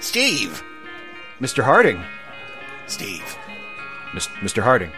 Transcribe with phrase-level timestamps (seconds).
[0.00, 0.62] Steve.
[1.40, 1.62] Mr.
[1.64, 2.02] Harding.
[2.86, 3.36] Steve.
[4.12, 4.62] Mis- Mr.
[4.62, 4.90] Harding.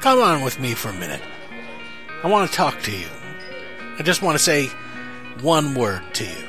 [0.00, 1.22] Come on with me for a minute.
[2.22, 3.06] I want to talk to you.
[3.98, 4.66] I just want to say
[5.40, 6.46] one word to you.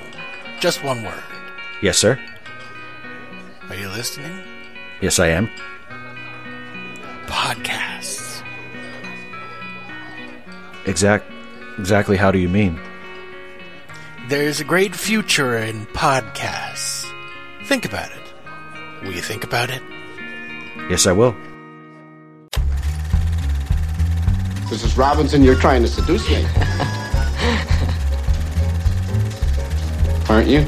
[0.60, 1.24] Just one word.
[1.82, 2.20] Yes, sir.
[3.70, 4.44] Are you listening?
[5.02, 5.50] Yes, I am.
[7.28, 8.44] Podcasts.
[10.86, 11.26] Exact.
[11.80, 12.18] Exactly.
[12.18, 12.80] How do you mean?
[14.28, 16.91] There's a great future in podcasts.
[17.72, 18.22] Think about it.
[19.02, 19.82] Will you think about it?
[20.90, 21.34] Yes, I will.
[24.68, 24.98] Mrs.
[24.98, 26.46] Robinson, you're trying to seduce me.
[30.30, 30.66] Aren't you?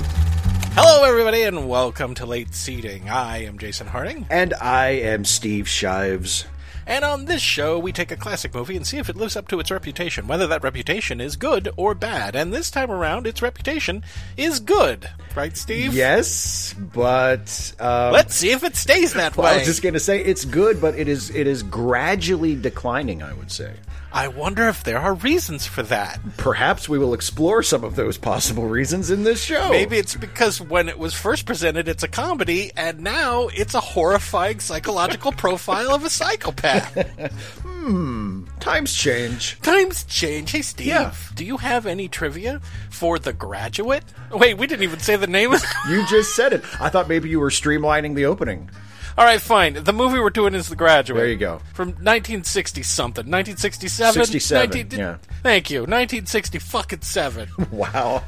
[0.75, 3.09] Hello, everybody, and welcome to Late Seating.
[3.09, 6.45] I am Jason Harding, And I am Steve Shives.
[6.85, 9.47] And on this show, we take a classic movie and see if it lives up
[9.49, 12.35] to its reputation, whether that reputation is good or bad.
[12.35, 14.03] And this time around, its reputation
[14.37, 15.09] is good.
[15.35, 15.93] Right, Steve?
[15.93, 19.99] Yes, but um, Let's see if it stays that well, I was just going to
[19.99, 23.23] say it's good, but it is it is gradually declining.
[23.23, 23.73] I would say.
[24.13, 26.19] I wonder if there are reasons for that.
[26.37, 29.69] Perhaps we will explore some of those possible reasons in this show.
[29.71, 33.79] Maybe it's because when it was first presented, it's a comedy, and now it's a
[33.79, 37.31] horrifying psychological profile of a psychopath.
[37.83, 38.45] Hmm.
[38.61, 39.59] Times change.
[39.59, 40.51] Times change.
[40.51, 41.13] Hey, Steve, Yeah.
[41.35, 44.05] do you have any trivia for The Graduate?
[44.31, 45.51] Wait, we didn't even say the name.
[45.89, 46.63] You just said it.
[46.79, 48.69] I thought maybe you were streamlining the opening.
[49.17, 49.75] All right, fine.
[49.75, 51.17] The movie we're doing is The Graduate.
[51.19, 51.59] There you go.
[51.73, 53.23] From 1960 something.
[53.25, 54.25] 1967?
[54.25, 55.17] 67, yeah.
[55.43, 55.81] Thank you.
[55.81, 57.49] 1960 fucking 7.
[57.71, 58.23] Wow.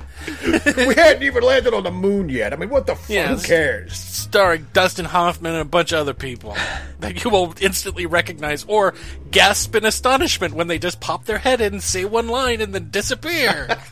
[0.48, 2.52] we hadn't even landed on the moon yet.
[2.54, 3.10] I mean, what the fuck?
[3.10, 3.94] Yeah, Who cares?
[3.98, 6.56] starring Dustin Hoffman and a bunch of other people
[7.00, 8.94] that you will instantly recognize or
[9.32, 12.90] gasp in astonishment when they just pop their head in, say one line, and then
[12.92, 13.68] disappear.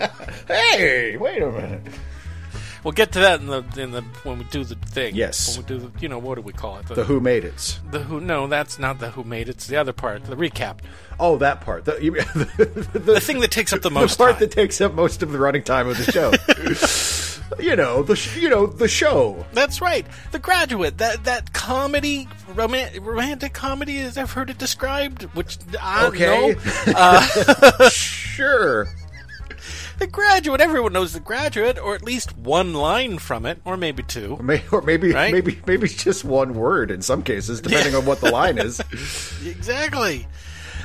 [0.47, 1.81] Hey, wait a minute.
[2.83, 5.15] We'll get to that in the in the when we do the thing.
[5.15, 5.57] Yes.
[5.57, 6.87] when we do the, you know what do we call it?
[6.87, 7.79] The Who Made It.
[7.91, 8.19] The who?
[8.19, 9.55] No, that's not the who made it.
[9.55, 10.79] It's the other part, the recap,
[11.19, 11.85] Oh, that part.
[11.85, 14.39] The, you, the, the thing that takes up the the most part time.
[14.41, 16.31] that takes up most of the running time of the show.
[17.63, 19.45] you know the sh- you know the show.
[19.53, 20.05] That's right.
[20.31, 20.97] The Graduate.
[20.97, 25.23] That that comedy, roman- romantic comedy, as I've heard it described.
[25.35, 26.49] Which I don't know.
[26.49, 26.91] Okay.
[26.91, 26.93] know.
[26.95, 28.87] Uh, sure.
[29.99, 30.61] The Graduate.
[30.61, 34.37] Everyone knows The Graduate, or at least one line from it, or maybe two.
[34.41, 35.31] May, or maybe Right?
[35.31, 38.81] maybe maybe just one word in some cases, depending on what the line is.
[39.45, 40.27] Exactly.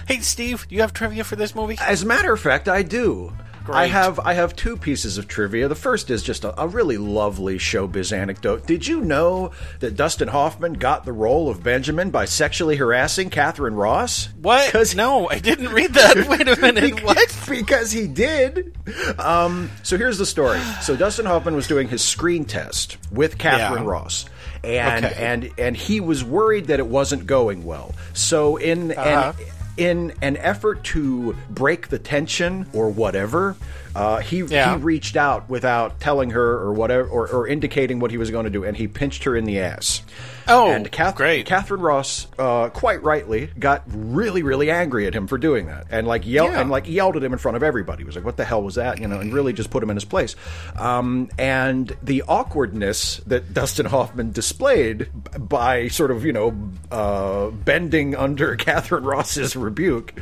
[0.06, 1.76] Hey, Steve, do you have trivia for this movie?
[1.80, 3.32] As a matter of fact, I do.
[3.74, 5.68] I have I have two pieces of trivia.
[5.68, 8.66] The first is just a, a really lovely showbiz anecdote.
[8.66, 13.74] Did you know that Dustin Hoffman got the role of Benjamin by sexually harassing Katharine
[13.74, 14.28] Ross?
[14.40, 14.70] What?
[14.72, 16.26] 'Cause- no, I didn't read that.
[16.28, 17.02] Wait a minute.
[17.04, 17.36] What?
[17.48, 18.76] because he did.
[19.18, 20.60] Um, so here's the story.
[20.82, 23.90] So Dustin Hoffman was doing his screen test with Katharine Yeah.
[23.90, 24.24] Ross.
[24.64, 25.14] And Okay.
[25.24, 27.94] and and he was worried that it wasn't going well.
[28.12, 29.32] So in Uh-huh.
[29.38, 29.44] an
[29.78, 33.56] in an effort to break the tension or whatever,
[33.94, 34.76] uh, he Yeah.
[34.76, 38.44] he reached out without telling her or whatever or, or indicating what he was going
[38.44, 40.02] to do, and he pinched her in the ass.
[40.48, 41.46] Oh, and Kath- great.
[41.46, 46.06] Katharine Ross, uh, quite rightly, got really, really angry at him for doing that, and
[46.06, 46.60] like yelled Yeah.
[46.60, 48.02] and like yelled at him in front of everybody.
[48.02, 49.90] He was like, "What the hell was that?" You know, and really just put him
[49.90, 50.36] in his place.
[50.76, 56.56] Um, and the awkwardness that Dustin Hoffman displayed by sort of you know
[56.90, 60.14] uh, bending under Katharine Ross's rebuke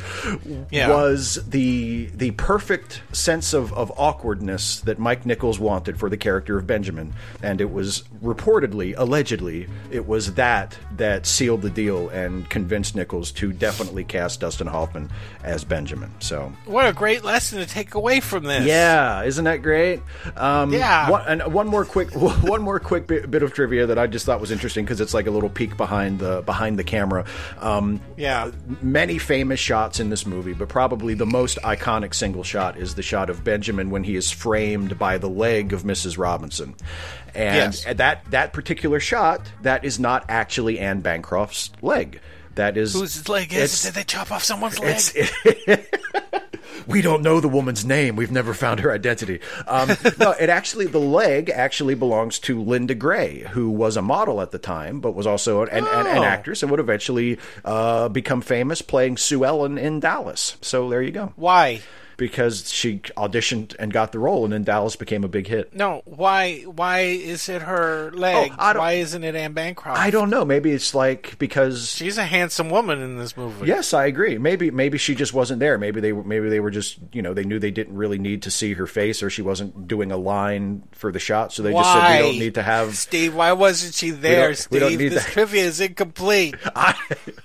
[0.70, 0.88] Yeah.
[0.88, 6.58] was the the perfect sense of, of awkwardness that Mike Nichols wanted for the character
[6.58, 7.12] of Benjamin,
[7.42, 13.30] and it was reportedly, allegedly, it was that that sealed the deal and convinced Nichols
[13.32, 15.10] to definitely cast Dustin Hoffman
[15.44, 16.10] as Benjamin.
[16.20, 16.52] So.
[16.64, 18.64] What a great lesson to take away from this.
[18.64, 20.00] Yeah, isn't that great?
[20.36, 21.10] Um, Yeah.
[21.10, 24.24] One, and one more quick, one more quick bit, bit of trivia that I just
[24.26, 27.24] thought was interesting because it's like a little peek behind the behind the camera.
[27.60, 28.50] Um, Yeah.
[28.80, 33.02] many famous shots in this movie, but probably the most iconic single shot is the
[33.02, 36.16] shot of Benjamin when he is framed by the leg of Mrs.
[36.18, 36.74] Robinson.
[37.34, 37.84] And Yes.
[37.96, 42.20] that that particular shot, that is not actually Anne Bancroft's leg.
[42.54, 43.82] That is Whose leg is?
[43.82, 44.96] Did they chop off someone's leg?
[45.14, 45.82] it's
[46.86, 48.14] we don't know the woman's name.
[48.14, 49.40] We've never found her identity.
[49.66, 49.88] Um,
[50.18, 54.52] no, it actually the leg actually belongs to Linda Gray, who was a model at
[54.52, 56.22] the time, but was also an, an, an Oh.
[56.24, 60.56] actress and would eventually uh, become famous playing Sue Ellen in Dallas.
[60.62, 61.32] So there you go.
[61.34, 61.80] Why?
[62.16, 65.74] Because she auditioned and got the role, and then Dallas became a big hit.
[65.74, 66.60] No, why?
[66.62, 68.52] Why is it her leg?
[68.58, 69.98] Oh, why isn't it Anne Bancroft?
[70.00, 70.44] I don't know.
[70.44, 73.66] Maybe it's like because She's a handsome woman in this movie.
[73.66, 74.38] Yes, I agree.
[74.38, 75.78] Maybe maybe she just wasn't there.
[75.78, 78.42] Maybe they were maybe they were just you know they knew they didn't really need
[78.42, 81.72] to see her face, or she wasn't doing a line for the shot, so they
[81.72, 81.82] why?
[81.82, 82.96] just said we don't need to have.
[82.96, 83.34] Steve.
[83.34, 84.98] Why wasn't she there, don't- we don't Steve?
[85.00, 85.32] need this that.
[85.32, 86.54] trivia is incomplete.
[86.76, 86.94] I,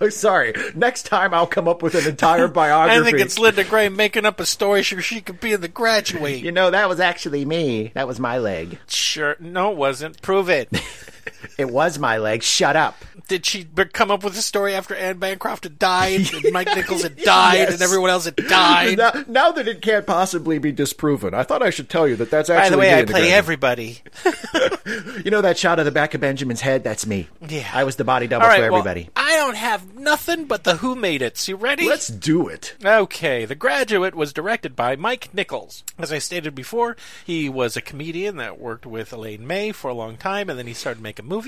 [0.09, 0.53] sorry.
[0.75, 2.99] Next time I'll come up with an entire biography.
[3.01, 5.67] I think it's Linda Gray making up a story so she could be in the
[5.67, 6.43] graduate.
[6.43, 7.91] you know that was actually me.
[7.95, 8.77] That was my leg.
[8.87, 9.35] Sure.
[9.39, 10.21] No, it wasn't.
[10.21, 10.69] Prove it.
[11.57, 12.43] It was my leg.
[12.43, 12.95] Shut up.
[13.27, 17.03] Did she come up with a story after Anne Bancroft had died, and Mike Nichols
[17.03, 17.73] had died, Yes.
[17.73, 18.97] and everyone else had died?
[18.97, 22.29] Now, now that it can't possibly be disproven, I thought I should tell you that
[22.31, 22.69] that's actually.
[22.69, 24.01] By the way, I play everybody.
[25.23, 26.83] You know that shot of the back of Benjamin's head?
[26.83, 27.27] That's me.
[27.47, 27.69] Yeah.
[27.73, 29.09] I was the body double right, for well, everybody.
[29.15, 31.47] I don't have nothing but the Who Made It.
[31.47, 31.87] You ready?
[31.87, 32.75] Let's do it.
[32.83, 35.83] Okay, The Graduate was directed by Mike Nichols.
[35.99, 39.93] As I stated before, he was a comedian that worked with Elaine May for a
[39.93, 41.40] long time, and then he started making movies.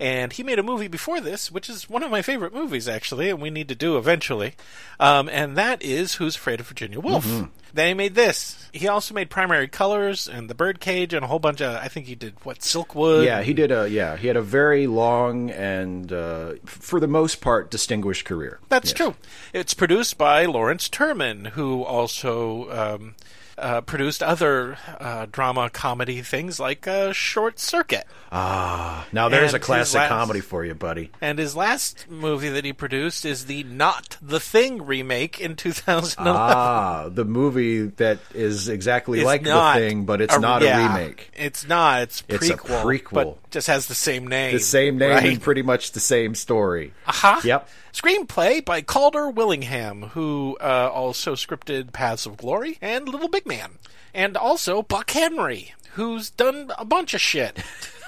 [0.00, 3.28] And he made a movie before this, which is one of my favorite movies, actually,
[3.30, 4.54] and we need to do eventually.
[5.00, 7.26] Um, and that is Who's Afraid of Virginia Woolf.
[7.74, 8.68] Then he made this.
[8.72, 12.04] He also made Primary Colors and The Birdcage and a whole bunch of, I think
[12.06, 13.24] he did, what, Silkwood?
[13.24, 14.16] Yeah, he did a yeah.
[14.18, 18.60] He had a very long and, uh, for the most part, distinguished career.
[18.68, 18.96] That's Yes.
[18.96, 19.14] true.
[19.54, 23.14] It's produced by Lawrence Turman, who also um,
[23.58, 28.04] uh, produced other uh, drama comedy things like uh, Short Circuit.
[28.30, 31.10] Ah, now there's And a classic last- comedy for you, buddy.
[31.20, 36.40] And his last movie that he produced is the Not the Thing remake in 2011.
[36.40, 40.78] Ah, the movie that is exactly It's like the thing, but it's a- not yeah,
[40.78, 41.30] a remake.
[41.36, 42.02] It's not.
[42.02, 43.36] It's It's a prequel, prequel.
[43.52, 44.52] Just has the same name.
[44.54, 45.24] The same name right?
[45.24, 46.92] and pretty much the same story.
[47.06, 47.40] Aha.
[47.44, 47.68] Yep.
[47.92, 53.72] Screenplay by Calder Willingham, who uh, also scripted Paths of Glory and Little Big Man.
[54.14, 57.62] And also Buck Henry, who's done a bunch of shit.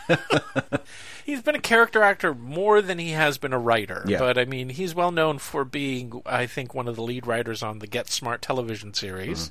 [1.25, 4.05] he's been a character actor more than he has been a writer.
[4.07, 4.19] Yeah.
[4.19, 7.63] But I mean, he's well known for being, I think, one of the lead writers
[7.63, 9.51] on the Get Smart television series.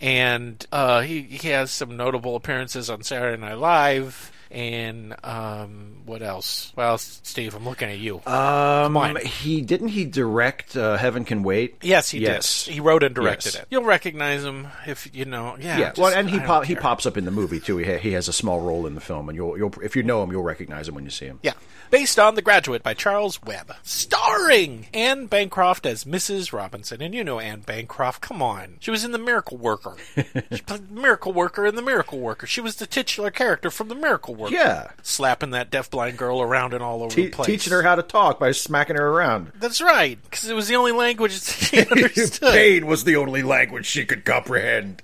[0.00, 4.32] And uh, he, he has some notable appearances on Saturday Night Live.
[4.52, 6.72] And um, what else?
[6.76, 8.20] Well, Steve, I'm looking at you.
[8.26, 11.76] Um, he didn't he direct uh, Heaven Can Wait?
[11.80, 12.66] Yes, he yes.
[12.66, 12.74] did.
[12.74, 13.62] He wrote and directed Yes.
[13.62, 13.68] it.
[13.70, 15.56] You'll recognize him if you know.
[15.58, 17.78] Yeah, Yeah, just- well, and he pop, he pops up in the movie too.
[17.78, 20.02] He ha- he has a small role in the film, and you'll you'll if you
[20.02, 21.38] know him, you'll recognize him when you see him.
[21.42, 21.54] Yeah,
[21.90, 26.52] based on The Graduate by Charles Webb, starring Anne Bancroft as Mrs.
[26.52, 28.20] Robinson, and you know Anne Bancroft.
[28.20, 29.96] Come on, she was in The Miracle Worker.
[30.14, 32.46] she played the Miracle Worker in The Miracle Worker.
[32.46, 34.41] She was the titular character from The Miracle Worker.
[34.50, 34.88] Yeah.
[35.02, 37.46] slapping that deafblind girl around and all over Te- the place.
[37.46, 39.52] teaching her how to talk by smacking her around.
[39.60, 42.52] That's right, because it was the only language she understood.
[42.52, 45.02] Pain was the only language she could comprehend.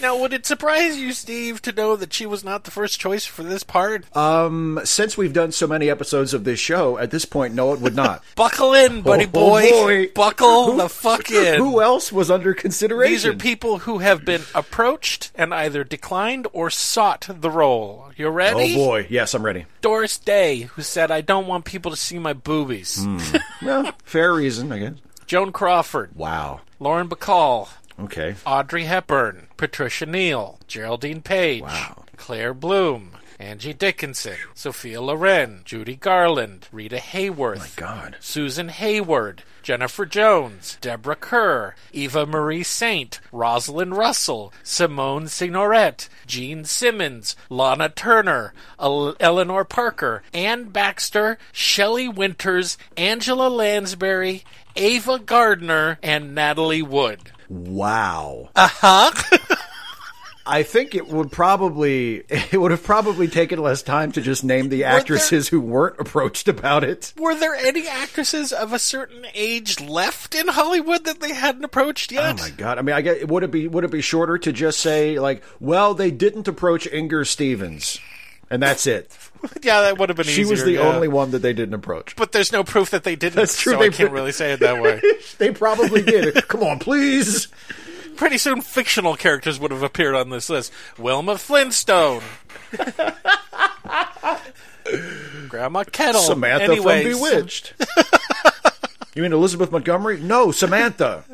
[0.00, 3.24] Now, would it surprise you, Steve, to know that she was not the first choice
[3.26, 4.04] for this part?
[4.16, 7.80] Um, since we've done so many episodes of this show, at this point, no, it
[7.80, 8.22] would not.
[8.36, 9.70] Buckle in, buddy Oh, boy.
[9.70, 10.06] boy.
[10.14, 11.56] Buckle the fuck in.
[11.58, 13.12] Who else was under consideration?
[13.12, 18.10] These are people who have been approached and either declined or sought the role.
[18.40, 19.66] You Oh boy, yes, I'm ready.
[19.80, 23.02] Doris Day, who said, I don't want people to see my boobies.
[23.04, 23.18] Hmm.
[23.64, 24.94] Well, fair reason, I guess.
[25.26, 26.60] Joan Crawford, Wow.
[26.78, 28.34] Lauren Bacall, Okay.
[28.44, 32.04] Audrey Hepburn, Patricia Neal, Geraldine Page, Wow.
[32.16, 38.16] Claire Bloom, Angie Dickinson, Sophia Loren, Judy Garland, Rita Hayworth, My God.
[38.20, 47.34] Susan Hayward, Jennifer Jones, Deborah Kerr, Eva Marie Saint, Rosalind Russell, Simone Signoret, Jean Simmons,
[47.48, 54.44] Lana Turner, El- Eleanor Parker, Anne Baxter, Shelley Winters, Angela Lansbury,
[54.76, 57.32] Ava Gardner, and Natalie Wood.
[57.48, 58.50] Wow.
[58.54, 59.12] Uh huh.
[60.46, 64.68] I think it would probably it would have probably taken less time to just name
[64.68, 67.12] the actresses who weren't approached about it.
[67.16, 72.12] Were there any actresses of a certain age left in Hollywood that they hadn't approached
[72.12, 72.38] yet?
[72.38, 72.78] Oh my god!
[72.78, 75.42] I mean, I get would it be would it be shorter to just say like,
[75.60, 77.98] well, they didn't approach Inger Stevens,
[78.50, 79.16] and that's it.
[79.62, 80.50] yeah, that would have been She easier.
[80.52, 80.80] was the yeah.
[80.80, 82.16] only one that they didn't approach.
[82.16, 83.36] But there's no proof that they didn't.
[83.36, 85.00] That's true, So they- I can't really say it that way.
[85.38, 86.48] they probably did.
[86.48, 87.48] Come on, please.
[88.16, 90.72] Pretty soon, fictional characters would have appeared on this list.
[90.98, 92.22] Wilma Flintstone,
[95.48, 97.74] Grandma Kettle, Samantha Anyways, from Bewitched.
[99.14, 100.20] you mean Elizabeth Montgomery?
[100.20, 101.24] No, Samantha,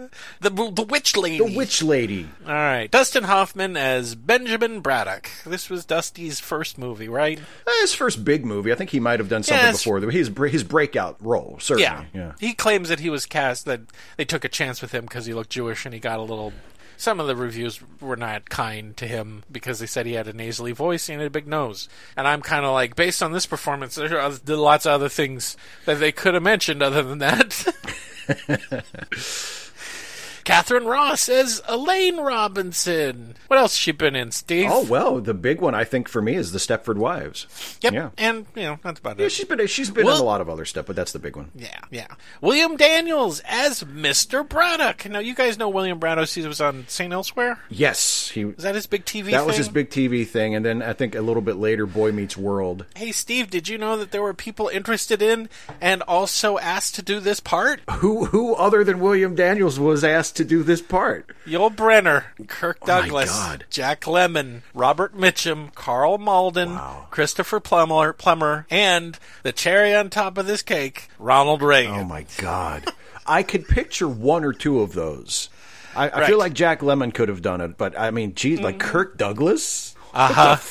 [0.41, 1.39] the the witch lady.
[1.39, 2.29] the witch lady.
[2.47, 5.29] All right, Dustin Hoffman as Benjamin Braddock.
[5.45, 7.39] This was Dusty's first movie, right?
[7.39, 8.73] Eh, His first big movie.
[8.73, 9.83] I think he might have done something Yes.
[9.83, 10.01] before.
[10.11, 12.07] His his breakout role, certainly.
[12.15, 12.33] Yeah.
[12.39, 13.81] He claims that he was cast that
[14.17, 16.53] they took a chance with him because he looked Jewish and he got a little
[17.01, 20.35] some of the reviews were not kind to him because they said he had a
[20.35, 21.89] nasally voice and a big nose.
[22.15, 25.57] And I'm kind of like, based on this performance, there are lots of other things
[25.87, 27.67] that they could have mentioned other than that.
[30.51, 33.35] Katharine Ross as Elaine Robinson.
[33.49, 34.69] What else has she been in, Steve?
[34.71, 37.47] Oh well, the big one I think for me is the Stepford Wives.
[37.83, 37.93] yep.
[37.93, 39.33] Yeah, And, you know, that's about yeah it.
[39.33, 41.37] she's been she's been Well- in a lot of other stuff, but that's the big
[41.37, 41.51] one.
[41.55, 42.07] Yeah, yeah.
[42.41, 44.47] William Daniels as Mr.
[44.49, 45.09] Braddock.
[45.09, 46.29] Now, you guys know William Braddock.
[46.29, 47.13] He was on St.
[47.13, 47.59] Elsewhere.
[47.69, 48.43] Yes, he.
[48.43, 49.31] Is that his big TV thing?
[49.33, 52.13] That was his big TV thing, and then I think a little bit later, Boy
[52.13, 52.87] Meets World.
[52.97, 55.49] Hey, Steve, did you know that there were people interested in
[55.81, 57.81] and also asked to do this part?
[58.01, 61.31] Who who other than William Daniels was asked to do this part?
[61.47, 63.31] Yul Brynner, Kirk Oh Douglas.
[63.71, 67.07] Jack Lemmon, Robert Mitchum, Karl Malden, Wow.
[67.11, 71.95] Christopher Plummer, Plummer, and the cherry on top of this cake, Ronald Reagan.
[72.01, 72.93] Oh my God!
[73.27, 75.51] I could picture one or two of those.
[75.95, 76.13] I, I Right.
[76.15, 76.27] Mm-hmm.
[76.27, 79.95] feel like Jack Lemmon could have done it, but I mean, geez, like Kirk Douglas.
[80.15, 80.49] Uh-huh.
[80.49, 80.63] What the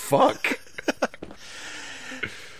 [0.50, 0.60] fuck?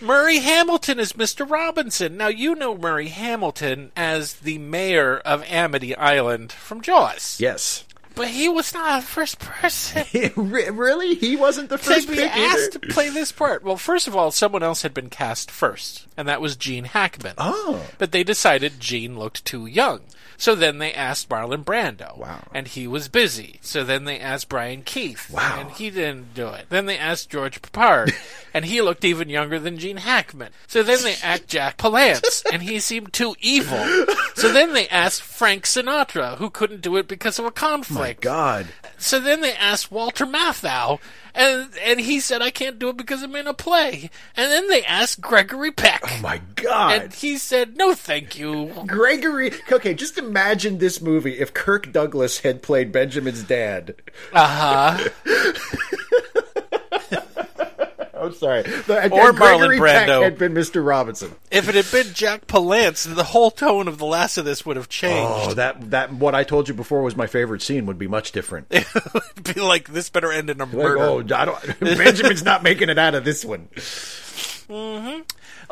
[0.00, 1.48] Murray Hamilton is Mr.
[1.48, 2.16] Robinson.
[2.16, 7.38] Now, you know Murray Hamilton as the mayor of Amity Island from Jaws.
[7.40, 7.84] yes.
[8.16, 10.04] But he was not the first person
[10.36, 11.14] really?
[11.14, 12.78] He wasn't the first to be asked either?
[12.80, 13.62] to play this part.
[13.62, 17.34] Well, first of all, someone else had been cast first, and that was Gene Hackman.
[17.38, 17.86] Oh.
[17.98, 20.00] But they decided Gene looked too young.
[20.40, 22.16] So then they asked Marlon Brando.
[22.16, 22.44] Wow.
[22.54, 23.58] And he was busy.
[23.60, 25.30] So then they asked Brian Keith.
[25.30, 25.58] Wow.
[25.60, 26.64] And he didn't do it.
[26.70, 28.14] Then they asked George Peppard.
[28.54, 30.52] and he looked even younger than Gene Hackman.
[30.66, 32.42] So then they asked Jack Palance.
[32.52, 33.84] and he seemed too evil.
[34.34, 38.24] So then they asked Frank Sinatra, who couldn't do it because of a conflict.
[38.24, 38.30] My.
[38.30, 38.66] God.
[38.96, 41.00] So then they asked Walter Matthau,
[41.34, 44.68] and and he said, "I can't do it because I'm in a play." And then
[44.68, 46.92] they asked Gregory Peck, Oh my God.
[47.02, 49.52] and he said, "No, thank you." Gregory.
[49.70, 53.94] Okay, just imagine this movie if Kirk Douglas had played Benjamin's dad.
[54.32, 55.08] Uh huh.
[58.20, 58.62] I'm sorry.
[58.62, 60.22] The- Or Marlon Brando.
[60.22, 60.84] had been Mr.
[60.86, 61.34] Robinson.
[61.50, 64.76] if it had been Jack Palance, the whole tone of the last of this would
[64.76, 65.50] have changed.
[65.50, 68.32] Oh, that that what I told you before was my favorite scene would be much
[68.32, 68.70] different.
[68.70, 68.86] Like,
[69.36, 70.98] It'd be like this better end in a murder.
[70.98, 73.68] oh, I don't, Benjamin's not making it out of this one.
[74.68, 75.22] Mm-hmm.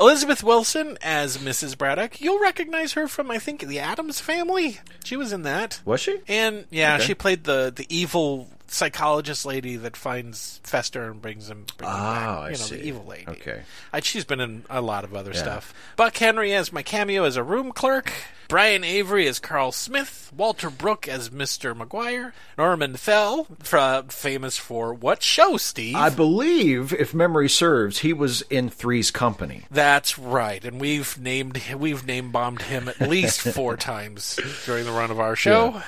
[0.00, 1.76] Elizabeth Wilson as Mrs.
[1.78, 2.20] Braddock.
[2.20, 4.80] You'll recognize her from, I think, The Addams Family.
[5.04, 5.80] She was in that.
[5.84, 6.18] Was she?
[6.28, 7.04] And yeah, Okay.
[7.04, 11.98] she played the the evil psychologist lady that finds Fester and brings him, brings him
[11.98, 12.28] Oh, back.
[12.28, 12.76] I you know, see.
[12.76, 13.24] the evil lady.
[13.28, 13.62] Okay.
[13.92, 15.72] Uh, she's been in a lot of other stuff.
[15.96, 18.12] Buck Henry as my cameo as a room clerk.
[18.48, 20.32] Brian Avery as Carl Smith.
[20.34, 21.76] Walter Brooke as Mr.
[21.76, 22.32] McGuire.
[22.56, 25.94] Norman Fell, fra- famous for what show, Steve?
[25.96, 29.64] I believe, if memory serves, he was in Three's Company.
[29.70, 34.92] That's right, and we've named we've name bombed him at least four times during the
[34.92, 35.82] run of our show.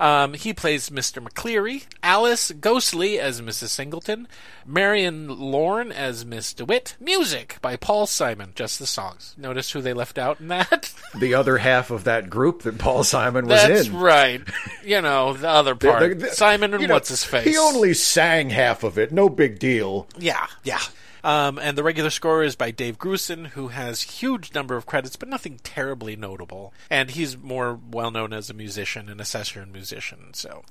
[0.00, 1.22] Um, he plays Mr.
[1.26, 3.68] McCleary, Alice Ghostley as Mrs.
[3.68, 4.26] Singleton,
[4.66, 6.96] Marion Lorne as Miss DeWitt.
[7.00, 9.34] Music by Paul Simon, just the songs.
[9.38, 10.92] Notice who they left out in that?
[11.16, 13.92] The other half of that group that Paul Simon was That's in.
[13.92, 14.42] That's right.
[14.84, 16.00] You know, the other part.
[16.00, 17.44] The- the- Simon and you know, what's his face.
[17.46, 19.12] He only sang half of it.
[19.12, 20.08] No big deal.
[20.18, 20.80] Yeah, yeah.
[21.24, 25.16] Um, and the regular score is by Dave Grusin, who has huge number of credits,
[25.16, 26.74] but nothing terribly notable.
[26.90, 30.34] And he's more well known as a musician and a session musician.
[30.34, 30.64] So,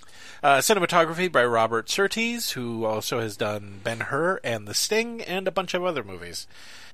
[0.43, 5.47] uh, cinematography by Robert Surtees, who also has done Ben Hur and The Sting and
[5.47, 6.45] a bunch of other movies.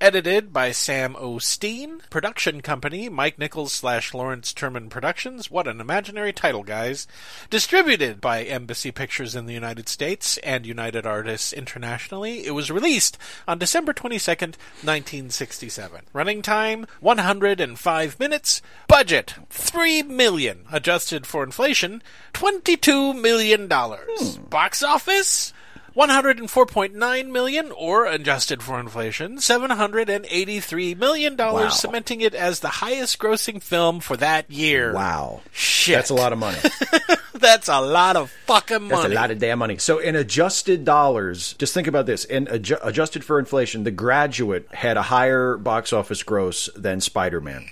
[0.01, 2.01] Edited by Sam O'Steen.
[2.09, 5.51] Production company Mike Nichols slash Lawrence Turman Productions.
[5.51, 7.05] What an imaginary title, guys.
[7.49, 12.45] Distributed by Embassy Pictures in the United States and United Artists internationally.
[12.45, 13.17] It was released
[13.49, 16.01] on December 22nd, 1967.
[16.13, 18.61] Running time 105 minutes.
[18.87, 20.65] Budget 3 million.
[20.71, 22.03] Adjusted for inflation
[22.33, 24.37] 22 million dollars.
[24.37, 24.43] Hmm.
[24.45, 25.51] Box office
[25.95, 31.69] 104.9 million or adjusted for inflation 783 million dollars Wow.
[31.69, 34.93] cementing it as the highest grossing film for that year.
[34.93, 35.41] Wow.
[35.51, 35.95] Shit.
[35.95, 36.57] That's a lot of money.
[37.33, 38.89] That's a lot of fucking money.
[38.89, 39.77] That's a lot of damn money.
[39.77, 42.25] So, in adjusted dollars, just think about this.
[42.25, 47.39] In adju- adjusted for inflation, The Graduate had a higher box office gross than Spider
[47.39, 47.65] Man.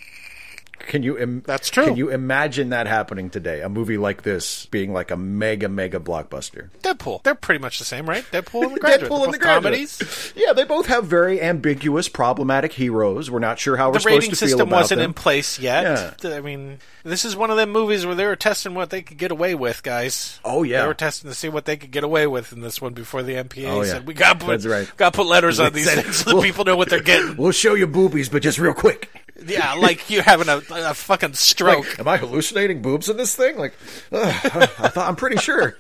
[0.88, 1.18] Can you?
[1.18, 1.86] Im- That's true.
[1.86, 3.62] Can you imagine that happening today?
[3.62, 6.70] A movie like this being like a mega, mega blockbuster.
[6.82, 7.24] Deadpool.
[7.24, 8.24] They're pretty much the same, right?
[8.32, 9.12] Deadpool and the Graduate.
[9.12, 9.64] Deadpool and the Graduate.
[9.64, 10.34] comedies.
[10.36, 13.30] Yeah, they both have very ambiguous, problematic heroes.
[13.30, 14.70] We're not sure how we're supposed to feel about them.
[14.70, 16.16] The rating system wasn't in place yet.
[16.24, 16.36] Yeah.
[16.36, 19.18] I mean, this is one of them movies where they were testing what they could
[19.18, 20.40] get away with, guys.
[20.46, 20.82] Oh, yeah.
[20.82, 23.24] they were testing to see what they could get away with in this one before
[23.24, 23.92] the MPA Oh, yeah.
[23.92, 24.90] said we got put right.
[24.98, 27.36] got put letters on these things so that "We'll- people know what they're getting.
[27.36, 29.10] We'll show you boobies, but just real quick.
[29.46, 31.88] Yeah, like you're having a, a fucking stroke.
[31.90, 33.58] Like, am I hallucinating boobs in this thing?
[33.58, 33.74] Like,
[34.12, 35.78] ugh, I thought I'm pretty sure.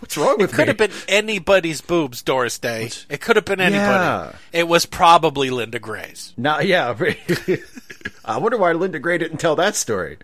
[0.00, 0.54] What's wrong with me?
[0.54, 0.66] it Could me?
[0.68, 2.90] have been anybody's boobs, Doris Day.
[3.10, 3.76] It could have been anybody.
[3.82, 4.32] Yeah.
[4.52, 6.32] It was probably Linda Gray's.
[6.38, 6.94] Nah, yeah.
[8.24, 10.16] I wonder why Linda Gray didn't tell that story.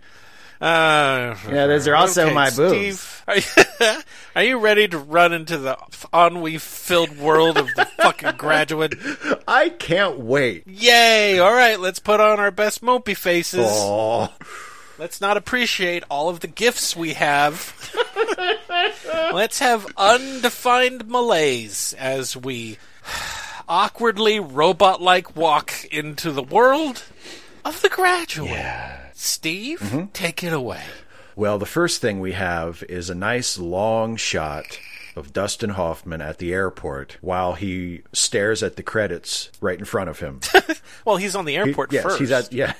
[0.59, 2.71] Uh, Yeah, those are also okay, my boobs.
[2.99, 3.43] Steve, are you,
[4.35, 5.77] are you ready to run into the
[6.13, 8.95] ennui-filled world of the fucking graduate?
[9.47, 10.63] I can't wait.
[10.67, 11.39] Yay!
[11.39, 13.65] All right, let's put on our best mopey faces.
[13.69, 14.33] Oh,
[14.99, 17.73] Let's not appreciate all of the gifts we have.
[19.31, 22.79] Let's have undefined malaise as we
[23.69, 27.03] awkwardly robot like walk into the world
[27.63, 28.65] of the graduate.
[29.13, 30.05] Steve, Mm-hmm.
[30.13, 30.83] take it away.
[31.37, 34.79] Well, the first thing we have is a nice long shot
[35.15, 40.09] of Dustin Hoffman at the airport while he stares at the credits right in front
[40.09, 40.39] of him.
[41.05, 42.19] Well, he's on the airport yes, first.
[42.19, 42.73] he's at yeah.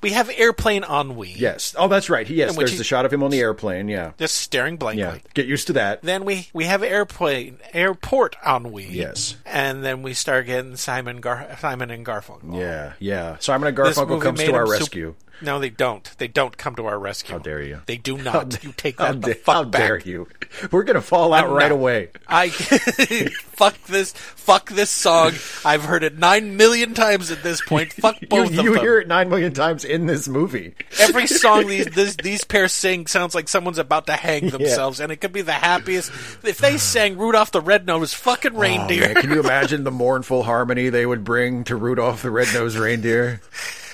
[0.00, 1.32] we have airplane ennui.
[1.32, 1.74] Yes.
[1.76, 2.28] Oh, that's right.
[2.28, 3.88] Yes, there's he- the shot of him on the airplane.
[3.88, 4.12] Yeah.
[4.16, 5.02] Just staring blankly.
[5.02, 5.18] Yeah.
[5.34, 6.02] Get used to that.
[6.02, 8.86] Then we, we have airplane airport ennui.
[8.86, 9.36] Yes.
[9.44, 12.56] And then we start getting Simon Gar- Simon and Garfunkel.
[12.56, 13.38] Yeah, yeah.
[13.40, 15.16] Simon and Garfunkel comes to our rescue.
[15.42, 16.08] No, they don't.
[16.18, 17.32] They don't come to our rescue.
[17.32, 17.80] How dare you.
[17.86, 18.62] They do not.
[18.62, 19.80] you take How, that the da- fuck how back.
[19.80, 20.28] dare you?
[20.70, 22.10] We're gonna fall out I'm right not- away.
[22.28, 24.12] I fuck this.
[24.12, 25.32] Fuck this song.
[25.64, 27.92] I've heard it nine million times at this point.
[28.02, 30.74] Fuck You, both of you hear it nine million times in this movie.
[30.98, 35.12] Every song these this, these pairs sing sounds like someone's about to hang themselves, and
[35.12, 36.10] it could be the happiest.
[36.44, 40.42] If they sang Rudolph the Red-Nosed fucking Oh, reindeer, man, can you imagine the mournful
[40.42, 43.40] harmony they would bring to Rudolph the Red-Nosed Reindeer?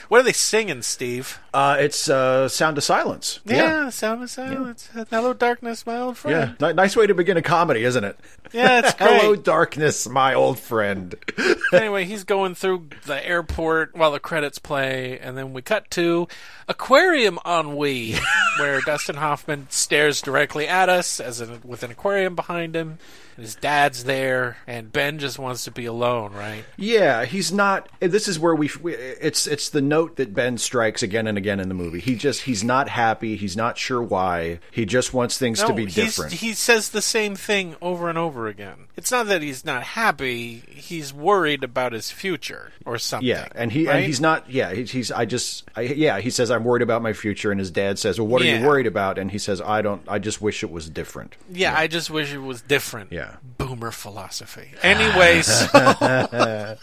[0.09, 1.39] What are they singing, Steve?
[1.55, 3.41] Uh, it's uh, Sound of Silence.
[3.47, 4.89] Yeah, Sound of Silence.
[5.11, 6.55] Hello, darkness, my old Yeah.
[6.55, 6.57] friend.
[6.61, 8.19] Ni- nice way to begin a comedy, isn't it?
[8.53, 9.21] Yeah, it's great.
[9.21, 11.15] Hello, darkness, my old friend.
[11.73, 16.29] anyway, he's going through the airport while the credits play, and then we cut to
[16.69, 18.15] Aquarium Ennui,
[18.59, 22.99] where Dustin Hoffman stares directly at us as in, with an aquarium behind him.
[23.37, 26.65] His dad's there, and Ben just wants to be alone, right?
[26.77, 27.89] Yeah, he's not.
[28.01, 28.95] This is where we, we.
[28.97, 32.01] It's it's the note that Ben strikes again and again in the movie.
[32.01, 33.37] He just he's not happy.
[33.37, 34.61] He's not sure why.
[34.71, 36.35] He just wants things to be different.
[36.35, 38.89] He says the same thing over and over again.
[38.97, 43.29] It's not that he's not happy; he's worried about his future or something.
[43.29, 43.97] yeah, and he right?
[43.97, 44.51] and he's not.
[44.51, 44.91] Yeah, he's.
[44.91, 45.65] he's I just.
[45.77, 48.43] I, yeah, he says I'm worried about my future, and his dad says, "Well, what
[48.43, 50.03] are you worried about?" And he says, "I don't.
[50.09, 53.13] I just wish it was different." Yeah, I just wish it was different.
[53.13, 53.37] Yeah.
[53.57, 54.71] Boomer philosophy.
[54.83, 55.67] Anyway, so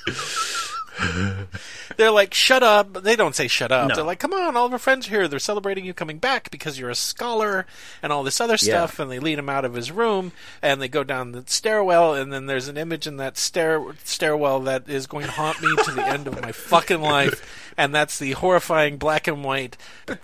[1.98, 3.04] they're like, shut up.
[3.04, 3.90] They don't say shut up.
[3.90, 3.96] No.
[3.96, 5.28] They're like, come on, all of our friends are here.
[5.28, 7.66] They're celebrating you coming back because you're a scholar
[8.02, 9.00] and all this other stuff.
[9.00, 10.32] And they lead him out of his room
[10.62, 12.14] and they go down the stairwell.
[12.14, 15.76] And then there's an image in that stair- stairwell that is going to haunt me
[15.84, 17.74] to the end of my fucking life.
[17.78, 19.76] And that's the horrifying black and white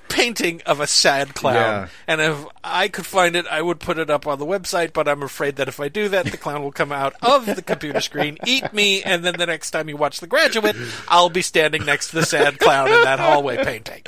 [0.08, 1.56] painting of a sad clown.
[1.56, 1.88] Yeah.
[2.08, 5.08] And if I could find it, I would put it up on the website, but
[5.08, 8.00] I'm afraid that if I do that, the clown will come out of the computer
[8.00, 10.61] screen, eat me, and then the next time you watch The Graduate,
[11.08, 14.02] I'll be standing next to the sad clown in that hallway painting.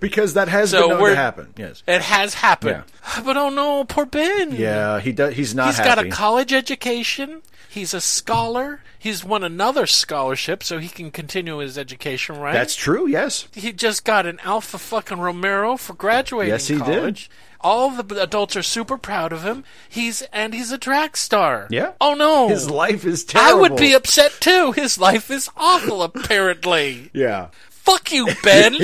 [0.00, 1.54] Because that has So been known to happen.
[1.56, 1.82] Yes.
[1.86, 2.84] It has happened.
[3.24, 4.52] But oh no, poor Ben.
[4.52, 5.34] Yeah, he does.
[5.34, 5.88] He's not He's happy.
[5.88, 7.42] got a college education.
[7.68, 8.80] He's a scholar.
[8.98, 12.52] He's won another scholarship so he can continue his education, right?
[12.54, 13.06] That's true.
[13.06, 13.48] Yes.
[13.52, 17.28] he just got an Alpha fucking Romero for graduating Yes, he did.
[17.66, 19.64] All the adults are super proud of him.
[19.88, 21.66] He's and he's a drag star.
[21.68, 21.94] Yeah.
[22.00, 22.48] Oh no.
[22.48, 23.58] His life is terrible.
[23.58, 24.70] I would be upset too.
[24.70, 27.10] His life is awful apparently.
[27.12, 27.48] Yeah.
[27.70, 28.74] Fuck you, Ben.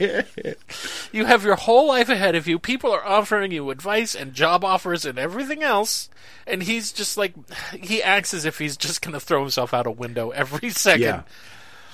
[1.12, 2.58] you have your whole life ahead of you.
[2.58, 6.08] People are offering you advice and job offers and everything else.
[6.46, 7.34] And he's just like,
[7.80, 11.02] he acts as if he's just going to throw himself out a window every second.
[11.02, 11.22] Yeah.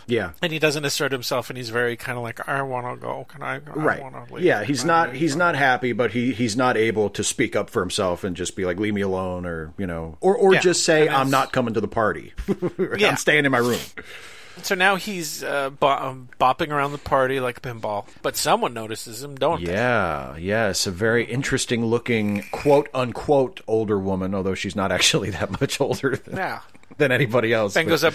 [0.06, 0.32] Yeah.
[0.42, 3.26] And he doesn't assert himself, and he's very kind of like, I want to go.
[3.28, 3.56] Can I?
[3.56, 4.02] I Right.
[4.38, 7.24] Yeah, he's Can I not leave?" he's not happy, but he he's not able to
[7.24, 10.36] speak up for himself and just be like, "Leave me alone," or you know, or
[10.36, 12.32] or Yeah, just say, "I'm not coming to the party.
[12.98, 13.08] Yeah.
[13.10, 13.80] I'm staying in my room."
[14.62, 18.06] So now he's uh, um, bopping around the party like a pinball.
[18.22, 19.72] But someone notices him, don't they?
[19.72, 25.60] Yeah, yes, a very interesting looking quote unquote older woman, although she's not actually that
[25.60, 26.60] much older than, Yeah.
[26.98, 27.74] than anybody else.
[27.74, 28.14] Ben but goes up.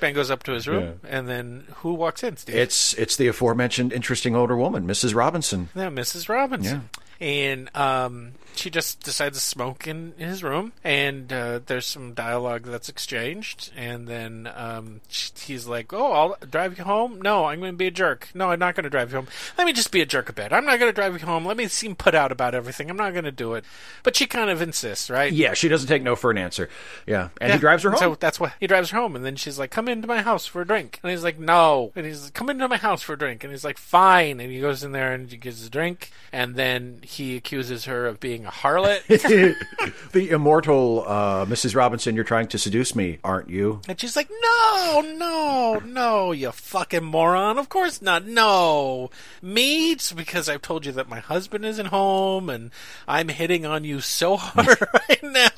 [0.00, 2.36] Ben goes up to his room, and then who walks in?
[2.36, 2.56] Steve.
[2.56, 5.14] It's it's the aforementioned interesting older woman, Mrs.
[5.14, 5.68] Robinson.
[5.74, 6.28] Yeah, Mrs.
[6.28, 6.88] Robinson.
[7.20, 12.64] And um, she just decides to smoke in, his room, and uh, there's some dialogue
[12.64, 17.72] that's exchanged, and then um, he's like, "Oh, I'll drive you home." No, I'm going
[17.72, 18.28] to be a jerk.
[18.34, 19.28] No, I'm not going to drive you home.
[19.56, 20.52] Let me just be a jerk a bit.
[20.52, 21.46] I'm not going to drive you home.
[21.46, 22.90] Let me seem put out about everything.
[22.90, 23.64] I'm not going to do it.
[24.02, 25.32] But she kind of insists, right?
[25.32, 26.68] Yeah, she doesn't take no for an answer.
[27.06, 27.98] Yeah, and he drives her home.
[27.98, 30.46] So that's why he drives her home, and then she's like, "Come into my house
[30.46, 33.12] for a drink," and he's like, "No," and he's like, "Come into my house for
[33.12, 35.70] a drink," and he's like, "Fine," and he goes in there and he gets a
[35.70, 39.04] drink, and then he accuses her of being a harlot.
[40.12, 41.76] the immortal uh, Mrs.
[41.76, 43.80] Robinson, you're trying to seduce me, aren't you?
[43.88, 47.58] and she's like, no, no, no, you fucking moron.
[47.58, 48.26] Of course not.
[48.26, 49.10] No.
[49.42, 49.92] Me?
[49.92, 52.70] It's because I've told you that my husband isn't home and
[53.06, 55.48] I'm hitting on you so hard right now.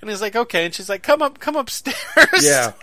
[0.00, 0.64] And he's like, okay.
[0.66, 1.96] And she's like, come up, come upstairs.
[2.42, 2.72] Yeah.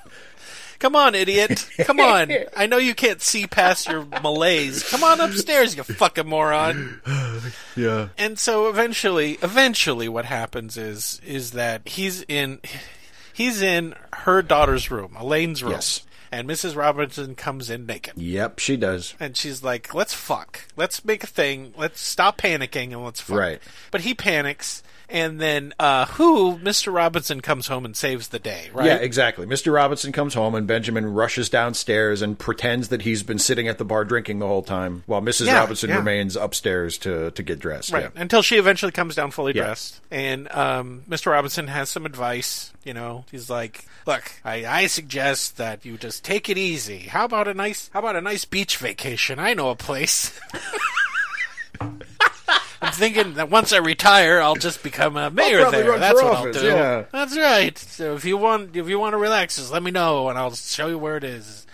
[0.79, 1.67] Come on, idiot.
[1.79, 2.31] Come on.
[2.57, 4.83] I know you can't see past your malaise.
[4.89, 7.01] Come on upstairs, you fucking moron.
[7.75, 8.07] Yeah.
[8.17, 12.61] And so eventually, eventually what happens is is that he's in
[13.33, 15.73] he's in her daughter's room, Elaine's room.
[15.73, 16.05] Yes.
[16.31, 16.75] And Mrs.
[16.75, 18.13] Robinson comes in naked.
[18.17, 19.13] Yep, she does.
[19.19, 20.61] And she's like, "Let's fuck.
[20.75, 21.73] Let's make a thing.
[21.77, 23.61] Let's stop panicking and let's fuck." Right.
[23.91, 26.93] But he panics and then uh who Mr.
[26.93, 28.87] Robinson comes home and saves the day, right?
[28.87, 29.45] Yeah, exactly.
[29.45, 29.73] Mr.
[29.73, 33.85] Robinson comes home and Benjamin rushes downstairs and pretends that he's been sitting at the
[33.85, 35.47] bar drinking the whole time while Mrs.
[35.47, 35.97] Yeah, Robinson yeah.
[35.97, 37.91] remains upstairs to, to get dressed.
[37.91, 38.11] Right.
[38.15, 38.21] Yeah.
[38.21, 40.01] Until she eventually comes down fully dressed.
[40.11, 41.31] And um, Mr.
[41.31, 42.71] Robinson has some advice.
[42.83, 46.99] You know, he's like, "Look, I, I suggest that you just take it easy.
[46.99, 49.39] How about a nice How about a nice beach vacation?
[49.39, 50.39] I know a place."
[52.81, 55.97] I'm thinking that once I retire, I'll just become a mayor there.
[55.97, 56.67] That's what office, I'll do.
[56.67, 57.05] yeah.
[57.11, 57.77] That's right.
[57.77, 60.53] So if you want, if you want to relax, just let me know, and I'll
[60.53, 61.65] show you where it is.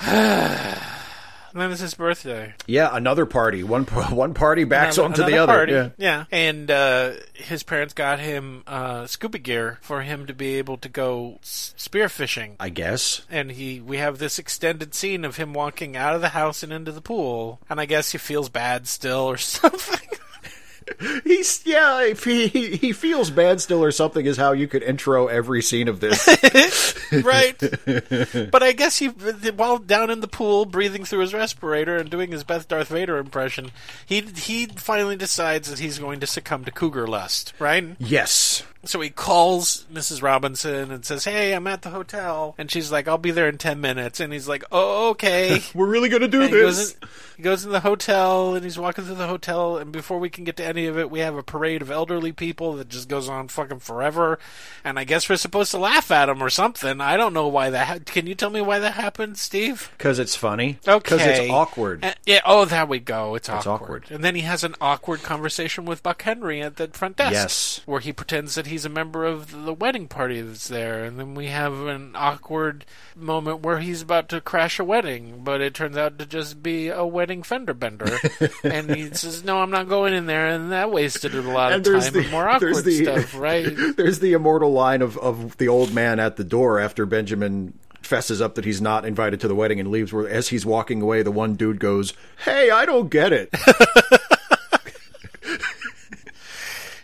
[1.56, 2.52] and then it's his birthday.
[2.66, 3.62] Yeah, another party.
[3.62, 5.66] One one party backs Another- onto the another other.
[5.78, 5.94] party.
[5.96, 6.24] Yeah.
[6.30, 10.88] And uh, his parents got him uh, scuba gear for him to be able to
[10.90, 12.56] go s- spearfishing.
[12.60, 13.22] I guess.
[13.30, 16.74] And he, we have this extended scene of him walking out of the house and
[16.74, 17.58] into the pool.
[17.70, 20.18] And I guess he feels bad still or something.
[21.24, 24.82] He's yeah, if he, he he feels bad still or something is how you could
[24.82, 26.26] intro every scene of this.
[27.12, 27.58] right?
[27.58, 32.30] but I guess he, while down in the pool, breathing through his respirator and doing
[32.30, 33.72] his Beth Darth Vader impression,
[34.04, 37.96] he he finally decides that he's going to succumb to cougar lust, right?
[37.98, 38.62] yes.
[38.86, 40.22] So he calls Mrs.
[40.22, 43.58] Robinson and says, "Hey, I'm at the hotel," and she's like, "I'll be there in
[43.58, 46.92] ten minutes." And he's like, "Oh, okay." We're really gonna do And he goes, this.
[47.02, 49.76] in, he goes in the hotel and he's walking through the hotel.
[49.76, 52.32] And before we can get to any of it, we have a parade of elderly
[52.32, 54.38] people that just goes on fucking forever.
[54.84, 57.00] And I guess we're supposed to laugh at them or something.
[57.00, 57.86] I don't know why that.
[57.86, 59.90] Ha- can you tell me why that happened, Steve?
[59.98, 60.78] Because it's funny.
[60.88, 62.04] Okay, Because it's awkward.
[62.04, 62.40] Uh, yeah.
[62.46, 63.34] Oh, there we go.
[63.34, 63.70] It's awkward.
[63.70, 64.04] awkward.
[64.10, 67.32] And then he has an awkward conversation with Buck Henry at the front desk.
[67.32, 67.80] Yes.
[67.84, 71.34] Where he pretends that he's a member of the wedding party that's there, and then
[71.34, 72.84] we have an awkward
[73.16, 76.88] moment where he's about to crash a wedding, but it turns out to just be
[76.88, 78.18] a wedding fender bender,
[78.62, 81.84] and he says, "No, I'm not going in there," and that wasted a lot of
[81.84, 83.64] time the- and more there's awkward the- stuff, right?
[83.96, 88.42] There's the immortal line of, of the old man at the door after Benjamin fesses
[88.42, 91.22] up that he's not invited to the wedding and leaves where as he's walking away
[91.22, 92.12] the one dude goes,
[92.44, 93.48] Hey, I don't get it.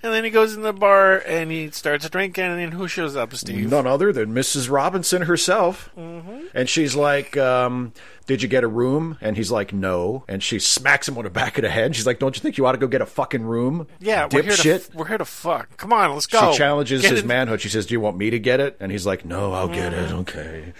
[0.02, 3.14] And then he goes in the bar and he starts drinking, and then who shows
[3.14, 3.70] up, Steve?
[3.70, 4.68] None other than Mrs.
[4.70, 5.90] Robinson herself.
[5.96, 6.46] Mm-hmm.
[6.54, 7.92] And she's like, um,
[8.26, 9.16] Did you get a room?
[9.20, 10.24] And he's like, No.
[10.26, 11.94] And she smacks him on the back of the head.
[11.94, 13.86] She's like, Don't you think you ought to go get a fucking room?
[14.00, 15.76] Yeah, we're here, to, we're here to fuck.
[15.76, 16.50] Come on, let's go.
[16.50, 17.60] She challenges Get his in- manhood.
[17.60, 18.76] She says, Do you want me to get it?
[18.80, 20.02] And he's like, No, I'll get Mm.
[20.04, 20.12] it.
[20.12, 20.72] Okay.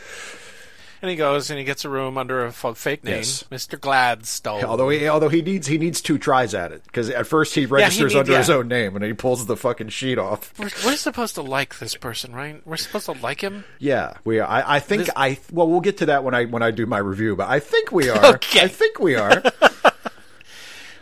[1.03, 3.43] And he goes and he gets a room under a fake name, Yes.
[3.51, 3.79] Mr.
[3.81, 4.63] Gladstone.
[4.63, 7.67] Although he, although he needs he needs two tries at it because at first he
[7.67, 10.57] registers needs- under his own name and he pulls the fucking sheet off.
[10.61, 12.65] we're, we're supposed to like this person, right?
[12.65, 13.65] We're supposed to like him.
[13.81, 14.49] Yeah, we are.
[14.49, 16.87] I, I think This- I well we'll get to that when I when I do
[16.87, 18.25] my review, but I think we are.
[18.37, 18.61] Okay.
[18.63, 19.43] I think we are.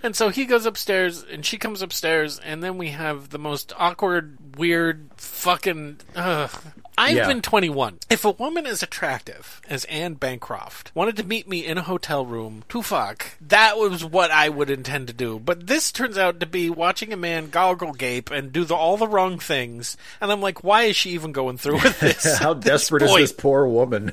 [0.02, 3.74] And so he goes upstairs, and she comes upstairs, and then we have the most
[3.78, 5.98] awkward, weird, fucking.
[6.16, 6.50] Ugh.
[6.98, 7.26] I've Yeah.
[7.28, 7.98] been 21.
[8.10, 12.26] If a woman as attractive as Anne Bancroft wanted to meet me in a hotel
[12.26, 15.38] room to fuck, that was what I would intend to do.
[15.38, 18.96] But this turns out to be watching a man goggle gape and do the, all
[18.98, 22.38] the wrong things, and I'm like, why is she even going through with this?
[22.38, 24.12] How at this desperate is this poor woman?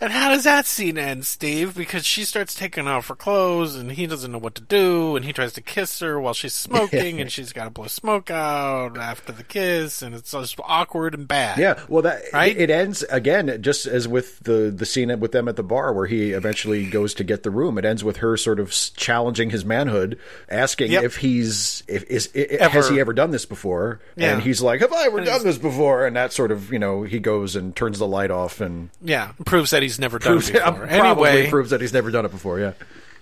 [0.00, 1.74] And how does that scene end, Steve?
[1.76, 5.24] Because she starts taking off her clothes, and he doesn't know what to do, and
[5.24, 8.96] he tries to kiss her while she's smoking, and she's got to blow smoke out
[8.96, 11.58] after the kiss, and it's just awkward and bad.
[11.58, 12.56] Yeah, well, that Right?
[12.56, 16.06] it ends again just as with the the scene with them at the bar where
[16.06, 17.76] he eventually goes to get the room.
[17.76, 21.04] It ends with her sort of challenging his manhood, asking Yep.
[21.04, 24.32] if he's if is has he ever done this before, Yeah.
[24.34, 26.78] and he's like, "Have I ever And done this before?" And that sort of you
[26.78, 30.32] know he goes and turns the light off and Yeah, proves that he's never done
[30.32, 30.86] proves it before.
[30.86, 32.60] probably anyway, proves that he's never done it before.
[32.60, 32.72] Yeah,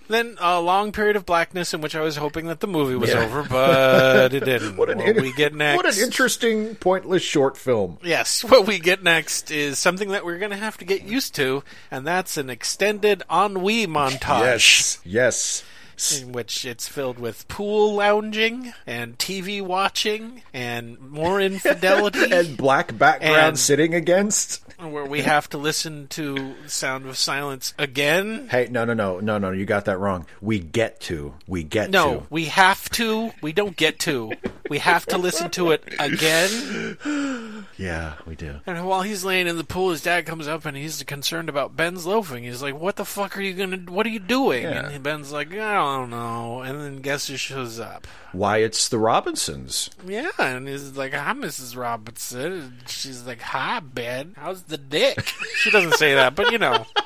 [0.09, 3.11] then a long period of blackness in which I was hoping that the movie was
[3.11, 3.25] Yeah.
[3.25, 4.77] over, but it didn't.
[4.77, 5.77] what an what we get next?
[5.77, 7.99] What an interesting, pointless short film.
[8.03, 11.35] Yes, what we get next is something that we're going to have to get used
[11.37, 14.41] to, and that's an extended ennui montage.
[14.41, 15.65] Yes, yes.
[16.21, 22.97] In which it's filled with pool lounging and TV watching and more infidelity, and black
[22.97, 24.63] background And- sitting against.
[24.79, 28.47] where we have to listen to Sound of Silence again.
[28.51, 29.51] Hey, no, no, no, no, no.
[29.51, 30.25] You got that wrong.
[30.41, 31.35] We get to.
[31.49, 32.27] We get No, to.
[32.31, 33.33] we have to.
[33.43, 34.33] We don't get to.
[34.71, 37.67] We have to listen to it again.
[37.77, 38.57] Yeah, we do.
[38.67, 41.77] And while he's laying in the pool, his dad comes up and he's concerned about
[41.77, 42.45] Ben's loafing.
[42.45, 43.77] He's like, "What the fuck are you gonna?
[43.91, 44.89] What are you doing?" Yeah.
[44.89, 48.07] And Ben's like, "I don't Oh, know." And then guess who shows up?
[48.33, 49.91] Why it's the Robinsons.
[50.07, 51.77] Yeah, and he's like, "Hi, Mrs.
[51.77, 54.35] Robinson." And she's like, "Hi, Ben.
[54.37, 56.87] How's the dick?" she doesn't say that, but you know.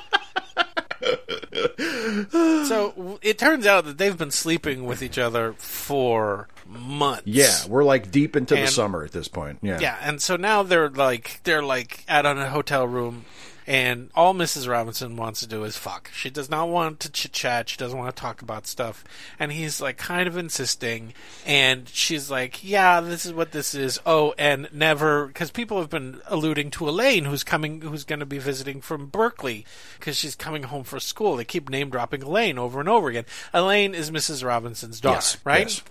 [2.29, 7.23] so it turns out that they've been sleeping with each other for months.
[7.27, 9.59] Yeah, we're like deep into the summer at this point.
[9.63, 9.79] Yeah.
[9.81, 13.25] Yeah, and so now they're like they're like out on a hotel room,
[13.67, 14.69] and all Mrs.
[14.69, 16.11] Robinson wants to do is fuck.
[16.15, 17.69] She does not want to chit chat.
[17.69, 19.05] She doesn't want to talk about stuff,
[19.39, 21.15] and he's like kind of insisting,
[21.47, 25.91] and she's like, "Yeah, this is what this is." Oh, and never because people have
[25.91, 29.65] been alluding to Elaine, who's coming, who's going to be visiting from Berkeley
[29.99, 31.37] because she's coming home for school.
[31.37, 33.25] They keep name dropping Elaine over and over again.
[33.53, 34.45] Elaine is Mrs.
[34.45, 35.69] Robinson's daughter, Yes, right?
[35.69, 35.83] yes.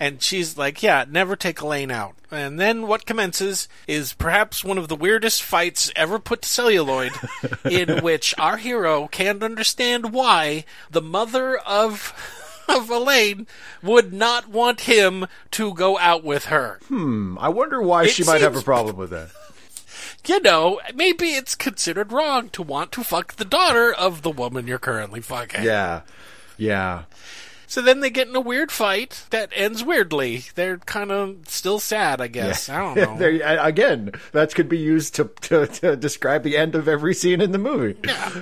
[0.00, 2.14] And she's like, yeah, never take Elaine out.
[2.30, 7.12] And then what commences is perhaps one of the weirdest fights ever put to celluloid,
[7.70, 12.12] in which our hero can't understand why the mother of
[12.68, 13.46] of Elaine
[13.82, 16.78] would not want him to go out with her.
[16.88, 17.38] Hmm.
[17.38, 19.30] I wonder why It she might have a problem with that.
[20.26, 24.66] You know, maybe it's considered wrong to want to fuck the daughter of the woman
[24.66, 25.64] you're currently fucking.
[25.64, 26.02] Yeah.
[26.58, 27.04] Yeah.
[27.68, 30.44] So then they get in a weird fight that ends weirdly.
[30.54, 32.68] They're kind of still sad, I guess.
[32.68, 33.58] I don't know.
[33.62, 37.52] Again, that could be used to, to, to describe the end of every scene in
[37.52, 37.96] the movie.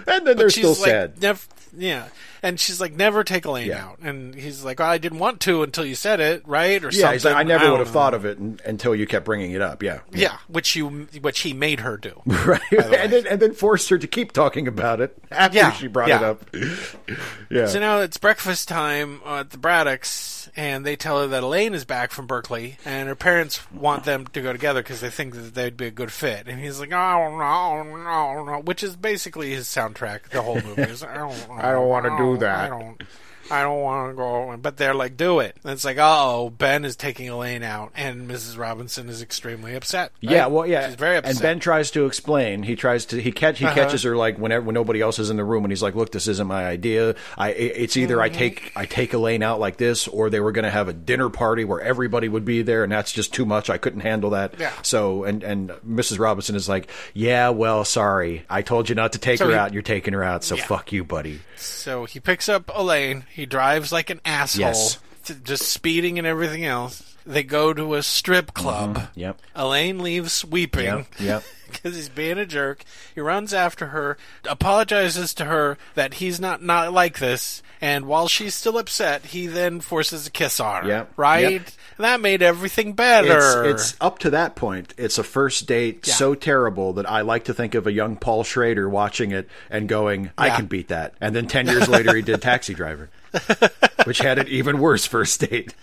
[0.07, 1.21] And then they're But still like, sad.
[1.21, 2.09] Nev- yeah,
[2.43, 3.85] and she's like, "Never take Elaine Yeah.
[3.87, 7.01] out." And he's like, "I didn't want to until you said it, right?" Or Yeah,
[7.01, 7.13] something.
[7.13, 7.93] he's like, I never don't would have know.
[7.93, 9.83] thought of it until you kept bringing it up.
[9.83, 10.01] Yeah.
[10.13, 12.21] Yeah, which you, which he made her do.
[12.27, 12.61] Right.
[12.73, 16.09] and then and then forced her to keep talking about it after Yeah, she brought
[16.09, 16.19] yeah.
[16.19, 16.43] it up.
[17.51, 17.67] yeah.
[17.67, 21.75] So now it's breakfast time uh, at the Braddocks, and they tell her that Elaine
[21.75, 25.35] is back from Berkeley, and her parents want them to go together because they think
[25.35, 26.49] that they'd be a good fit.
[26.49, 30.31] And he's like, "Oh no, no, no," which is basically his soundtrack.
[30.31, 32.59] The whole movie is, "I don't, I don't wanna do that.
[32.59, 33.03] I that." don't."
[33.51, 36.85] I don't want to go, but they're like, "Do it." And it's like, "Oh, Ben
[36.85, 38.59] is taking Elaine out," and Mrs.
[38.59, 40.13] Robinson is extremely upset.
[40.23, 40.33] right?
[40.33, 41.33] Yeah, well, yeah, she's very upset.
[41.35, 42.63] And Ben tries to explain.
[42.63, 43.75] He tries to he catch he Uh-huh.
[43.75, 46.13] catches her like whenever when nobody else is in the room, and he's like, "Look,
[46.13, 47.15] this isn't my idea.
[47.39, 48.23] I it's either Mm-hmm.
[48.25, 50.93] I take I take Elaine out like this, or they were going to have a
[50.93, 53.71] dinner party where everybody would be there, and that's just too much.
[53.71, 54.55] I couldn't handle that.
[54.59, 54.73] Yeah.
[54.83, 56.19] So and and Mrs.
[56.19, 59.57] Robinson is like, "Yeah, well, sorry, I told you not to take So her he-
[59.59, 59.73] out.
[59.73, 60.65] You're taking her out, so Yeah.
[60.67, 63.25] fuck you, buddy." So he picks up Elaine.
[63.37, 64.99] He drives like an asshole, Yes.
[65.45, 67.15] just speeding and everything else.
[67.27, 68.97] They go to a strip club.
[68.97, 69.21] Mm-hmm.
[69.21, 69.41] Yep.
[69.55, 71.43] Elaine leaves weeping Yep, yep.
[71.71, 72.85] because he's being a jerk.
[73.15, 74.17] He runs after her,
[74.49, 79.47] apologizes to her that he's not not like this, and while she's still upset, he
[79.49, 80.89] then forces a kiss on her.
[80.89, 81.51] Yep, Right?
[81.53, 81.63] yep.
[81.99, 83.65] And that made everything better.
[83.65, 84.93] It's, it's up to that point.
[84.99, 86.15] It's a first date Yeah.
[86.15, 89.89] so terrible that I like to think of a young Paul Schrader watching it and
[89.89, 90.57] going, "I Yeah.
[90.57, 93.09] can beat that." And then ten years later, he did Taxi Driver,
[94.05, 95.75] which had an even worse first date.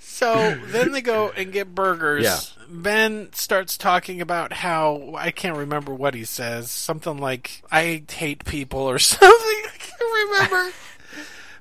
[0.00, 2.24] So then they go and get burgers.
[2.24, 2.40] Yeah.
[2.68, 6.70] Ben starts talking about how I can't remember what he says.
[6.70, 9.28] Something like I hate people or something.
[9.30, 10.72] I can't remember.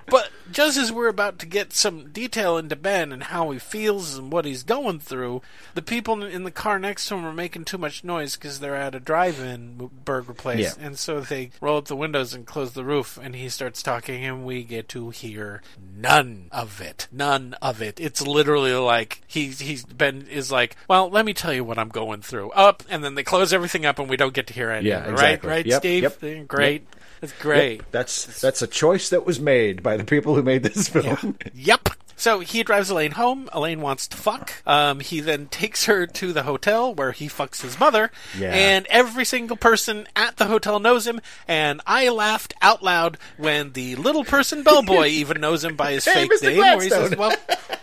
[0.10, 4.18] but just as we're about to get some detail into Ben and how he feels
[4.18, 5.42] and what he's going through,
[5.76, 8.76] the people in the car next to him are making too much noise because they're
[8.76, 10.86] at a drive-in burger place, Yeah.
[10.86, 13.20] and so they roll up the windows and close the roof.
[13.22, 15.62] And he starts talking, and we get to hear
[15.96, 17.08] none of it.
[17.12, 18.00] None of it.
[18.00, 21.90] It's literally like he he's Ben is like, well, let me tell you what I'm
[21.90, 22.52] going through.
[22.52, 24.92] Up, and then they close everything up, and we don't get to hear anything.
[24.92, 25.50] Yeah, exactly.
[25.50, 26.04] Right, right, Yep, Steve.
[26.04, 26.88] yep, Great.
[27.22, 27.82] That's great.
[27.92, 31.38] That's that's a choice that was made by the people who made this film.
[31.54, 31.90] Yep.
[32.20, 33.48] So he drives Elaine home.
[33.54, 34.52] Elaine wants to fuck.
[34.66, 38.10] Um, he then takes her to the hotel where he fucks his mother.
[38.38, 38.54] Yeah.
[38.56, 41.22] And every single person at the hotel knows him.
[41.48, 46.06] And I laughed out loud when the little person bellboy even knows him by his
[46.06, 46.48] Hey, fake Mr.
[46.50, 46.58] name.
[46.58, 47.16] Where he says.
[47.16, 47.36] "Well,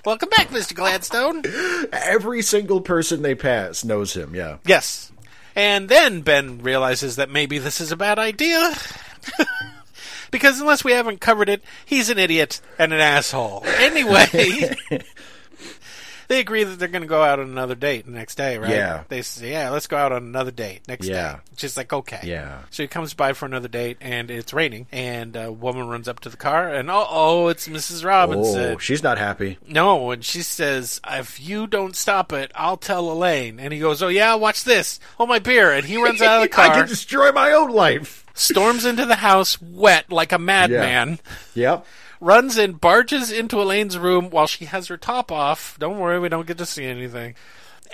[0.04, 1.42] welcome back, Mister Gladstone."
[1.92, 4.34] Every single person they pass knows him.
[4.34, 4.56] Yeah.
[4.66, 5.12] Yes.
[5.54, 8.74] And then Ben realizes that maybe this is a bad idea.
[10.30, 13.62] because unless we haven't covered it, he's an idiot and an asshole.
[13.78, 14.76] Anyway.
[16.28, 18.70] they agree that they're going to go out on another date the next day, right?
[18.70, 19.04] Yeah.
[19.08, 21.34] They say, yeah, let's go out on another date next Yeah.
[21.34, 21.38] day.
[21.56, 22.20] She's like, okay.
[22.24, 22.60] Yeah.
[22.70, 26.20] So he comes by for another date, and it's raining, and a woman runs up
[26.20, 28.04] to the car, and oh, oh, it's Mrs.
[28.04, 28.72] Robinson.
[28.74, 29.58] Oh, she's not happy.
[29.68, 34.02] No, and she says, "If you don't stop it, I'll tell Elaine." And he goes,
[34.02, 34.98] "Oh yeah, watch this.
[35.16, 36.70] Hold my beer." And he runs out of the car.
[36.70, 38.23] I can destroy my own life.
[38.34, 41.18] Storms into the house, wet like a madman,
[41.54, 41.86] Yep.
[42.20, 45.76] runs in, barges into Elaine's room while she has her top off.
[45.78, 47.34] Don't worry, we don't get to see anything.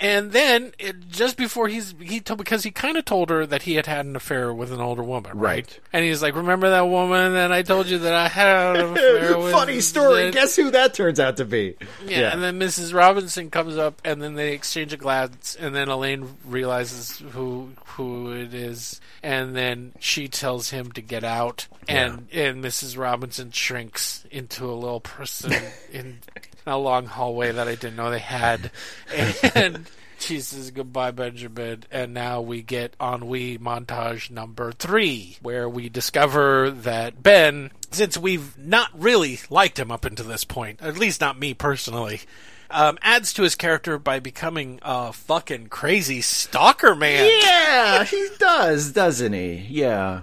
[0.01, 3.61] And then, it, just before he's he told because he kind of told her that
[3.61, 5.51] he had had an affair with an older woman, right?
[5.51, 5.79] Right.
[5.93, 9.37] And he's like, "Remember that woman that I told you that I had an affair
[9.37, 10.23] with?" Funny story.
[10.25, 11.75] And- Guess who that turns out to be?
[12.05, 12.95] Yeah, and then Mrs.
[12.95, 18.31] Robinson comes up, and then they exchange a glance, and then Elaine realizes who who
[18.31, 22.97] it is, and then she tells him to get out, and and Mrs.
[22.97, 25.53] Robinson shrinks into a little person
[25.91, 26.19] in
[26.65, 28.71] a long hallway that I didn't know they had,
[29.55, 29.85] and.
[30.19, 36.69] She says goodbye, Benjamin, and now we get ennui montage number three, where we discover
[36.69, 41.39] that Ben, since we've not really liked him up until this point, at least not
[41.39, 42.21] me personally,
[42.69, 47.29] um, adds to his character by becoming a fucking crazy stalker man.
[47.41, 49.65] Yeah, he does, doesn't he?
[49.69, 50.21] Yeah.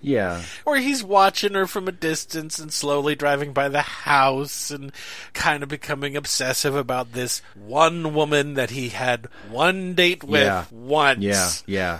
[0.00, 0.42] Yeah.
[0.64, 4.92] Where he's watching her from a distance and slowly driving by the house and
[5.34, 10.64] kind of becoming obsessive about this one woman that he had one date with Yeah.
[10.70, 11.22] once.
[11.22, 11.50] Yeah.
[11.66, 11.98] Yeah.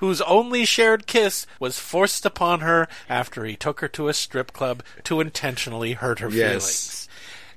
[0.00, 4.52] whose only shared kiss was forced upon her after he took her to a strip
[4.52, 7.08] club to intentionally hurt her Yes.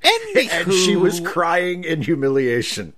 [0.04, 0.48] feelings.
[0.52, 2.94] And she was crying in humiliation.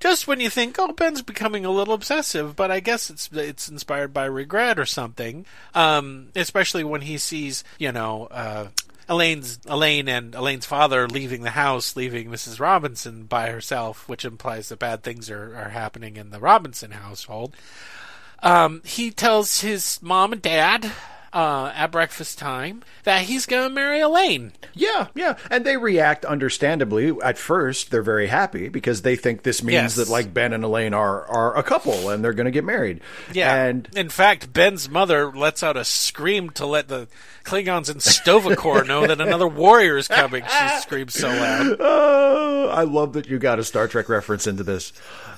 [0.00, 3.68] Just when you think, oh, Ben's becoming a little obsessive, but I guess it's it's
[3.68, 5.46] inspired by regret or something.
[5.74, 8.68] Um, especially when he sees, you know, uh,
[9.08, 12.60] Elaine's Elaine and Elaine's father leaving the house, leaving Mrs.
[12.60, 17.56] Robinson by herself, which implies that bad things are, are happening in the Robinson household.
[18.42, 20.92] Um, he tells his mom and dad
[21.32, 24.52] uh, at breakfast time that he's going to marry Elaine.
[24.74, 25.36] Yeah, yeah.
[25.50, 27.12] And they react understandably.
[27.22, 29.94] At first, they're very happy because they think this means Yes.
[29.96, 33.00] that like Ben and Elaine are are a couple and they're going to get married.
[33.32, 33.54] Yeah.
[33.64, 37.08] And in fact, Ben's mother lets out a scream to let the
[37.48, 40.44] Klingons in Sto-vo-kor know that another warrior is coming.
[40.44, 41.76] She screams so loud.
[41.80, 44.92] oh, I love that you got a Star Trek reference into this.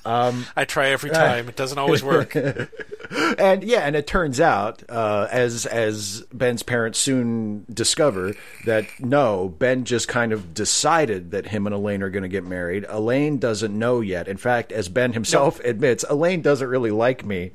[0.05, 1.49] I try every time.
[1.49, 2.37] It doesn't always work.
[3.39, 8.35] And yeah, and it turns out, uh, as as Ben's parents soon discover,
[8.67, 12.45] that no, Ben just kind of decided that him and Elaine are going to get
[12.45, 12.87] married.
[12.89, 14.29] Elaine doesn't know yet.
[14.29, 17.51] In fact, as Ben himself admits, Elaine doesn't really like me,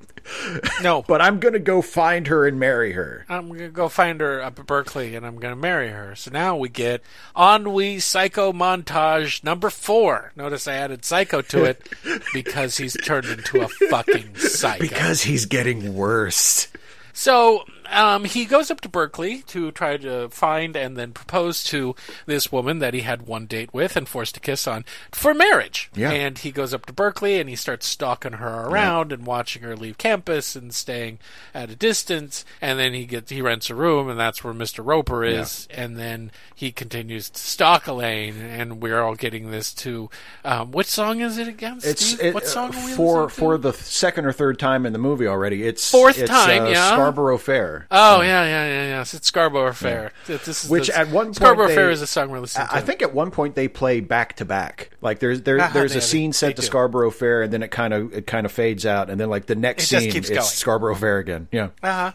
[0.81, 3.25] No, but I'm going to go find her and marry her.
[3.29, 6.15] I'm going to go find her up at Berkeley and I'm going to marry her.
[6.15, 7.03] So now we get
[7.37, 10.31] Ennui Psycho Montage number four.
[10.35, 11.89] Notice I added Psycho to it
[12.33, 14.79] because he's turned into a fucking psycho.
[14.79, 16.67] Because he's getting worse.
[17.13, 21.95] So um, he goes up to Berkeley to try to find and then propose to
[22.25, 25.89] this woman that he had one date with and forced a kiss on for marriage.
[25.95, 26.11] Yeah.
[26.11, 29.75] And he goes up to Berkeley and he starts stalking her around and watching her
[29.75, 31.19] leave campus and staying
[31.53, 32.45] at a distance.
[32.61, 34.85] And then he gets he rents a room and that's where Mr.
[34.85, 35.67] Roper is.
[35.69, 35.83] Yeah.
[35.83, 40.09] And then he continues to stalk Elaine and we're all getting this to
[40.43, 41.79] um, which song is it again?
[41.83, 42.21] It's Steve?
[42.21, 43.29] it, what song are we for to?
[43.29, 45.63] for the second or third time in the movie already.
[45.63, 46.89] It's Fourth it's, time, uh, yeah.
[46.89, 47.74] Scarborough Fair.
[47.91, 49.01] Oh yeah, yeah, yeah, yeah.
[49.01, 50.11] It's Scarborough Fair.
[50.27, 52.39] Th- This is Which the- at one point Scarborough they- Fair is a song we're
[52.39, 52.75] listening to.
[52.75, 54.91] I think at one point they play back to back.
[55.01, 56.65] Like there's there, Uh-huh, there's a scene set to do.
[56.65, 59.45] Scarborough Fair, and then it kind of it kind of fades out, and then like
[59.45, 60.41] the next It scene it's going.
[60.41, 61.47] Scarborough Fair again.
[61.51, 61.69] Yeah.
[61.83, 61.87] Uh-huh.
[61.87, 62.11] Uh-huh.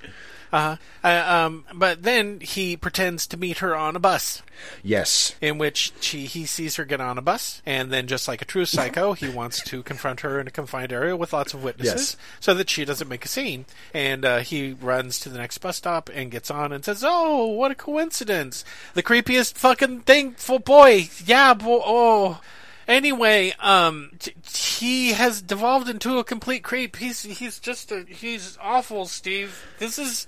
[0.53, 4.43] Uh, um, but then he pretends to meet her on a bus,
[4.83, 5.35] Yes.
[5.41, 8.45] in which she he sees her get on a bus, and then just like a
[8.45, 12.17] true psycho, he wants to confront her in a confined area with lots of witnesses,
[12.19, 12.37] Yes.
[12.41, 13.65] so that she doesn't make a scene.
[13.95, 17.47] And uh, he runs to the next bus stop and gets on and says, "Oh,
[17.47, 18.65] what a coincidence!
[18.95, 22.41] The creepiest fucking thing for boy, yeah, boy, oh."
[22.91, 26.97] Anyway, um, t- he has devolved into a complete creep.
[26.97, 29.65] He's he's just a he's awful, Steve.
[29.79, 30.27] This is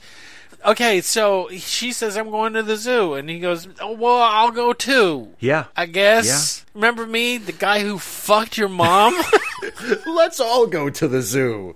[0.64, 1.00] okay.
[1.00, 4.72] So she says, "I'm going to the zoo," and he goes, "Oh well, I'll go
[4.72, 5.64] too." Yeah.
[5.76, 6.64] I guess.
[6.72, 9.14] Remember me, the guy who fucked your mom?
[10.06, 11.74] Let's all go to the zoo.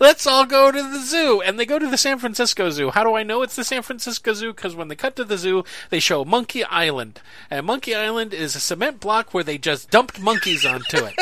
[0.00, 1.40] Let's all go to the zoo.
[1.40, 2.90] And they go to the San Francisco Zoo.
[2.90, 4.52] How do I know it's the San Francisco Zoo?
[4.52, 7.20] Because when they cut to the zoo, they show Monkey Island.
[7.50, 11.14] And Monkey Island is a cement block where they just dumped monkeys onto it.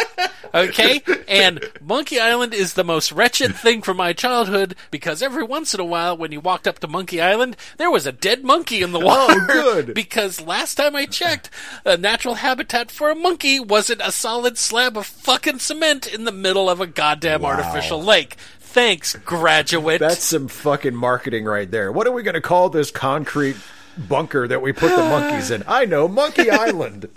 [0.54, 1.02] Okay?
[1.26, 5.80] And Monkey Island is the most wretched thing from my childhood because every once in
[5.80, 8.92] a while when you walked up to Monkey Island, there was a dead monkey in
[8.92, 9.40] the oh, water.
[9.40, 9.94] Oh, good.
[10.08, 11.50] Because last time I checked,
[11.84, 16.32] a natural habitat for a monkey wasn't a solid slab of fucking cement in the
[16.32, 18.36] middle of a goddamn artificial lake.
[18.78, 19.98] Thanks, graduate.
[19.98, 21.90] That's some fucking marketing right there.
[21.90, 23.56] What are we going to call this concrete
[23.96, 25.64] bunker that we put the monkeys in?
[25.66, 27.08] I know, Monkey Island.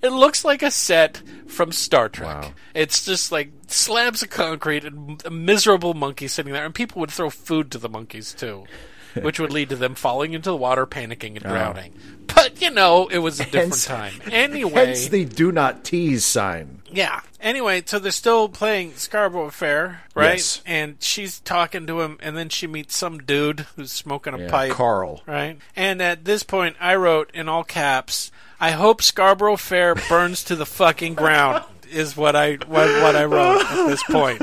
[0.00, 2.42] It looks like a set from Star Trek.
[2.42, 2.52] Wow.
[2.72, 7.10] It's just like slabs of concrete and a miserable monkey sitting there, and people would
[7.10, 8.66] throw food to the monkeys too,
[9.20, 11.48] which would lead to them falling into the water, panicking, and oh.
[11.48, 11.94] drowning.
[12.32, 14.12] But you know, it was a different Hence- time.
[14.30, 16.77] Anyway, Hence the do not tease sign.
[16.90, 17.20] Yeah.
[17.40, 20.34] Anyway, so they're still playing Scarborough Fair, right?
[20.38, 20.62] Yes.
[20.66, 24.72] And she's talking to him, and then she meets some dude who's smoking a pipe.
[24.72, 25.22] Carl.
[25.26, 25.58] right?
[25.76, 28.30] And at this point, I wrote in all caps,
[28.60, 33.24] "I hope Scarborough Fair burns to the fucking ground." Is what I what, what I
[33.24, 34.42] wrote at this point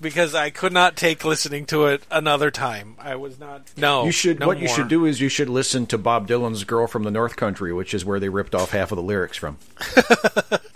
[0.00, 2.94] because I could not take listening to it another time.
[2.98, 3.70] I was not.
[3.76, 4.40] No, You should.
[4.40, 7.10] no what you should do is you should listen to Bob Dylan's "Girl from the
[7.10, 9.58] North Country," which is where they ripped off half of the lyrics from.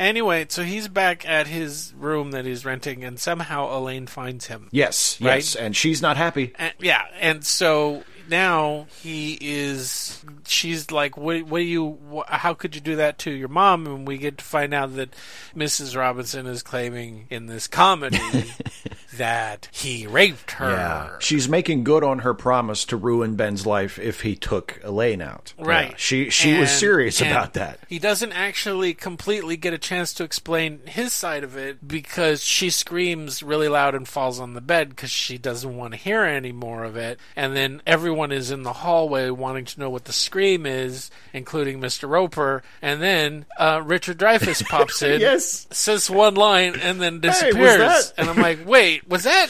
[0.00, 4.68] Anyway, so he's back at his room that he's renting, and somehow Elaine finds him.
[4.72, 5.34] Yes, Right?
[5.36, 6.54] yes, and she's not happy.
[6.58, 10.24] And, yeah, and so now he is.
[10.46, 11.42] She's like, "What?
[11.42, 11.98] What do you?
[12.12, 14.94] Wh- how could you do that to your mom?" And we get to find out
[14.96, 15.14] that
[15.54, 15.96] Mrs.
[15.96, 18.18] Robinson is claiming in this comedy
[19.16, 20.70] that he raped her.
[20.70, 25.20] Yeah, she's making good on her promise to ruin Ben's life if he took Elaine
[25.22, 25.52] out.
[25.58, 25.90] Right.
[25.90, 27.80] Yeah, She she was serious about that.
[27.88, 32.70] He doesn't actually completely get a chance to explain his side of it because she
[32.70, 36.52] screams really loud and falls on the bed because she doesn't want to hear any
[36.52, 37.18] more of it.
[37.34, 41.80] And then everyone is in the hallway wanting to know what the scream is, including
[41.80, 42.08] Mr.
[42.08, 42.62] Roper.
[42.82, 45.66] And then uh, Richard Dreyfuss pops in, Yes.
[45.70, 47.78] says one line, and then disappears.
[47.78, 49.48] that- and I'm like, wait, was that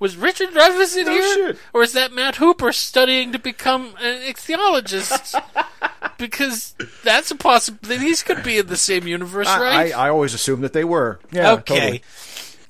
[0.00, 1.58] was Richard Dreyfuss in No here, shit.
[1.72, 5.40] or is that Matt Hooper studying to become an ichthyologist?
[6.18, 6.74] because
[7.04, 7.98] that's a possibility.
[8.04, 9.94] These could be in the same universe, I, right?
[9.94, 11.18] I, I always assumed that they were.
[11.30, 11.74] Yeah, okay.
[11.78, 12.02] totally.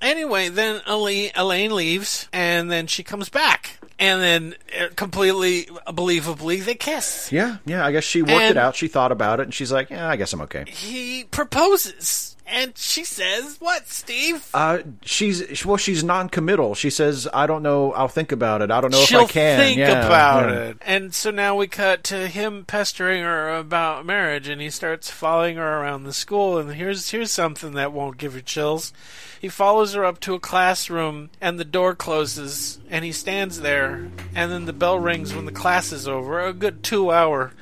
[0.00, 6.64] Anyway, then Elaine, Elaine leaves, and then she comes back, and then uh, completely believably
[6.64, 7.32] they kiss.
[7.32, 7.84] Yeah, yeah.
[7.84, 8.76] I guess she worked And- it out.
[8.76, 12.76] She thought about it, and she's like, "Yeah, I guess I'm okay." He proposes, and
[12.76, 16.74] she says, "What, Steve?" Uh, she's well, she's non-committal.
[16.74, 17.92] She says, "I don't know.
[17.92, 18.70] I'll think about it.
[18.70, 20.56] I don't know She'll if I can." think Yeah, about yeah.
[20.60, 20.76] it.
[20.82, 25.56] And so now we cut to him pestering her about marriage, and he starts following
[25.56, 26.58] her around the school.
[26.58, 28.92] And here's here's something that won't give you chills.
[29.40, 34.08] He follows her up to a classroom, and the door closes, and he stands there,
[34.34, 36.40] and then the bell rings when the class is over.
[36.40, 37.52] A good two hour.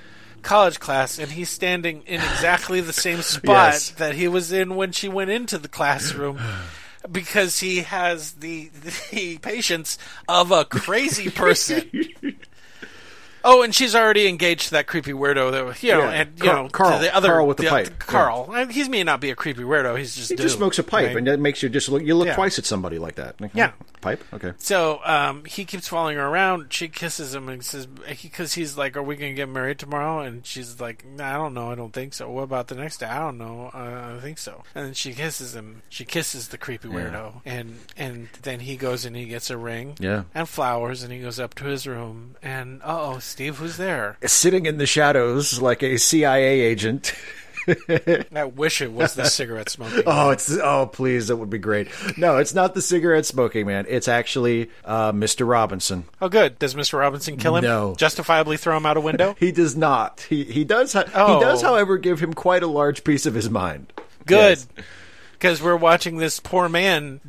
[0.46, 3.90] College class, and he's standing in exactly the same spot Yes.
[3.90, 6.38] that he was in when she went into the classroom
[7.10, 8.70] because he has the
[9.12, 11.90] the patience of a crazy person.
[13.48, 16.10] Oh, and she's already engaged to that creepy weirdo that you know, Yeah.
[16.10, 16.98] and you Car- know, Carl.
[16.98, 17.98] to the other Carl with the the- pipe.
[18.00, 19.96] Carl, Uh, he may not be a creepy weirdo.
[19.96, 21.16] He's just He just dude, smokes a pipe, right?
[21.16, 22.02] and that makes you just look.
[22.02, 22.34] You look Yeah.
[22.34, 23.40] twice at somebody like that.
[23.40, 23.70] Like, Yeah.
[24.00, 24.22] pipe.
[24.34, 24.52] Okay.
[24.58, 26.72] So um, he keeps following her around.
[26.72, 30.20] She kisses him and says, because he's like, "Are we going to get married tomorrow?"
[30.20, 31.70] And she's like, "I don't know.
[31.70, 33.06] I don't think so." What about the next day?
[33.06, 33.70] I don't know.
[33.72, 34.62] Uh, I think so.
[34.74, 35.82] And then she kisses him.
[35.88, 39.94] She kisses the creepy weirdo, and and then he goes and he gets a ring,
[40.00, 40.24] Yeah.
[40.34, 44.16] and flowers, and he goes up to his room, and oh, Steve, who's there?
[44.24, 47.12] Sitting in the shadows like a CIA agent.
[48.34, 50.04] I wish it was the cigarette smoking.
[50.06, 51.88] Oh, it's oh please, that would be great.
[52.16, 53.84] No, it's not the cigarette smoking man.
[53.90, 55.46] It's actually uh, Mr.
[55.46, 56.04] Robinson.
[56.22, 56.58] Oh, good.
[56.58, 56.98] Does Mr.
[56.98, 57.64] Robinson kill him?
[57.64, 57.94] No.
[57.96, 59.36] Justifiably throw him out a window?
[59.38, 60.24] He does not.
[60.30, 60.94] He he does.
[60.94, 61.34] Ha- Oh.
[61.34, 63.92] He does, however, give him quite a large piece of his mind.
[64.24, 64.60] Good.
[64.60, 64.66] Yes.
[65.34, 67.20] Because we're watching this poor man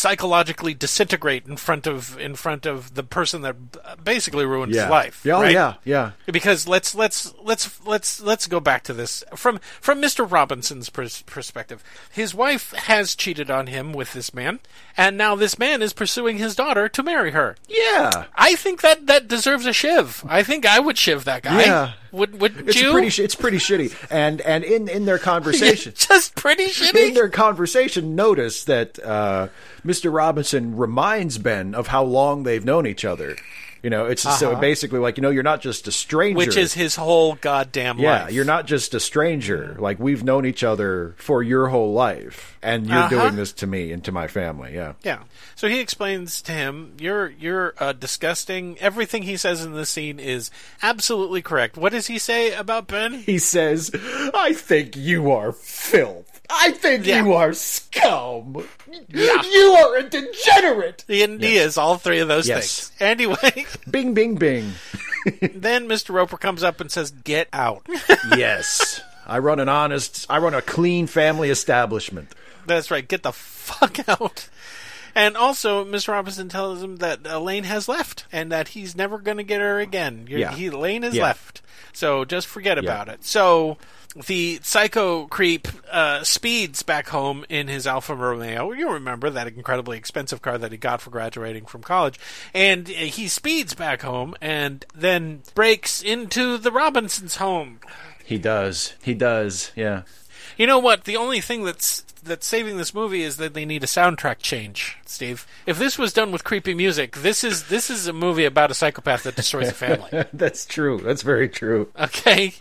[0.00, 4.82] psychologically disintegrate in front of in front of the person that basically ruined Yeah.
[4.82, 5.20] his life.
[5.24, 5.52] Yeah, oh, right?
[5.52, 6.10] yeah, yeah.
[6.26, 10.28] Because let's let's let's let's let's go back to this from from Mr.
[10.30, 11.84] Robinson's pers- perspective.
[12.10, 14.60] His wife has cheated on him with this man,
[14.96, 17.56] and now this man is pursuing his daughter to marry her.
[17.68, 18.24] Yeah.
[18.34, 20.24] I think that that deserves a shiv.
[20.28, 21.60] I think I would shiv that guy.
[21.62, 21.92] Yeah.
[22.12, 22.90] Would wouldn't It's you?
[22.92, 23.08] pretty.
[23.10, 23.94] sh- It's pretty shitty.
[24.10, 27.08] And and in in their conversation, Just pretty shitty.
[27.08, 29.46] in their conversation, notice that uh,
[29.84, 30.12] Mr.
[30.12, 33.36] Robinson reminds Ben of how long they've known each other.
[33.82, 36.46] You know, it's so basically like you know you're not just a stranger, Uh-huh.
[36.48, 38.32] Which is his whole goddamn yeah, life.
[38.34, 39.74] you're not just a stranger.
[39.78, 43.08] Like we've known each other for your whole life, and you're Uh-huh.
[43.08, 44.74] doing this to me and to my family.
[44.74, 44.92] Yeah.
[45.02, 45.20] Yeah.
[45.54, 48.76] So he explains to him, "You're you're uh, disgusting.
[48.80, 50.50] Everything he says in this scene is
[50.82, 53.14] absolutely correct." What does he say about Ben?
[53.14, 53.90] He says,
[54.34, 56.26] "I think you are filth.
[56.52, 57.22] I think Yeah.
[57.24, 58.64] you are scum.
[59.08, 62.88] You are a degenerate." And he is all three of those Yes.
[62.88, 62.92] things.
[63.00, 64.72] Anyway, Bing, bing, bing.
[65.54, 66.14] then Mr.
[66.14, 67.86] Roper comes up and says, "Get out."
[68.36, 72.34] yes, I run an honest, I run a clean family establishment.
[72.66, 73.06] That's right.
[73.06, 74.48] Get the fuck out.
[75.14, 76.08] And also, Mr.
[76.12, 79.80] Robinson tells him that Elaine has left and that he's never going to get her
[79.80, 80.26] again.
[80.28, 80.52] You're, Yeah.
[80.54, 81.24] he, Elaine has Yeah.
[81.24, 81.62] left.
[81.92, 83.24] So just forget about it.
[83.24, 83.76] So
[84.14, 88.72] the psycho creep uh, speeds back home in his Alfa Romeo.
[88.72, 92.18] You remember that incredibly expensive car that he got for graduating from college.
[92.52, 97.80] And uh, he speeds back home and then breaks into the Robinsons' home.
[98.24, 98.94] He does.
[99.02, 99.72] He does.
[99.76, 100.02] Yeah.
[100.56, 101.04] You know what?
[101.04, 104.98] The only thing that's that's saving this movie is that they need a soundtrack change,
[105.04, 105.46] Steve.
[105.66, 108.74] If this was done with creepy music, this is this is a movie about a
[108.74, 110.24] psychopath that destroys a family.
[110.32, 110.98] That's true.
[110.98, 111.90] That's very true.
[111.98, 112.52] Okay,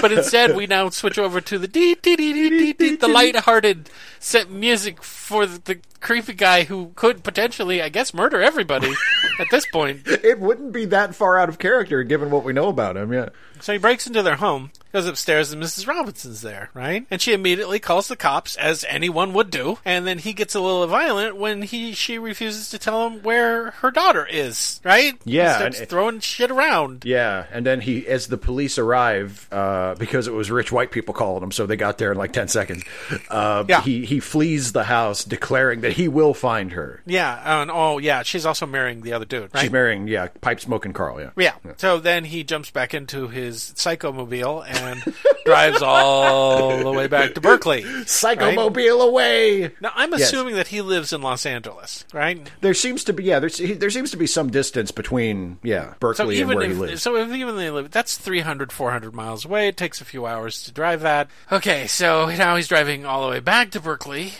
[0.00, 3.08] but instead we now switch over to the dee dee dee dee dee dee, the
[3.18, 8.92] light-hearted set music for the, the creepy guy who could potentially, I guess, murder everybody
[9.38, 10.02] at this point.
[10.06, 13.12] It wouldn't be that far out of character given what we know about him.
[13.12, 13.28] Yeah.
[13.60, 15.88] So he breaks into their home, goes upstairs, and Mrs.
[15.88, 17.04] Robinson's there, right?
[17.10, 19.78] And she immediately calls the cops, as anyone would do.
[19.84, 23.72] And then he gets a little violent when he she refuses to tell him where
[23.72, 25.14] her daughter is, right?
[25.24, 27.02] Yeah, he starts and- throwing shit around.
[27.04, 31.12] Yeah, and then he, as the police arrive, uh, because it was rich white people
[31.12, 32.84] calling him, so they got there in like ten seconds.
[33.28, 33.80] Uh, Yeah.
[33.80, 37.02] he he flees the house, declaring that he will find her.
[37.06, 39.62] Yeah, and oh yeah, she's also marrying the other dude, right?
[39.62, 41.20] She's marrying, yeah, pipe smoking Carl.
[41.20, 41.54] Yeah, Yeah.
[41.76, 45.02] So then he jumps back into his psychomobile and
[45.44, 47.82] drives all the way back to Berkeley.
[47.82, 49.72] Psychomobile away.
[49.80, 50.22] Now I'm Yes.
[50.22, 52.50] assuming that he lives in Los Angeles, right?
[52.60, 55.90] There seems to be, yeah, there's, he, there seems to be some distance between, yeah,
[55.92, 57.02] So Berkeley and even where he lives.
[57.02, 59.68] so if even they live, that's 300, 400 miles away.
[59.68, 61.28] It takes a few hours to drive that.
[61.52, 64.32] Okay, so now he's driving all the way back to Berkeley,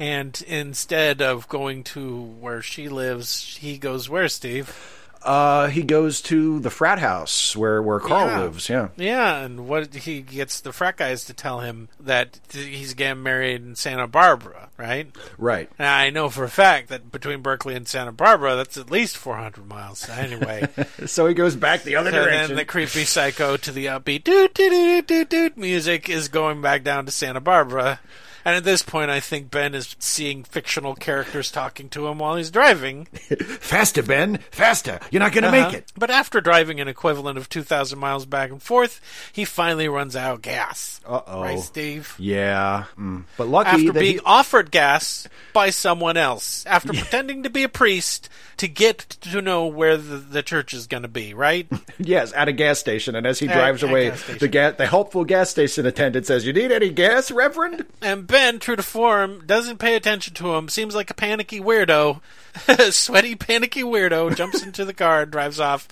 [0.00, 4.74] and instead of going to where she lives, he goes where, Steve?
[5.22, 8.40] Uh, he goes to the frat house where where Carl Yeah.
[8.40, 8.70] lives.
[8.70, 13.22] Yeah, Yeah, and what he gets the frat guys to tell him that he's getting
[13.22, 15.14] married in Santa Barbara, right?
[15.36, 15.68] right.
[15.78, 19.18] Now, I know for a fact that between Berkeley and Santa Barbara, that's at least
[19.18, 20.08] 400 miles.
[20.08, 20.66] Anyway.
[21.06, 22.48] So he goes back the other So direction.
[22.48, 26.62] then the creepy psycho to the upbeat doot doot doot doot doot music is going
[26.62, 28.00] back down to Santa Barbara.
[28.44, 32.36] And at this point, I think Ben is seeing fictional characters talking to him while
[32.36, 33.04] he's driving.
[33.60, 34.98] faster, Ben, faster!
[35.10, 35.76] You're not going to make Uh-huh.
[35.78, 35.92] it.
[35.96, 39.00] But after driving an equivalent of 2,000 miles back and forth,
[39.32, 41.00] he finally runs out of gas.
[41.06, 41.42] Uh-oh.
[41.42, 42.14] Right, Steve?
[42.18, 43.24] Yeah, mm.
[43.36, 47.68] but lucky After being he, offered gas by someone else, after pretending to be a
[47.68, 48.28] priest
[48.58, 51.66] to get to know where the, the church is going to be, right?
[52.02, 54.86] Yes, at a gas station, and as he drives at away, gas the ga- the
[54.86, 59.44] helpful gas station attendant says, "You need any gas, Reverend?" And Ben, true to form,
[59.46, 60.68] doesn't pay attention to him.
[60.68, 62.20] Seems like a panicky weirdo,
[62.92, 64.34] sweaty panicky weirdo.
[64.36, 65.88] Jumps into the car and drives off.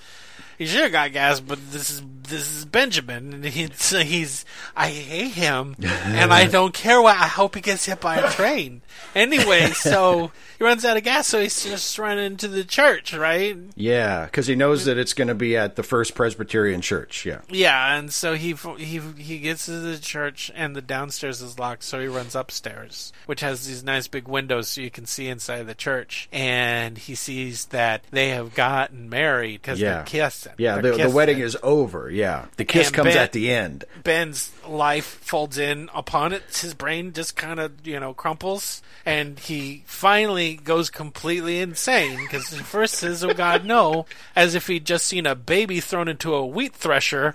[0.58, 4.44] He should have got gas, but this is this is Benjamin, and he's he's
[4.76, 7.16] I hate him, and I don't care what.
[7.16, 8.82] I hope he gets hit by a train.
[9.14, 13.56] Anyway, so he runs out of gas, so he's just running into the church, right?
[13.76, 17.24] Yeah, because he knows that it's going to be at the First Presbyterian Church.
[17.24, 21.58] Yeah, Yeah, and so he he he gets to the church, and the downstairs is
[21.58, 25.28] locked, so he runs upstairs, which has these nice big windows so you can see
[25.28, 30.52] inside the church, and he sees that they have gotten married because yeah, they're kissing.
[30.58, 32.10] Yeah, They're the, the wedding is over.
[32.10, 33.84] Yeah, the kiss And comes Ben- at the end.
[34.02, 36.42] Ben's life folds in upon it.
[36.56, 42.48] His brain just kind of, you know, crumples, and he finally goes completely insane because
[42.50, 44.06] he first says, "Oh God, no!"
[44.36, 47.34] as if he'd just seen a baby thrown into a wheat thresher.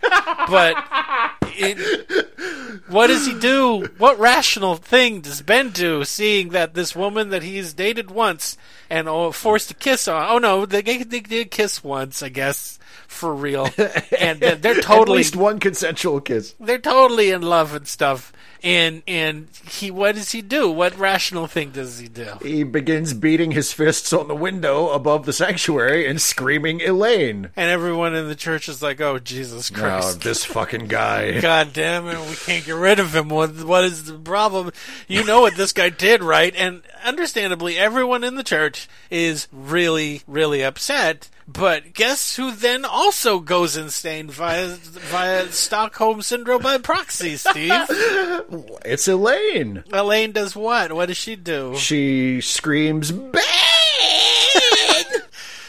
[0.49, 0.75] But
[1.55, 2.23] it,
[2.87, 3.89] what does he do?
[3.97, 8.57] What rational thing does Ben do, seeing that this woman that he's dated once
[8.89, 10.27] and oh, forced to kiss on?
[10.29, 12.79] Oh no, they, they did kiss once, I guess,
[13.13, 13.69] for real,
[14.19, 16.55] and they're, they're At totally least one consensual kiss.
[16.59, 18.33] they're totally in love and stuff.
[18.63, 20.69] and and he what does he do?
[20.71, 22.27] What rational thing does he do?
[22.41, 27.49] He begins beating his fists on the window above the sanctuary and screaming Elaine.
[27.57, 31.39] And everyone in the church is like, "Oh Jesus Christ!" this fucking guy.
[31.41, 33.27] God damn it, we can't get rid of him.
[33.29, 34.71] What, what is the problem?
[35.09, 36.53] You know what this guy did, right?
[36.55, 41.29] And understandably, everyone in the church is really, really upset.
[41.53, 47.71] But guess who then also goes insane via, via Stockholm Syndrome by proxy, Steve?
[48.85, 49.83] It's Elaine.
[49.91, 50.91] Elaine does what?
[50.93, 51.75] What does she do?
[51.77, 53.41] She screams, Ben!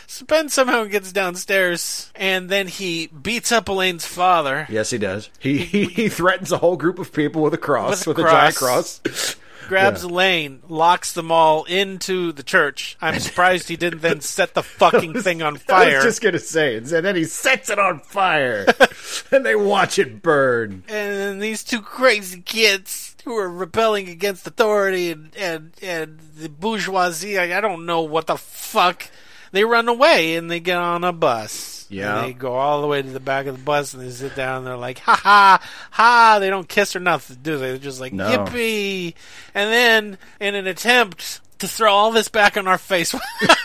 [0.06, 4.66] So Ben somehow gets downstairs, and then he beats up Elaine's father.
[4.68, 5.28] Yes, he does.
[5.38, 8.28] He, he he threatens a whole group of people with a cross, With with, a
[8.28, 9.00] a giant cross.
[9.68, 10.10] grabs Yeah.
[10.10, 12.96] Elaine, locks them all into the church.
[13.00, 15.94] I'm surprised he didn't then set the fucking thing on I fire.
[15.96, 18.66] was just gonna say, and then he sets it on fire,
[19.30, 20.84] and they watch it burn.
[20.88, 26.48] And then these two crazy kids who are rebelling against authority and and, and the
[26.48, 27.38] bourgeoisie.
[27.38, 29.08] I, I don't know what the fuck.
[29.52, 31.73] They run away and they get on a bus.
[31.90, 32.18] Yeah.
[32.20, 34.34] And they go all the way to the back of the bus and they sit
[34.34, 36.38] down and they're like, ha ha, ha.
[36.40, 37.68] They don't kiss or nothing, do they?
[37.68, 38.28] They're just like, No.
[38.28, 39.14] yippee.
[39.54, 43.14] And then, in an attempt to throw all this back on our face,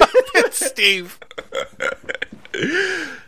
[0.51, 1.19] Steve.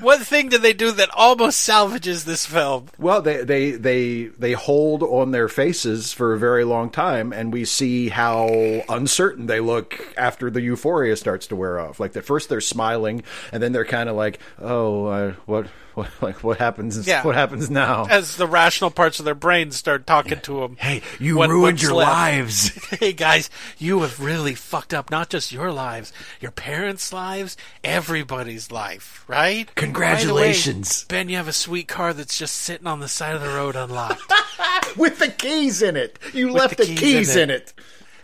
[0.00, 2.88] What thing did they do that almost salvages this film?
[2.98, 7.52] Well, they, they they they hold on their faces for a very long time, and
[7.52, 8.48] we see how
[8.88, 11.98] uncertain they look after the euphoria starts to wear off.
[11.98, 16.10] Like at first they're smiling, and then they're kind of like, "Oh, uh, what what
[16.20, 17.06] like what happens?
[17.06, 17.22] Yeah.
[17.24, 20.76] What happens now?" as the rational parts of their brains start talking to them.
[20.78, 22.10] Hey, you What- ruined your left?
[22.10, 22.68] lives.
[23.00, 28.70] hey guys, you have really fucked up not just your lives, your parents' lives, everybody's
[28.70, 29.72] life, right?
[29.74, 31.04] Congratulations.
[31.04, 33.34] By the way, Ben, you have a sweet car that's just sitting on the side
[33.34, 34.22] of the road unlocked.
[34.96, 37.72] With the keys in it, you left the the keys keys, in in it.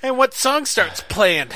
[0.03, 1.49] and what song starts playing?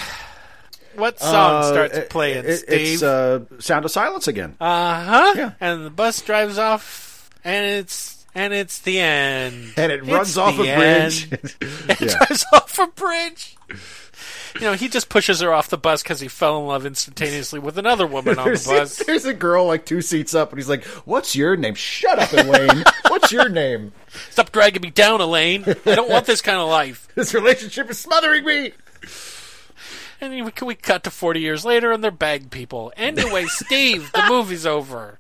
[0.96, 2.94] What song Uh, starts playing, it- Steve?
[2.94, 4.56] It's uh, Sound of Silence again.
[4.60, 5.32] Uh huh.
[5.36, 5.50] Yeah.
[5.60, 9.72] And the bus drives off, and it's and it's the end.
[9.76, 11.28] and it It's runs off a bridge.
[11.88, 13.56] It drives off a bridge.
[14.56, 17.58] You know, he just pushes her off the bus because he fell in love instantaneously
[17.58, 18.98] with another woman on the bus.
[19.04, 21.74] there's a girl like two seats up, and he's like, "What's your name?
[21.74, 22.84] Shut up, Elaine.
[23.08, 23.92] What's your name?
[24.30, 25.64] Stop dragging me down, Elaine.
[25.84, 27.08] I don't want this kind of life.
[27.16, 28.72] This relationship is smothering me."
[30.24, 32.92] And we, we cut to 40 years later, and they're bag people.
[32.96, 35.18] Anyway, Steve, the movie's over.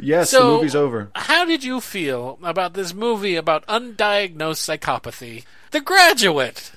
[0.00, 1.10] Yes, So- the movie's over.
[1.14, 5.44] How did you feel about this movie about undiagnosed psychopathy?
[5.72, 6.72] The Graduate.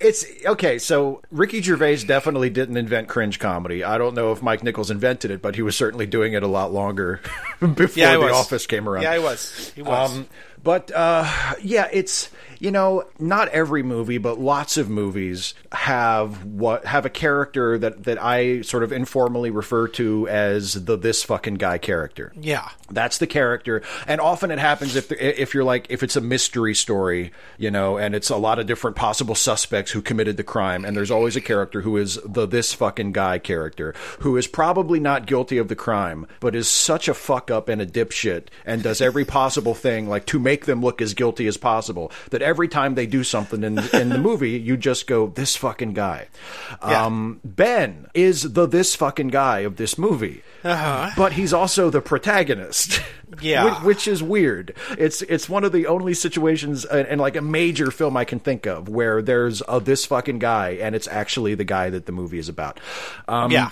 [0.00, 0.78] It's okay.
[0.78, 3.82] So Ricky Gervais definitely didn't invent cringe comedy.
[3.84, 6.46] I don't know if Mike Nichols invented it, but he was certainly doing it a
[6.48, 7.20] lot longer
[7.60, 8.32] before Yeah, The was.
[8.32, 9.04] Office came around.
[9.04, 9.72] Yeah, he was.
[9.74, 10.12] He was.
[10.12, 10.26] Um,
[10.62, 11.30] but uh,
[11.62, 12.28] yeah, it's
[12.64, 18.04] you know not every movie, but lots of movies have what have a character that
[18.04, 22.32] that I sort of informally refer to as the this fucking guy character.
[22.40, 22.70] yeah.
[22.90, 26.74] That's the character, and often it happens if if you're like if it's a mystery
[26.74, 30.84] story, you know, and it's a lot of different possible suspects who committed the crime,
[30.84, 35.00] and there's always a character who is the this fucking guy character who is probably
[35.00, 38.82] not guilty of the crime, but is such a fuck up and a dipshit, and
[38.82, 42.12] does every possible thing like to make them look as guilty as possible.
[42.30, 45.92] That every time they do something in in the movie, you just go this fucking
[45.94, 46.28] guy.
[46.86, 47.04] Yeah.
[47.06, 50.42] Um, ben is the this fucking guy of this movie,
[51.16, 53.00] but he's also the protagonist.
[53.40, 53.64] Yeah.
[53.64, 54.76] which, which is weird.
[54.96, 58.38] It's it's one of the only situations in, in like a major film I can
[58.38, 62.12] think of where there's a this fucking guy and it's actually the guy that the
[62.12, 62.78] movie is about.
[63.26, 63.70] Um, Yeah.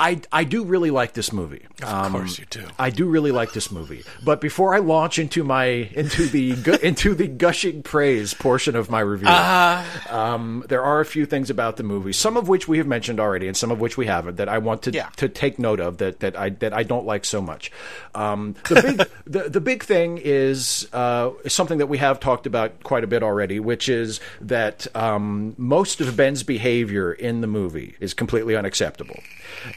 [0.00, 1.66] I, I do really like this movie.
[1.82, 2.64] Of course you do.
[2.78, 4.02] I do really like this movie.
[4.24, 8.90] But before I launch into my into the gu- into the gushing praise portion of
[8.90, 10.16] my review, Uh-huh.
[10.16, 13.20] um, there are a few things about the movie, some of which we have mentioned
[13.20, 15.08] already, and some of which we haven't, that I want to Yeah.
[15.16, 17.70] to take note of that that I that I don't like so much.
[18.14, 22.82] Um, the big the, the big thing is uh, something that we have talked about
[22.82, 27.94] quite a bit already, which is that um, most of Ben's behavior in the movie
[28.00, 29.20] is completely unacceptable.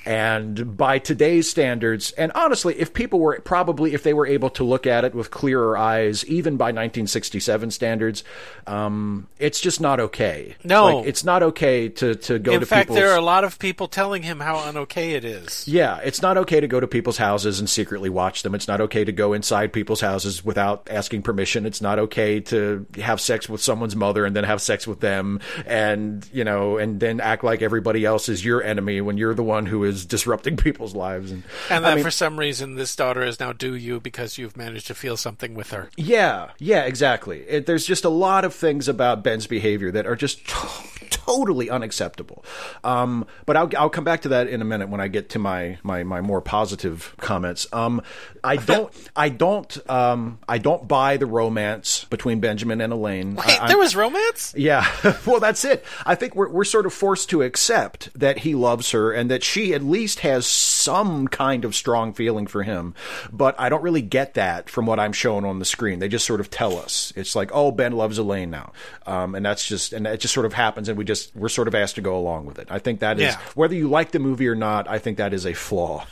[0.07, 4.63] And by today's standards, and honestly, if people were probably, if they were able to
[4.63, 8.23] look at it with clearer eyes, even by 1967 standards,
[8.67, 10.55] um, it's just not okay.
[10.63, 10.99] No.
[10.99, 13.43] Like, it's not okay to, go to go In to fact, there are a lot
[13.43, 15.67] of people telling him how unokay it is.
[15.67, 18.55] Yeah, it's not okay to go to people's houses and secretly watch them.
[18.55, 21.65] It's not okay to go inside people's houses without asking permission.
[21.65, 25.41] It's not okay to have sex with someone's mother and then have sex with them
[25.65, 29.43] and, you know, and then act like everybody else is your enemy when you're the
[29.43, 31.31] one who is is disrupting people's lives.
[31.31, 34.55] And, And I mean- for some reason this daughter is now due you because you've
[34.57, 35.89] managed to feel something with her.
[35.97, 37.39] Yeah, yeah, exactly.
[37.47, 41.69] It, there's just a lot of things about Ben's behavior that are just to- totally
[41.69, 42.43] unacceptable.
[42.83, 45.39] Um, but I'll, I'll come back to that in a minute when I get to
[45.39, 47.67] my my, my more positive comments.
[47.73, 48.01] Um,
[48.43, 53.35] I don't I don't um, I don't buy the romance between Benjamin and Elaine.
[53.35, 54.53] Wait, I, there was romance?
[54.57, 54.85] yeah,
[55.25, 55.83] well, that's it.
[56.05, 59.43] I think we're we're sort of forced to accept that he loves her and that
[59.43, 62.93] she at least has some kind of strong feeling for him.
[63.31, 65.99] But I don't really get that from what I'm shown on the screen.
[65.99, 68.71] They just sort of tell us it's like, oh, Ben loves Elaine now,
[69.05, 71.67] um, and that's just and it just sort of happens, and we just we're sort
[71.67, 72.67] of asked to go along with it.
[72.69, 73.39] I think that is Yeah.
[73.55, 74.87] whether you like the movie or not.
[74.89, 76.05] I think that is a flaw.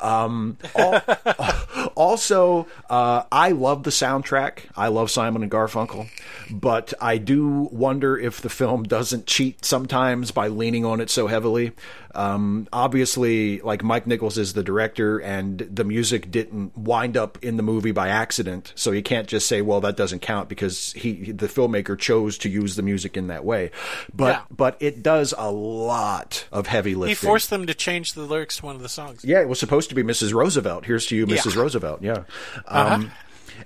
[0.00, 1.02] Um, al-
[2.00, 4.60] also, uh, I love the soundtrack.
[4.74, 6.08] I love Simon and Garfunkel,
[6.50, 11.26] but I do wonder if the film doesn't cheat sometimes by leaning on it so
[11.26, 11.72] heavily.
[12.14, 17.56] Um, obviously, like Mike Nichols is the director, and the music didn't wind up in
[17.56, 21.30] the movie by accident, so you can't just say, "Well, that doesn't count," because he,
[21.30, 23.70] the filmmaker, chose to use the music in that way.
[24.12, 24.40] But Yeah.
[24.50, 27.10] but it does a lot of heavy lifting.
[27.10, 29.24] He forced them to change the lyrics to one of the songs.
[29.24, 30.32] Yeah, it was supposed to be Mrs.
[30.34, 30.86] Roosevelt.
[30.86, 31.30] Here's to you, Mrs.
[31.30, 31.40] Yeah.
[31.52, 31.60] Uh-huh.
[31.98, 32.02] Roosevelt.
[32.02, 32.24] Yeah.
[32.66, 33.12] Um,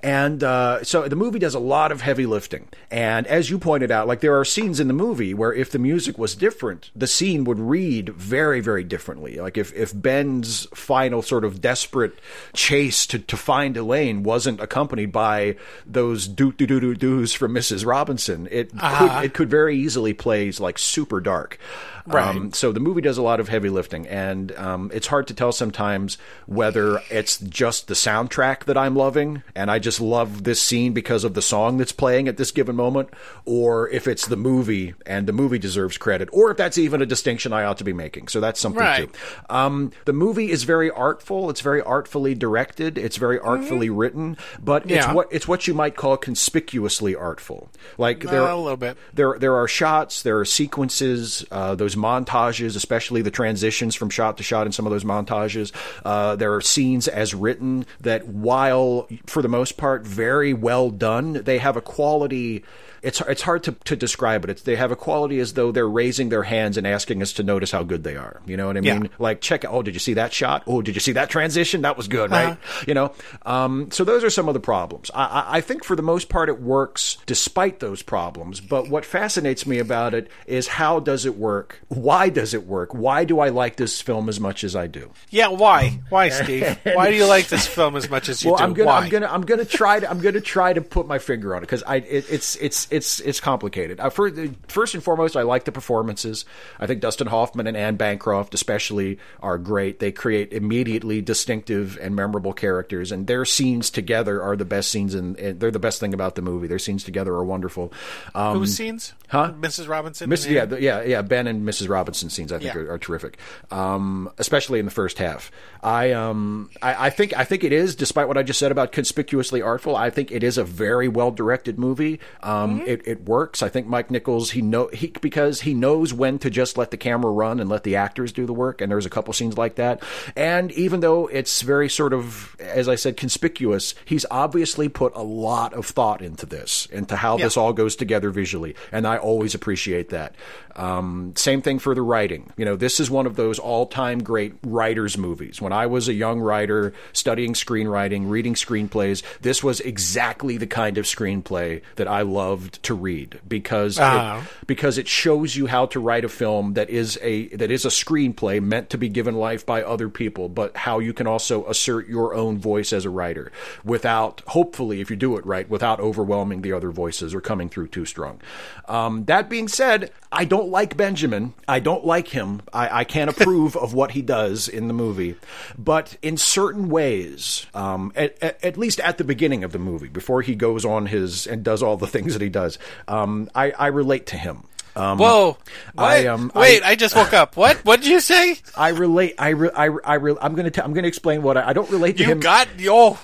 [0.03, 2.69] And uh, so the movie does a lot of heavy lifting.
[2.91, 5.79] And as you pointed out, like there are scenes in the movie where if the
[5.79, 9.37] music was different, the scene would read very, very differently.
[9.37, 12.19] Like if, if Ben's final sort of desperate
[12.53, 15.57] chase to, to find Elaine wasn't accompanied by
[15.87, 17.87] those doo doo doo doo doos from Mrs.
[17.87, 21.59] Robinson, it could it could very easily play like super dark.
[22.07, 22.37] Right.
[22.37, 25.35] Um, so the movie does a lot of heavy lifting, and um, it's hard to
[25.35, 30.61] tell sometimes whether it's just the soundtrack that I'm loving, and I just love this
[30.61, 33.09] scene because of the song that's playing at this given moment,
[33.47, 37.07] or if it's the movie and the movie deserves credit, or if that's even a
[37.07, 38.29] distinction I ought to be making.
[38.29, 39.11] So that's something Right.
[39.11, 39.19] too.
[39.49, 41.49] Um, the movie is very artful.
[41.49, 42.99] It's very artfully directed.
[42.99, 45.15] It's very artfully written, but it's Mm-hmm.
[45.15, 47.71] What it's what you might call conspicuously artful.
[47.99, 48.97] Like there, Uh, a little bit.
[49.13, 54.37] there there are shots, there are sequences, uh, those montages, especially the transitions from shot
[54.37, 55.73] to shot in some of those montages.
[56.05, 61.35] Uh, there are scenes as written that, while for the most part very well done,
[61.35, 62.65] they have a quality.
[63.05, 64.51] It's it's hard to, to describe it.
[64.51, 67.43] It's, they have a quality as though they're raising their hands and asking us to
[67.43, 68.41] notice how good they are.
[68.47, 68.99] You know what I Yeah.
[68.99, 69.11] mean?
[69.19, 69.65] Like check.
[69.65, 70.63] Out oh, did you see that shot?
[70.67, 71.83] Oh, did you see that transition?
[71.83, 72.57] That was good, right?
[72.87, 73.13] You know.
[73.47, 75.11] Um, so those are some of the problems.
[75.15, 78.61] I, I, think for the most part it works despite those problems.
[78.61, 81.81] But what fascinates me about it is how does it work?
[81.89, 82.95] Why does it work?
[82.95, 85.11] Why do I like this film as much as I do?
[85.31, 86.01] Yeah, why?
[86.09, 86.79] Why, Steve?
[86.85, 88.53] Why do you like this film as much as you do?
[88.53, 88.65] well, do?
[88.65, 88.99] I'm gonna, why?
[89.01, 91.67] I'm gonna, I'm gonna try to, I'm gonna try to put my finger on it
[91.67, 94.01] because I, it, it's, it's, it's, it's complicated.
[94.01, 94.31] Uh, for,
[94.69, 96.45] first and foremost, I like the performances.
[96.79, 100.01] I think Dustin Hoffman and Anne Bancroft, especially, are great.
[100.01, 105.15] They create immediately distinctive and memorable characters, and their scenes together are the best scenes,
[105.15, 106.67] and they're the best thing about the movie.
[106.67, 107.93] Their scenes together are wonderful.
[108.35, 109.13] Um, Whose scenes?
[109.29, 109.53] Huh?
[109.59, 109.89] Mrs.
[109.89, 110.31] Robinson.
[110.31, 111.23] Miss, yeah, the, yeah, yeah.
[111.23, 111.89] Ben and Mrs.
[111.89, 112.81] Robinson scenes I think Yeah.
[112.83, 113.39] are, are terrific,
[113.71, 115.51] um, especially in the first half.
[115.83, 118.93] I, um, I, I think, I think it is, despite what I just said about
[118.93, 119.97] conspicuously artful.
[119.97, 122.21] I think it is a very well directed movie.
[122.43, 122.91] Um, Mm-hmm.
[122.91, 123.63] it, it works.
[123.63, 126.97] I think Mike Nichols he know he because he knows when to just let the
[126.97, 128.81] camera run and let the actors do the work.
[128.81, 130.03] And there's a couple scenes like that.
[130.37, 135.23] And even though it's very sort of, as I said, conspicuous, he's obviously put a
[135.23, 137.45] lot of thought into this, into how Yeah.
[137.45, 140.35] this all goes together visually, and I always appreciate that.
[140.77, 142.53] Um, same thing for the writing.
[142.57, 145.61] You know, this is one of those all-time great writers' movies.
[145.61, 150.99] When I was a young writer studying screenwriting, reading screenplays, this was exactly the kind
[150.99, 154.41] of screenplay that I loved to read because Ah.
[154.41, 157.85] it, because it shows you how to write a film that is a that is
[157.85, 161.65] a screenplay meant to be given life by other people, but how you can also
[161.67, 163.53] assert your own voice as a writer
[163.85, 167.89] without, hopefully, if you do it right, without overwhelming the other voices or coming through
[167.89, 168.41] too strong.
[168.89, 171.55] Um, that being said, I don't like Benjamin.
[171.67, 172.63] I don't like him.
[172.73, 175.37] I, I can't approve of what he does in the movie.
[175.79, 180.09] But in certain ways, um, at, at, at least at the beginning of the movie,
[180.09, 183.71] before he goes on his and does all the things that he does, um, I,
[183.73, 184.65] I relate to him.
[184.97, 185.57] Um, Whoa!
[185.95, 186.05] What?
[186.05, 187.57] I, um, Wait, I- I, just woke up.
[187.57, 187.85] What?
[187.85, 188.59] What did you say?
[188.77, 189.35] I relate.
[189.39, 190.85] I, re, I, I re, I'm going to.
[190.85, 192.41] I'm going to explain what I, I don't relate to You him.
[192.41, 193.19] got oh.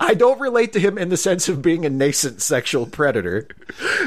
[0.00, 3.46] I don't relate to him in the sense of being a nascent sexual predator,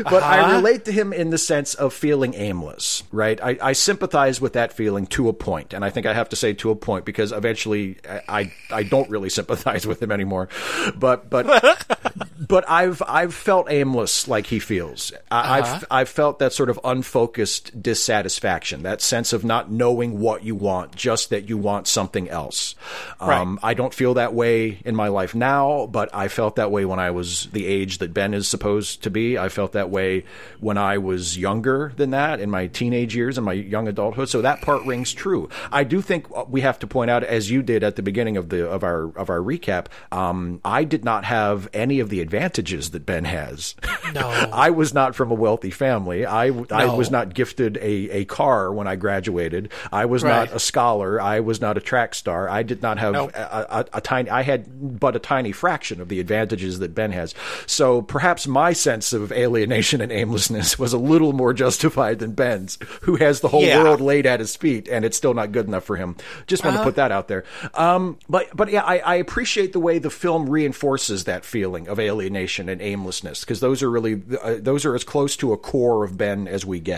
[0.03, 0.55] but I Uh-huh.
[0.55, 3.03] relate to him in the sense of feeling aimless.
[3.11, 3.39] Right?
[3.39, 6.35] I, I sympathize with that feeling to a point, and I think I have to
[6.35, 10.49] say to a point because eventually I I, I don't really sympathize with him anymore.
[10.95, 11.45] But but
[12.47, 15.11] but I've I've felt aimless like he feels.
[15.29, 16.79] I, I've I've felt that sort of
[17.09, 22.29] unfocused dissatisfaction, that sense of not knowing what you want, just that you want something
[22.29, 22.75] else.
[23.19, 26.85] Um, I don't feel that way in my life now, but I felt that way
[26.85, 29.39] when I was the age that Ben is supposed to be.
[29.39, 30.23] I felt that way
[30.59, 34.29] when I was younger than that, in my teenage years and my young adulthood.
[34.29, 35.49] So that part rings true.
[35.71, 38.49] I do think we have to point out, as you did at the beginning of
[38.49, 42.91] the of our of our recap, um, I did not have any of the advantages
[42.91, 43.73] that Ben has.
[44.13, 44.29] No.
[44.53, 46.25] I was not from a wealthy family.
[46.25, 46.98] I, I No.
[46.99, 49.71] Was not gifted a, a car when I graduated.
[49.91, 50.47] I was Right.
[50.49, 51.19] not a scholar.
[51.19, 52.47] I was not a track star.
[52.49, 53.31] I did not have Nope.
[53.33, 54.29] a, a, a tiny.
[54.29, 57.33] I had but a tiny fraction of the advantages that Ben has.
[57.65, 62.77] So perhaps my sense of alienation and aimlessness was a little more justified than Ben's,
[63.01, 63.81] who has the whole Yeah.
[63.83, 66.15] world laid at his feet, and it's still not good enough for him.
[66.47, 67.43] Just want to put that out there.
[67.73, 71.99] Um, but but yeah, I, I appreciate the way the film reinforces that feeling of
[71.99, 76.03] alienation and aimlessness because those are really uh, those are as close to a core
[76.03, 76.88] of Ben as we get.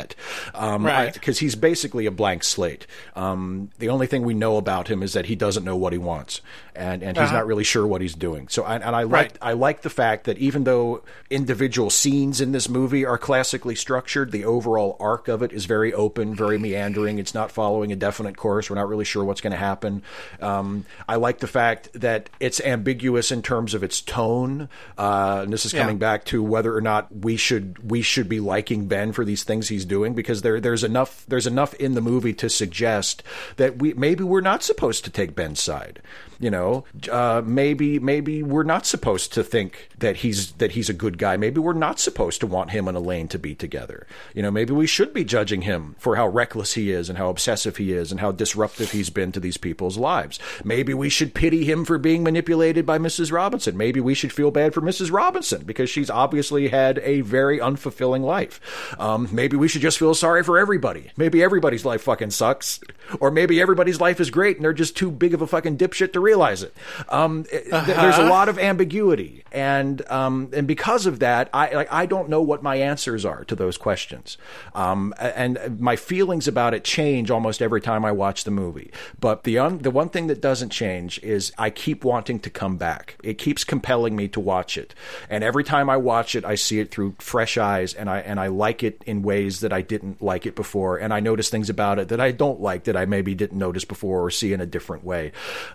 [0.53, 1.13] Um, Right.
[1.13, 2.87] Because he's basically a blank slate.
[3.15, 5.99] Um, the only thing we know about him is that he doesn't know what he
[5.99, 6.41] wants,
[6.75, 7.37] and and he's Uh-huh.
[7.37, 8.47] not really sure what he's doing.
[8.49, 9.37] So and, and I like Right.
[9.41, 14.31] I like the fact that even though individual scenes in this movie are classically structured,
[14.31, 17.19] the overall arc of it is very open, very meandering.
[17.19, 18.69] It's not following a definite course.
[18.69, 20.01] We're not really sure what's going to happen.
[20.41, 24.69] Um, I like the fact that it's ambiguous in terms of its tone.
[24.97, 25.81] Uh, and this is Yeah.
[25.81, 29.43] coming back to whether or not we should we should be liking Ben for these
[29.43, 33.23] things he's doing because there there's enough there's enough in the movie to suggest
[33.57, 36.01] that we maybe we're not supposed to take Ben's side.
[36.41, 40.93] You know, uh, maybe maybe we're not supposed to think that he's that he's a
[40.93, 41.37] good guy.
[41.37, 44.07] Maybe we're not supposed to want him and Elaine to be together.
[44.33, 47.29] You know, maybe we should be judging him for how reckless he is and how
[47.29, 50.39] obsessive he is and how disruptive he's been to these people's lives.
[50.63, 53.31] Maybe we should pity him for being manipulated by Mrs.
[53.31, 53.77] Robinson.
[53.77, 55.11] Maybe we should feel bad for Mrs.
[55.11, 58.59] Robinson because she's obviously had a very unfulfilling life.
[58.99, 61.11] Um, maybe we should just feel sorry for everybody.
[61.17, 62.79] Maybe everybody's life fucking sucks,
[63.19, 66.13] or maybe everybody's life is great and they're just too big of a fucking dipshit
[66.13, 66.73] to realize it.
[67.09, 71.91] Um, th- There's a lot of ambiguity, and um, and because of that, I like
[71.91, 74.38] I don't know what my answers are to those questions,
[74.73, 78.91] um, and my feelings about it change almost every time I watch the movie.
[79.19, 82.77] But the un- the one thing that doesn't change is I keep wanting to come
[82.77, 83.17] back.
[83.23, 84.95] It keeps compelling me to watch it,
[85.29, 88.39] and every time I watch it, I see it through fresh eyes, and I and
[88.39, 91.69] I like it in ways that I didn't like it before, and I notice things
[91.69, 94.61] about it that I don't like that I maybe didn't notice before or see in
[94.61, 95.32] a different way.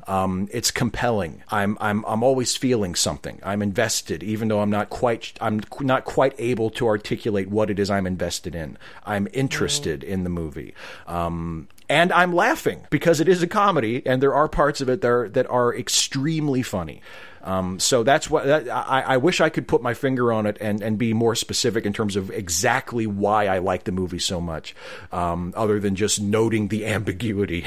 [0.06, 1.42] Um, it's compelling.
[1.48, 3.40] I'm I'm I'm always feeling something.
[3.42, 7.78] I'm invested, even though I'm not quite I'm not quite able to articulate what it
[7.78, 8.78] is I'm invested in.
[9.04, 10.74] I'm interested in the movie.
[11.06, 15.02] Um, and I'm laughing because it is a comedy, and there are parts of it
[15.02, 17.00] that are, that are extremely funny.
[17.46, 20.58] Um, so that's what that, I, I wish I could put my finger on it
[20.60, 24.40] and, and be more specific in terms of exactly why I like the movie so
[24.40, 24.74] much,
[25.12, 27.64] um, other than just noting the ambiguity.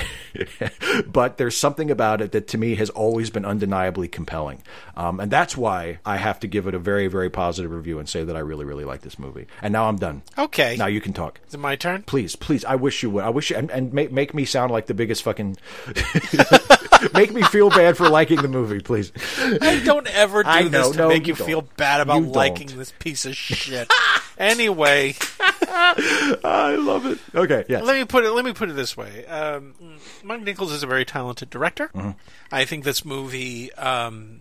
[1.08, 4.62] but there's something about it that to me has always been undeniably compelling,
[4.98, 8.10] um, and that's why I have to give it a very very positive review and
[8.10, 9.48] say that I really really like this movie.
[9.62, 10.24] And now I'm done.
[10.38, 10.76] Okay.
[10.78, 11.40] Now you can talk.
[11.48, 12.04] Is it my turn?
[12.04, 12.66] Please, please.
[12.66, 13.24] I wish you would.
[13.24, 15.58] I wish you, and, and make make me sound like the biggest fucking.
[17.14, 19.12] make me feel bad for liking the movie, please.
[19.40, 22.24] I don't ever do I know, this to no, make you feel bad about You
[22.26, 22.36] don't.
[22.36, 23.90] liking this piece of shit.
[24.38, 25.16] anyway,
[25.62, 27.20] I love it.
[27.34, 27.84] Okay, yes.
[27.84, 28.32] let me put it.
[28.32, 29.74] Let me put it this way: um,
[30.24, 31.90] Mike Nichols is a very talented director.
[31.94, 32.12] Mm-hmm.
[32.52, 34.40] I think this movie um,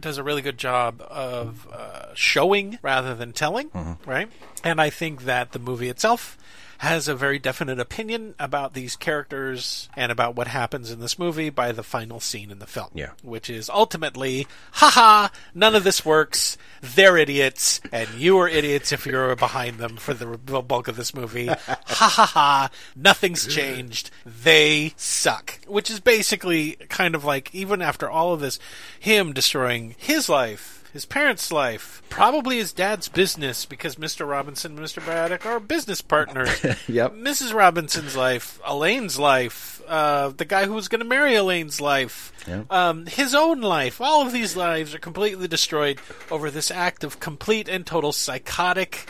[0.00, 4.10] does a really good job of uh, showing rather than telling, Mm-hmm.
[4.10, 4.28] right?
[4.64, 6.36] And I think that the movie itself
[6.78, 11.50] has a very definite opinion about these characters and about what happens in this movie
[11.50, 12.88] by the final scene in the film.
[12.94, 13.10] Yeah.
[13.22, 16.56] Which is ultimately, haha, none of this works.
[16.80, 21.14] They're idiots, and you are idiots if you're behind them for the bulk of this
[21.14, 21.46] movie.
[21.46, 24.10] ha ha ha, nothing's changed.
[24.24, 25.58] They suck.
[25.66, 28.58] Which is basically kind of like, even after all of this,
[28.98, 34.28] him destroying his life, his parents' life, probably his dad's business, because Mr.
[34.28, 35.04] Robinson and Mr.
[35.04, 36.48] Braddock are business partners.
[36.88, 37.14] Yep.
[37.14, 37.52] Mrs.
[37.52, 42.32] Robinson's life, Elaine's life, uh, the guy who was going to marry Elaine's life,
[42.70, 44.00] um, his own life.
[44.00, 49.06] All of these lives are completely destroyed over this act of complete and total psychotic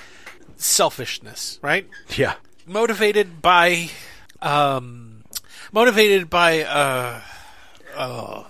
[0.56, 1.86] selfishness, right?
[2.16, 2.34] Yeah.
[2.66, 3.90] Motivated by,
[4.42, 5.22] um,
[5.72, 7.20] motivated by, uh,
[7.96, 8.46] oh,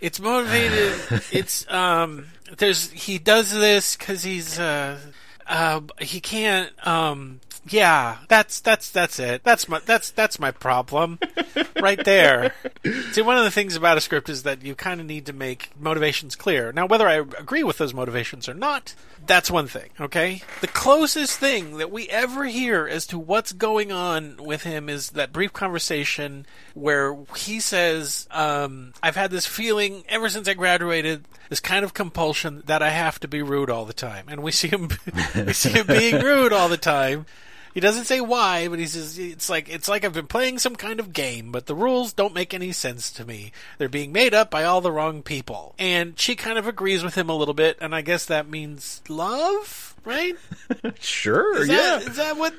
[0.00, 1.22] it's motivated.
[1.32, 2.26] it's um.
[2.56, 4.98] There's he does this because he's uh,
[5.46, 9.42] uh he can't um Yeah, that's that's that's it.
[9.44, 11.18] That's my that's that's my problem,
[11.80, 12.54] right there.
[13.12, 15.32] See, one of the things about a script is that you kind of need to
[15.32, 16.72] make motivations clear.
[16.72, 18.94] Now, whether I agree with those motivations or not,
[19.28, 19.90] that's one thing.
[20.00, 24.88] Okay, the closest thing that we ever hear as to what's going on with him
[24.88, 30.54] is that brief conversation where he says, um, "I've had this feeling ever since I
[30.54, 34.42] graduated, this kind of compulsion that I have to be rude all the time," and
[34.42, 34.88] we see him
[35.34, 37.26] we see him being rude all the time.
[37.78, 40.74] He doesn't say why, but he says it's like it's like I've been playing some
[40.74, 43.52] kind of game, but the rules don't make any sense to me.
[43.78, 45.76] They're being made up by all the wrong people.
[45.78, 49.00] And she kind of agrees with him a little bit, and I guess that means
[49.08, 50.34] love, right?
[50.98, 51.76] Sure, Is yeah.
[51.76, 52.52] that, is that what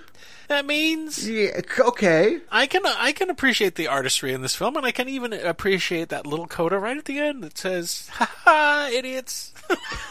[0.48, 1.30] that means?
[1.30, 1.60] yeah.
[1.78, 2.40] Okay.
[2.50, 6.08] I can I can appreciate the artistry in this film, and I can even appreciate
[6.10, 9.54] that little coda right at the end that says "Ha ha, idiots."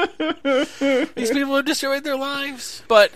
[1.14, 2.82] These people have destroyed their lives.
[2.88, 3.12] But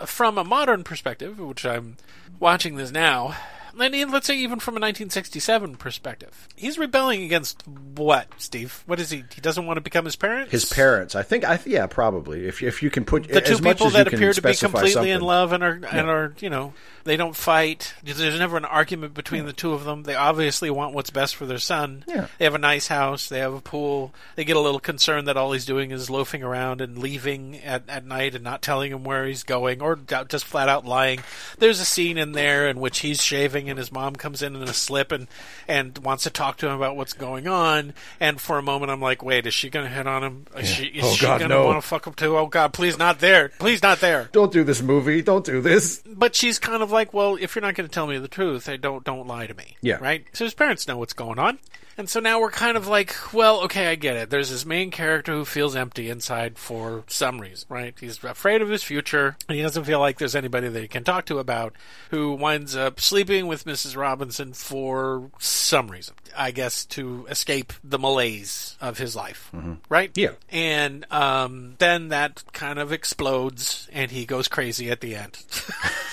[0.00, 1.96] uh, from a modern perspective, which I'm
[2.40, 3.34] watching this now,
[3.80, 8.82] and let's say even from a 1967 perspective, he's rebelling against what, Steve?
[8.86, 9.24] What is he?
[9.34, 10.50] He doesn't want to become his parents.
[10.50, 11.14] His parents.
[11.14, 11.44] I think.
[11.44, 12.46] I yeah, probably.
[12.46, 15.52] If if you can put the two people that appear to be completely in love
[15.52, 16.72] and are and are you know
[17.08, 17.94] they don't fight.
[18.04, 20.02] There's never an argument between the two of them.
[20.04, 22.04] They obviously want what's best for their son.
[22.06, 22.26] Yeah.
[22.38, 23.28] They have a nice house.
[23.28, 24.14] They have a pool.
[24.36, 27.82] They get a little concerned that all he's doing is loafing around and leaving at,
[27.88, 29.96] at night and not telling him where he's going or
[30.28, 31.20] just flat out lying.
[31.58, 34.62] There's a scene in there in which he's shaving and his mom comes in in
[34.62, 35.26] a slip and
[35.66, 37.94] and wants to talk to him about what's going on.
[38.20, 40.46] And for a moment, I'm like, wait, is she going to hit on him?
[40.56, 41.64] Is she, is Oh, she going to no.
[41.66, 42.36] want to fuck him too?
[42.36, 43.50] Oh God, please not there.
[43.58, 45.22] Please not there Don't do this movie.
[45.22, 46.02] Don't do this.
[46.06, 48.68] but she's kind of like, well, if you're not going to tell me the truth,
[48.68, 49.76] I don't don't lie to me.
[49.80, 49.98] Yeah.
[50.00, 50.24] Right.
[50.32, 51.58] So his parents know what's going on,
[51.96, 54.30] and so now we're kind of like, well, okay, I get it.
[54.30, 57.66] There's this main character who feels empty inside for some reason.
[57.68, 57.94] Right.
[57.98, 61.04] He's afraid of his future, and he doesn't feel like there's anybody that he can
[61.04, 61.74] talk to about.
[62.10, 63.96] Who winds up sleeping with Mrs.
[63.96, 66.14] Robinson for some reason.
[66.36, 69.50] I guess to escape the malaise of his life.
[69.88, 70.12] Right.
[70.14, 70.32] Yeah.
[70.50, 75.38] And um, then that kind of explodes, and he goes crazy at the end.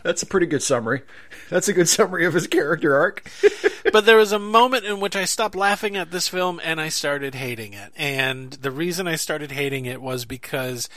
[0.04, 1.02] That's a pretty good summary.
[1.50, 3.30] That's a good summary of his character arc.
[3.92, 6.90] but there was a moment in which I stopped laughing at this film and I
[6.90, 7.94] started hating it.
[7.96, 10.90] And the reason I started hating it was because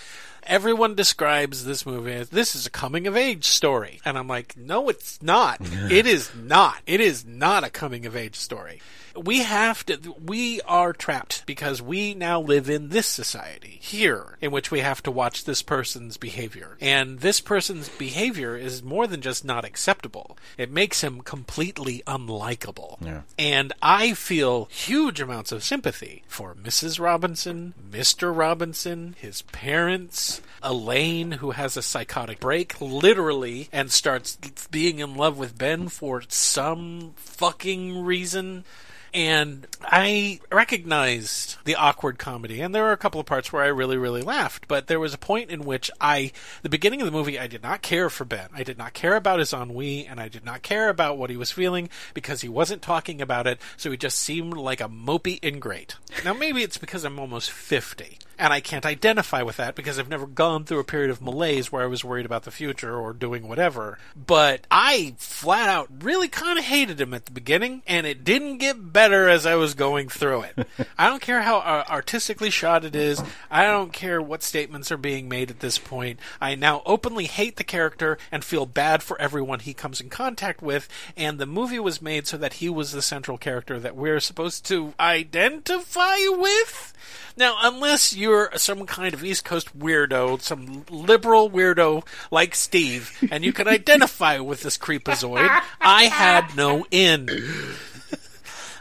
[0.45, 4.01] everyone describes this movie as this is a coming of age story.
[4.05, 5.59] And I'm like, no, it's not.
[5.91, 6.79] it is not.
[6.87, 8.81] It is not a coming of age story.
[9.17, 14.51] We have to, we are trapped because we now live in this society here in
[14.51, 16.77] which we have to watch this person's behavior.
[16.81, 20.37] And this person's behavior is more than just not acceptable.
[20.57, 23.05] It makes him completely unlikable.
[23.05, 23.23] Yeah.
[23.39, 27.01] And I feel huge amounts of sympathy for Mrs.
[27.01, 28.37] Robinson, Mr.
[28.37, 34.37] Robinson, his parents, Elaine, who has a psychotic break, literally, and starts
[34.71, 38.65] being in love with Ben for some fucking reason.
[39.13, 43.69] And I recognized the awkward comedy, and there were a couple of parts where I
[43.69, 44.69] really, really laughed.
[44.69, 46.33] But there was a point in which I,
[46.63, 48.49] the beginning of the movie, I did not care for Ben.
[48.55, 51.37] I did not care about his ennui, and I did not care about what he
[51.37, 53.59] was feeling because he wasn't talking about it.
[53.77, 55.97] So he just seemed like a mopey ingrate.
[56.25, 60.09] Now maybe it's because I'm almost fifty, and I can't identify with that because I've
[60.09, 63.13] never gone through a period of malaise where I was worried about the future or
[63.13, 63.99] doing whatever.
[64.17, 68.57] But I flat out really kind of hated him at the beginning, and it didn't
[68.57, 70.67] get better as I was going through it.
[70.99, 73.23] I don't care how uh, artistically shot it is.
[73.51, 76.19] I don't care what statements are being made at this point.
[76.41, 80.63] I now openly hate the character and feel bad for everyone he comes in contact
[80.63, 80.89] with.
[81.15, 84.65] And the movie was made so that he was the central character that we're supposed
[84.67, 86.95] to identify with.
[87.37, 93.45] Now, unless you're some kind of East Coast weirdo, some liberal weirdo like Steve, and
[93.45, 95.49] you can identify with this creepazoid,
[95.81, 97.29] I had no in.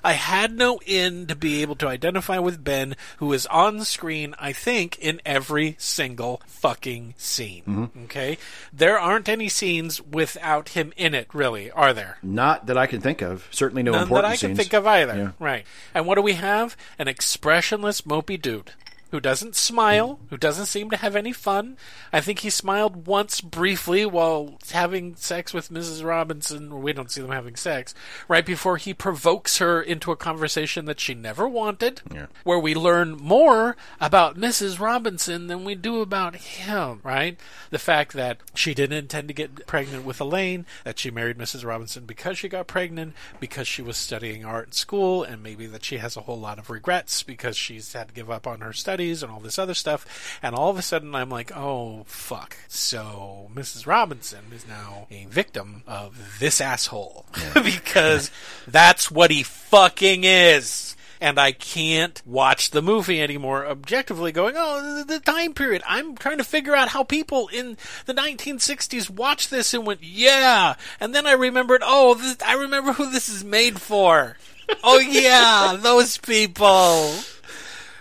[0.02, 4.34] I had no in to be able to identify with Ben, who is on screen,
[4.40, 7.64] I think, in every single fucking scene.
[7.68, 8.04] Mm-hmm.
[8.06, 8.38] Okay?
[8.72, 12.18] There aren't any scenes without him in it, really, are there?
[12.24, 13.50] Not that I can think of.
[13.52, 14.58] Certainly no None that important I can scenes.
[14.60, 15.18] think of either.
[15.18, 15.32] Yeah.
[15.38, 15.66] Right.
[15.94, 16.78] And what do we have?
[16.98, 18.72] An expressionless, mopey dude.
[19.12, 20.30] Who doesn't smile, mm.
[20.30, 21.78] who doesn't seem to have any fun.
[22.14, 26.06] I think he smiled once briefly while having sex with Mrs.
[26.06, 27.96] Robinson, we don't see them having sex,
[28.28, 32.28] right before he provokes her into a conversation that she never wanted, Yeah.
[32.44, 34.80] where we learn more about Mrs.
[34.80, 37.40] Robinson than we do about him, right?
[37.72, 41.66] The fact that she didn't intend to get pregnant with Elaine, that she married Mrs.
[41.66, 45.84] Robinson because she got pregnant, because she was studying art in school, and maybe that
[45.84, 48.72] she has a whole lot of regrets because she's had to give up on her
[48.72, 48.99] studies.
[49.00, 50.38] Studies and all this other stuff.
[50.44, 52.58] And all of a sudden, I'm like, oh fuck!
[52.68, 53.88] So Mrs.
[53.88, 58.30] Robinson is now a victim of this asshole because
[58.68, 65.04] that's what he fucking is and I can't watch the movie anymore objectively going, oh,
[65.04, 65.82] the, the time period.
[65.86, 67.76] I'm trying to figure out how people in
[68.06, 70.76] the 1960s watched this and went, yeah.
[70.98, 74.38] And then I remembered, oh, this, I remember who this is made for.
[74.84, 77.12] oh, yeah, those people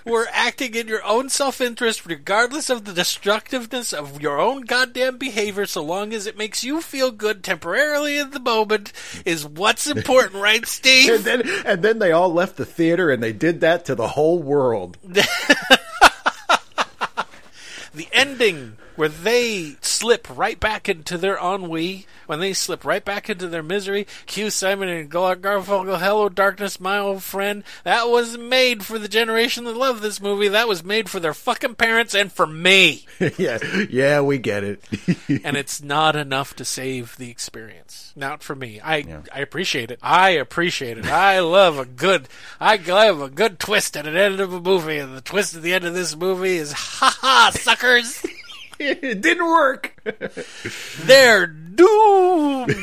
[0.09, 5.19] were acting in your own self interest, regardless of the destructiveness of your own goddamn
[5.19, 8.93] behavior, so long as it makes you feel good temporarily in the moment,
[9.25, 11.11] is what's important, right, Steve?
[11.11, 14.09] And then, and then they all left the theater and they did that to the
[14.09, 14.97] whole world.
[15.03, 15.29] the
[18.13, 23.47] ending where they slip right back into their ennui, when they slip right back into
[23.47, 24.07] their misery.
[24.27, 29.09] Cue Simon and Gar- Garfunkel, "Hello, Darkness, my old friend." That was made for the
[29.09, 30.49] generation that loved this movie.
[30.49, 33.07] That was made for their fucking parents and for me.
[33.39, 34.83] yeah, yeah, we get it.
[35.45, 38.13] and it's not enough to save the experience.
[38.17, 38.81] Not for me.
[38.83, 40.01] I I appreciate it.
[40.03, 41.07] I appreciate it.
[41.07, 42.29] I love a good.
[42.61, 45.63] I love a good twist at the end of a movie, and the twist at
[45.63, 48.25] the end of this movie is ha ha suckers.
[48.79, 50.01] It didn't work.
[51.01, 52.75] They're doomed.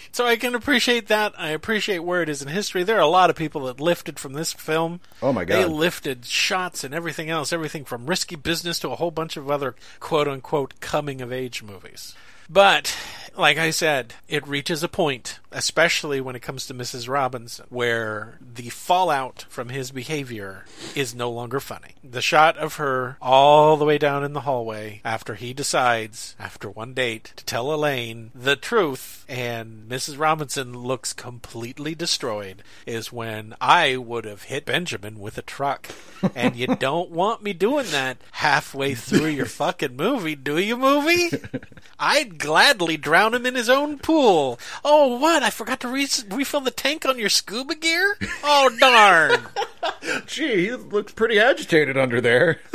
[0.12, 1.34] so I can appreciate that.
[1.36, 2.82] I appreciate where it is in history.
[2.82, 5.00] There are a lot of people that lifted from this film.
[5.22, 5.56] Oh my god.
[5.56, 9.50] They lifted shots and everything else, everything from risky business to a whole bunch of
[9.50, 12.14] other quote unquote coming of age movies.
[12.48, 12.96] But
[13.36, 17.08] like I said, it reaches a point, especially when it comes to Mrs.
[17.08, 20.64] Robinson, where the fallout from his behavior
[20.94, 21.94] is no longer funny.
[22.04, 26.68] The shot of her all the way down in the hallway after he decides, after
[26.68, 30.18] one date, to tell Elaine the truth, and Mrs.
[30.18, 35.88] Robinson looks completely destroyed, is when I would have hit Benjamin with a truck.
[36.34, 41.30] And you don't want me doing that halfway through your fucking movie, do you, movie?
[41.98, 44.58] I'd gladly drown him in his own pool.
[44.84, 45.42] Oh, what?
[45.42, 48.16] I forgot to re- refill the tank on your scuba gear?
[48.42, 49.46] Oh, darn.
[50.26, 52.60] Gee, he looks pretty agitated under there.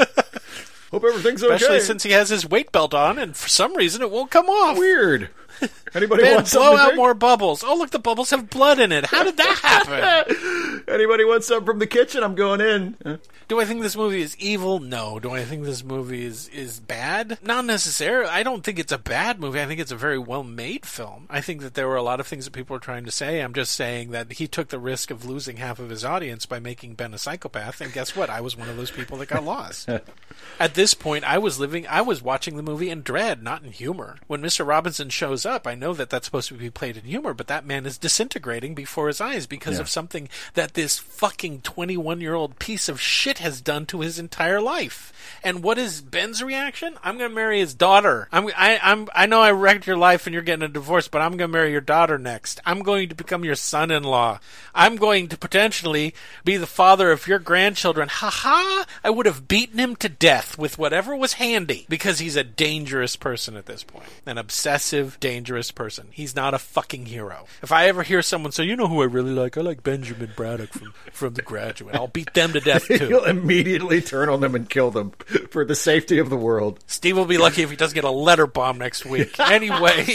[0.92, 1.56] Hope everything's okay.
[1.56, 4.48] Especially since he has his weight belt on, and for some reason it won't come
[4.48, 4.78] off.
[4.78, 5.30] Weird.
[5.94, 7.64] Anybody Ben, want blow out more bubbles.
[7.64, 9.06] Oh, look, the bubbles have blood in it.
[9.06, 10.84] How did that happen?
[10.88, 12.24] Anybody want something from the kitchen?
[12.24, 13.20] I'm going in.
[13.48, 14.80] Do I think this movie is evil?
[14.80, 15.20] No.
[15.20, 17.40] Do I think this movie is is bad?
[17.42, 18.30] Not necessarily.
[18.30, 19.62] I don't think it's a bad movie.
[19.62, 21.28] I think it's a very well made film.
[21.30, 23.40] I think that there were a lot of things that people were trying to say.
[23.40, 26.60] I'm just saying that he took the risk of losing half of his audience by
[26.60, 27.80] making Ben a psychopath.
[27.80, 28.30] And guess what?
[28.30, 29.88] I was one of those people that got lost.
[30.60, 31.88] At this point, I was living.
[31.88, 34.18] I was watching the movie in dread, not in humor.
[34.28, 34.68] When Mr.
[34.68, 37.66] Robinson shows up, I know that that's supposed to be played in humor, but that
[37.66, 39.82] man is disintegrating before his eyes because Yeah.
[39.82, 44.20] of something that this fucking 21 year old piece of shit has done to his
[44.20, 45.14] entire life.
[45.44, 46.96] And what is Ben's reaction?
[47.04, 48.28] I'm going to marry his daughter.
[48.32, 51.22] I'm, I, I'm, I know I wrecked your life and you're getting a divorce, but
[51.22, 52.60] I'm going to marry your daughter next.
[52.66, 54.40] I'm going to become your son-in-law.
[54.74, 56.14] I'm going to potentially
[56.46, 58.08] be the father of your grandchildren.
[58.10, 58.86] Ha ha!
[59.04, 63.16] I would have beaten him to death with whatever was handy because he's a dangerous
[63.16, 64.06] person at this point.
[64.26, 66.08] An obsessive, dangerous person.
[66.12, 67.46] He's not a fucking hero.
[67.62, 69.58] If I ever hear someone say, you know who I really like?
[69.58, 71.96] I like Benjamin Braddock from, from The Graduate.
[71.96, 73.08] I'll beat them to death too.
[73.10, 75.12] You'll immediately turn on them and kill them
[75.52, 76.80] for the safety of the world.
[76.88, 79.36] Steve will be lucky if he doesn't get a letter bomb next week.
[79.58, 80.06] Anyway.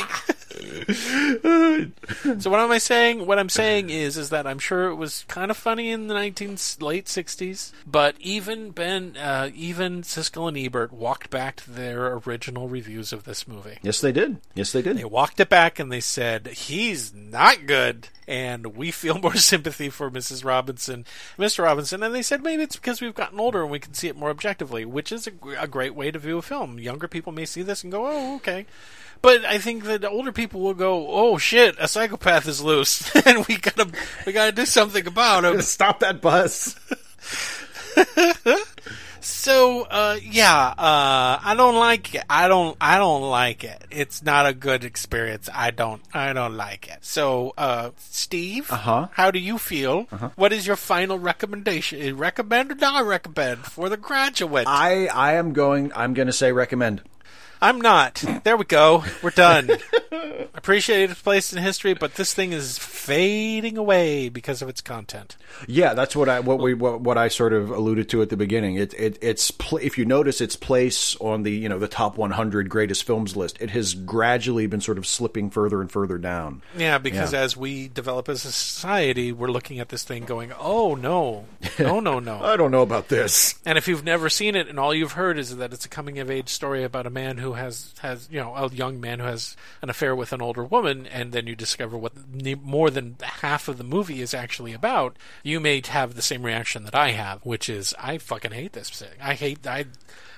[2.41, 3.27] So what am I saying?
[3.27, 6.15] What I'm saying is, is that I'm sure it was kind of funny in the
[6.15, 12.15] 19 late 60s, but even Ben, uh, even Siskel and Ebert walked back to their
[12.15, 13.79] original reviews of this movie.
[13.83, 14.39] Yes, they did.
[14.55, 14.99] Yes, they did.
[14.99, 19.89] They walked it back and they said he's not good, and we feel more sympathy
[19.89, 20.45] for Mrs.
[20.45, 21.05] Robinson,
[21.39, 21.65] Mr.
[21.65, 22.03] Robinson.
[22.03, 24.31] And they said maybe it's because we've gotten older and we can see it more
[24.31, 26.79] objectively, which is a, a great way to view a film.
[26.79, 28.67] Younger people may see this and go, "Oh, okay."
[29.23, 33.47] But I think that older people will go, "Oh shit, a psychopath is loose, and
[33.47, 33.89] we gotta
[34.27, 36.75] we gotta do something about him." Stop that bus.
[39.25, 42.25] So, uh, yeah, uh, I don't like it.
[42.29, 43.81] I don't, I don't like it.
[43.89, 45.49] It's not a good experience.
[45.55, 46.99] I don't, I don't like it.
[47.03, 49.07] So, uh, Steve, Uh-huh.
[49.13, 50.05] how do you feel?
[50.35, 52.17] What is your final recommendation?
[52.17, 54.65] Recommend or not recommend for the graduate?
[54.67, 55.93] I I am going.
[55.95, 57.03] I'm going to say recommend.
[57.63, 58.23] I'm not.
[58.45, 59.05] There we go.
[59.23, 59.71] We're done.
[60.55, 65.37] Appreciate its place in history, but this thing is fading away because of its content.
[65.67, 68.37] Yeah, that's what I what we what, what I sort of alluded to at the
[68.37, 68.77] beginning.
[68.77, 72.17] It, it it's pl- if you notice its place on the you know the top
[72.17, 76.63] 100 greatest films list, it has gradually been sort of slipping further and further down.
[76.77, 77.41] Yeah, because Yeah.
[77.41, 81.47] as we develop as a society, we're looking at this thing going, "Oh no,
[81.79, 83.55] oh, no, no, no." I don't know about this.
[83.65, 86.19] And if you've never seen it, and all you've heard is that it's a coming
[86.19, 89.27] of age story about a man who has has you know a young man who
[89.27, 92.13] has an affair with an older woman, and then you discover what
[92.63, 96.85] more than half of the movie is actually about, you may have the same reaction
[96.85, 99.19] that I have, which is I fucking hate this thing.
[99.21, 99.87] I hate I.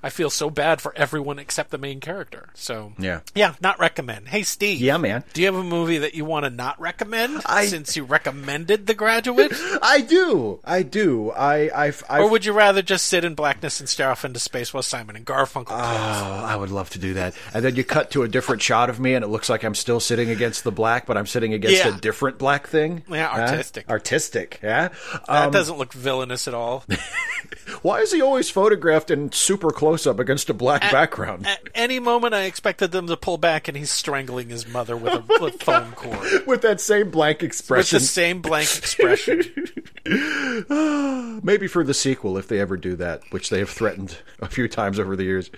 [0.04, 2.50] I feel so bad for everyone except the main character.
[2.52, 3.20] So Yeah.
[3.34, 4.28] yeah, not recommend.
[4.28, 5.24] Hey Steve, Yeah, man.
[5.32, 8.86] Do you have a movie that you want to not recommend I- since you recommended
[8.86, 9.52] The Graduate?
[9.82, 10.60] I do.
[10.62, 11.30] I do.
[11.32, 14.38] I I I Or would you rather just sit in blackness and stare off into
[14.40, 15.80] space while Simon and Garfunkel plays?
[15.80, 17.34] Oh, I would love to do that.
[17.54, 19.74] And then you cut to a different shot of me, and it looks like I'm
[19.74, 21.96] still sitting against the black, but I'm sitting against Yeah.
[21.96, 23.04] a different black thing.
[23.08, 23.40] Yeah, Huh?
[23.40, 23.88] artistic.
[23.88, 24.60] artistic.
[24.62, 24.88] Yeah.
[25.28, 26.84] that Um, doesn't look villainous at all.
[27.82, 31.98] why is he always photographed in super close up against a black background At any
[31.98, 35.62] moment, I expected them to pull back, and he's strangling his mother with a with
[35.62, 37.96] phone cord with that same blank expression.
[37.96, 39.42] with the same blank expression.
[41.42, 44.68] Maybe for the sequel, if they ever do that, which they have threatened a few
[44.68, 45.50] times over the years.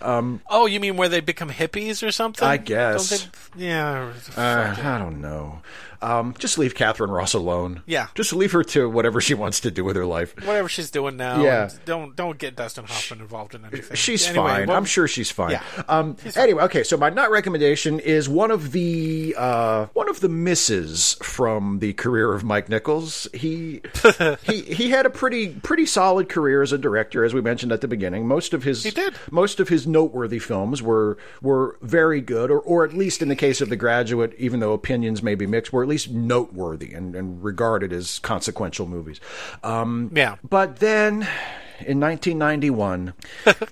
[0.00, 2.46] Oh, you mean where they become hippies or something?
[2.46, 3.28] I guess.
[3.54, 4.12] They, yeah.
[4.36, 5.60] Uh, I don't know.
[6.00, 7.82] Um, just leave Katharine Ross alone.
[7.84, 8.06] Yeah.
[8.14, 10.32] Just leave her to whatever she wants to do with her life.
[10.46, 11.42] Whatever she's doing now.
[11.42, 11.70] Yeah.
[11.86, 13.96] Don't don't get Dustin Hoffman involved in anything.
[13.96, 14.68] She's Anyway, fine.
[14.68, 15.52] what- I'm sure she's fine.
[15.52, 15.62] Yeah.
[15.88, 16.84] Um, anyway, okay.
[16.84, 21.94] So my not recommendation is one of the uh, one of the misses from the
[21.94, 23.26] career of Mike Nichols.
[23.34, 23.80] He
[24.42, 27.80] he he had a pretty pretty solid career as a director, as we mentioned at
[27.80, 28.26] the beginning.
[28.26, 29.14] Most of his He did.
[29.30, 33.36] most of his noteworthy films were were very good, or or at least in the
[33.36, 37.14] case of The Graduate, even though opinions may be mixed, were at least noteworthy and,
[37.16, 39.20] and regarded as consequential movies.
[39.62, 40.36] Um, Yeah.
[40.48, 41.26] but then
[41.80, 43.12] in 1991,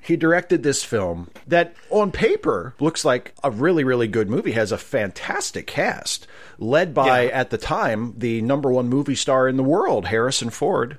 [0.03, 4.73] he directed this film that on paper looks like a really, really good movie, has
[4.73, 6.27] a fantastic cast,
[6.59, 7.31] led by, Yeah.
[7.41, 10.99] at the time, the number one movie star in the world, Harrison Ford,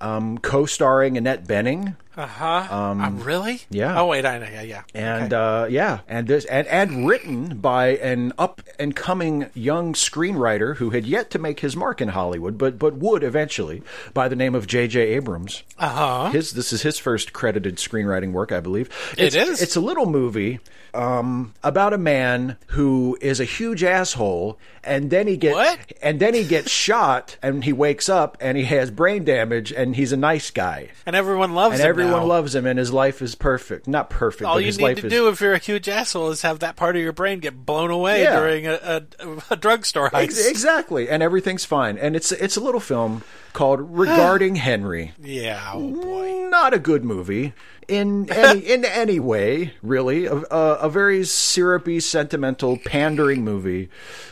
[0.00, 1.96] um, co starring Annette Bening.
[2.16, 2.66] Uh-huh.
[2.70, 3.62] Um, really?
[3.70, 4.00] yeah.
[4.00, 4.48] Oh wait, I know.
[4.50, 4.82] Yeah, yeah.
[4.94, 10.76] And uh, yeah, and this and, and written by an up and coming young screenwriter
[10.76, 13.82] who had yet to make his mark in Hollywood, but but would eventually,
[14.14, 15.00] by the name of J.J.
[15.00, 15.62] Abrams.
[15.78, 16.30] Uh-huh.
[16.30, 18.88] His this is his first credited screenwriting work, I believe.
[19.18, 19.60] It It's.
[19.60, 20.60] It's a little movie
[20.96, 25.78] um, about a man who is a huge asshole, and then he gets What?
[26.02, 29.94] and then he gets shot, and he wakes up, and he has brain damage, and
[29.94, 32.24] he's a nice guy, and everyone loves and him everyone now.
[32.24, 33.86] loves him, and his life is perfect.
[33.88, 35.88] Not perfect, All but you his need life to is do if you're a huge
[35.88, 38.38] asshole is have that part of your brain get blown away Yeah.
[38.38, 38.72] during a,
[39.20, 40.22] a, a drugstore heist.
[40.24, 41.98] Ex- exactly, and everything's fine.
[41.98, 43.22] And it's it's a little film
[43.52, 45.12] called Regarding Henry.
[45.22, 45.70] Yeah.
[45.74, 46.48] Oh boy.
[46.50, 47.52] Not a good movie
[47.88, 50.26] in any in any way, really.
[50.26, 53.88] A, a, a very syrupy, sentimental, pandering movie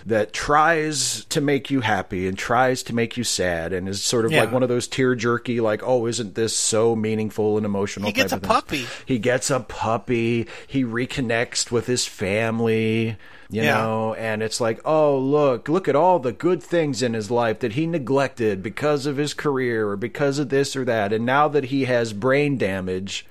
[0.07, 4.25] that tries to make you happy and tries to make you sad, and is sort
[4.25, 4.41] of Yeah.
[4.41, 8.07] like one of those tear jerky, like, oh, isn't this so meaningful and emotional?
[8.07, 8.87] He gets a of puppy.
[9.07, 10.47] He gets a puppy.
[10.67, 13.17] He reconnects with his family.
[13.51, 13.75] You Yeah.
[13.75, 17.61] know, and it's like, oh, look, look at all the good things in his life
[17.61, 21.13] that he neglected because of his career or because of this or that.
[21.13, 23.27] And now that he has brain damage,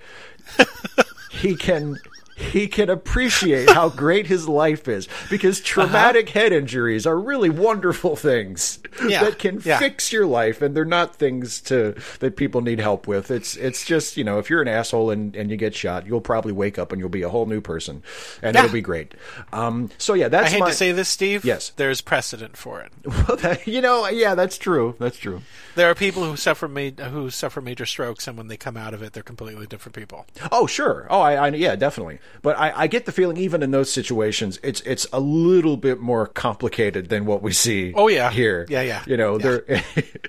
[1.32, 2.00] he can
[2.36, 8.16] he can appreciate how great his life is because traumatic head injuries are really wonderful
[8.16, 9.78] things Yeah, that can yeah.
[9.80, 13.86] fix your life and they're not things to that people need help with it's it's
[13.86, 16.78] just you know if you're an asshole and, and you get shot you'll probably wake
[16.80, 18.02] up and you'll be a whole new person
[18.42, 18.64] and Yeah.
[18.66, 19.14] it'll be great
[19.52, 21.46] um so yeah that's I hate my to say this, Steve.
[21.46, 21.72] Yes.
[21.76, 22.92] There's precedent for it.
[23.06, 25.42] well, that, you know yeah that's true that's true
[25.76, 28.94] There are people who suffer ma- who suffer major strokes, and when they come out
[28.94, 30.28] of it, they're completely different people.
[30.52, 31.08] Oh, sure.
[31.10, 32.20] Oh, I, I yeah, definitely.
[32.42, 36.00] But I, I get the feeling even in those situations, it's it's a little bit
[36.00, 37.94] more complicated than what we see.
[37.96, 38.30] Oh, yeah.
[38.32, 38.66] here.
[38.70, 39.04] Yeah, yeah.
[39.08, 39.64] You know, there.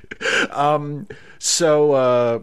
[0.50, 1.08] um.
[1.38, 1.92] So.
[1.92, 2.38] uh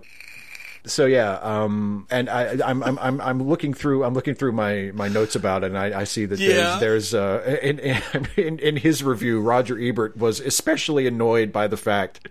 [0.85, 4.91] so yeah, um, and I, I'm, I'm I'm I'm looking through I'm looking through my,
[4.93, 6.77] my notes about it, and I, I see that Yeah.
[6.79, 7.79] there's there's uh, in,
[8.37, 12.27] in in his review, Roger Ebert was especially annoyed by the fact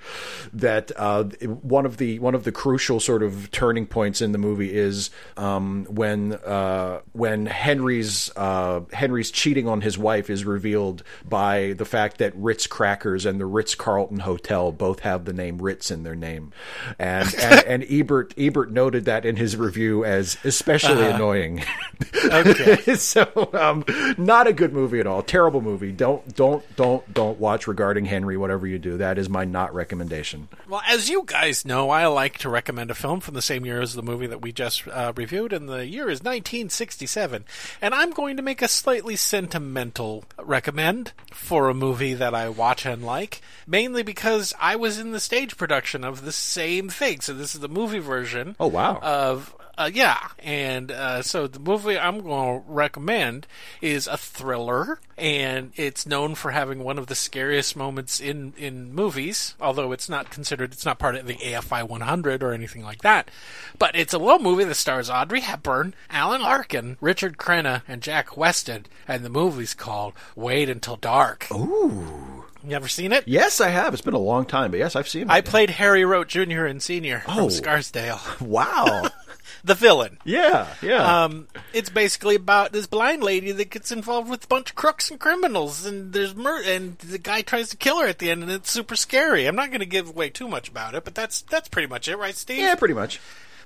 [0.52, 4.38] that uh, one of the one of the crucial sort of turning points in the
[4.38, 11.02] movie is um, when uh, when Henry's uh, Henry's cheating on his wife is revealed
[11.24, 15.58] by the fact that Ritz Crackers and the Ritz Carlton Hotel both have the name
[15.58, 16.52] Ritz in their name,
[16.98, 21.62] and and, and Ebert Ebert noted that in his review as especially annoying.
[22.24, 22.94] Okay.
[22.96, 23.84] so, um,
[24.18, 25.22] not a good movie at all.
[25.22, 25.92] Terrible movie.
[25.92, 28.36] Don't, don't, don't, don't watch Regarding Henry.
[28.36, 30.48] Whatever you do, that is my not recommendation.
[30.68, 33.80] Well, as you guys know, I like to recommend a film from the same year
[33.80, 37.44] as the movie that we just uh, reviewed, and the year is 1967.
[37.82, 42.86] And I'm going to make a slightly sentimental recommend for a movie that I watch
[42.86, 47.20] and like, mainly because I was in the stage production of the same thing.
[47.20, 48.29] So this is the movie version.
[48.58, 48.98] Oh, wow.
[49.00, 53.46] Of uh, yeah, and uh, so the movie I'm going to recommend
[53.80, 58.94] is a thriller, and it's known for having one of the scariest moments in in
[58.94, 59.54] movies.
[59.58, 63.30] Although it's not considered, it's not part of the AFI 100 or anything like that.
[63.78, 68.36] But it's a little movie that stars Audrey Hepburn, Alan Arkin, Richard Crenna, and Jack
[68.36, 71.46] Weston, and the movie's called Wait Until Dark.
[71.50, 72.39] Ooh.
[72.66, 73.26] You ever seen it?
[73.26, 73.94] Yes, I have.
[73.94, 75.30] It's been a long time, but yes, I've seen it.
[75.30, 76.64] I played Harry Roat Jr.
[76.66, 77.34] and Senior Oh.
[77.36, 79.08] from Scarsdale, wow.
[79.64, 80.18] the villain.
[80.24, 81.24] yeah, yeah.
[81.24, 85.10] Um, it's basically about this blind lady that gets involved with a bunch of crooks
[85.10, 88.42] and criminals, and there's mur- and the guy tries to kill her at the end,
[88.42, 89.46] and it's super scary.
[89.46, 92.08] I'm not going to give away too much about it, but that's that's pretty much
[92.08, 92.58] it, right, Steve?
[92.58, 93.20] yeah, pretty much.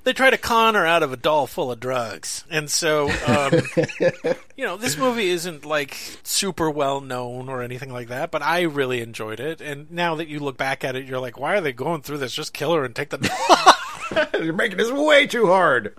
[0.04, 3.52] They try to con her out of a doll full of drugs, and so um,
[4.56, 8.62] you know this movie isn't like super well known or anything like that, but I
[8.62, 9.60] really enjoyed it.
[9.62, 12.18] And now that you look back at it, you're like, why are they going through
[12.18, 12.34] this?
[12.34, 13.74] Just kill her and take the.
[14.42, 15.94] You're making this way too hard.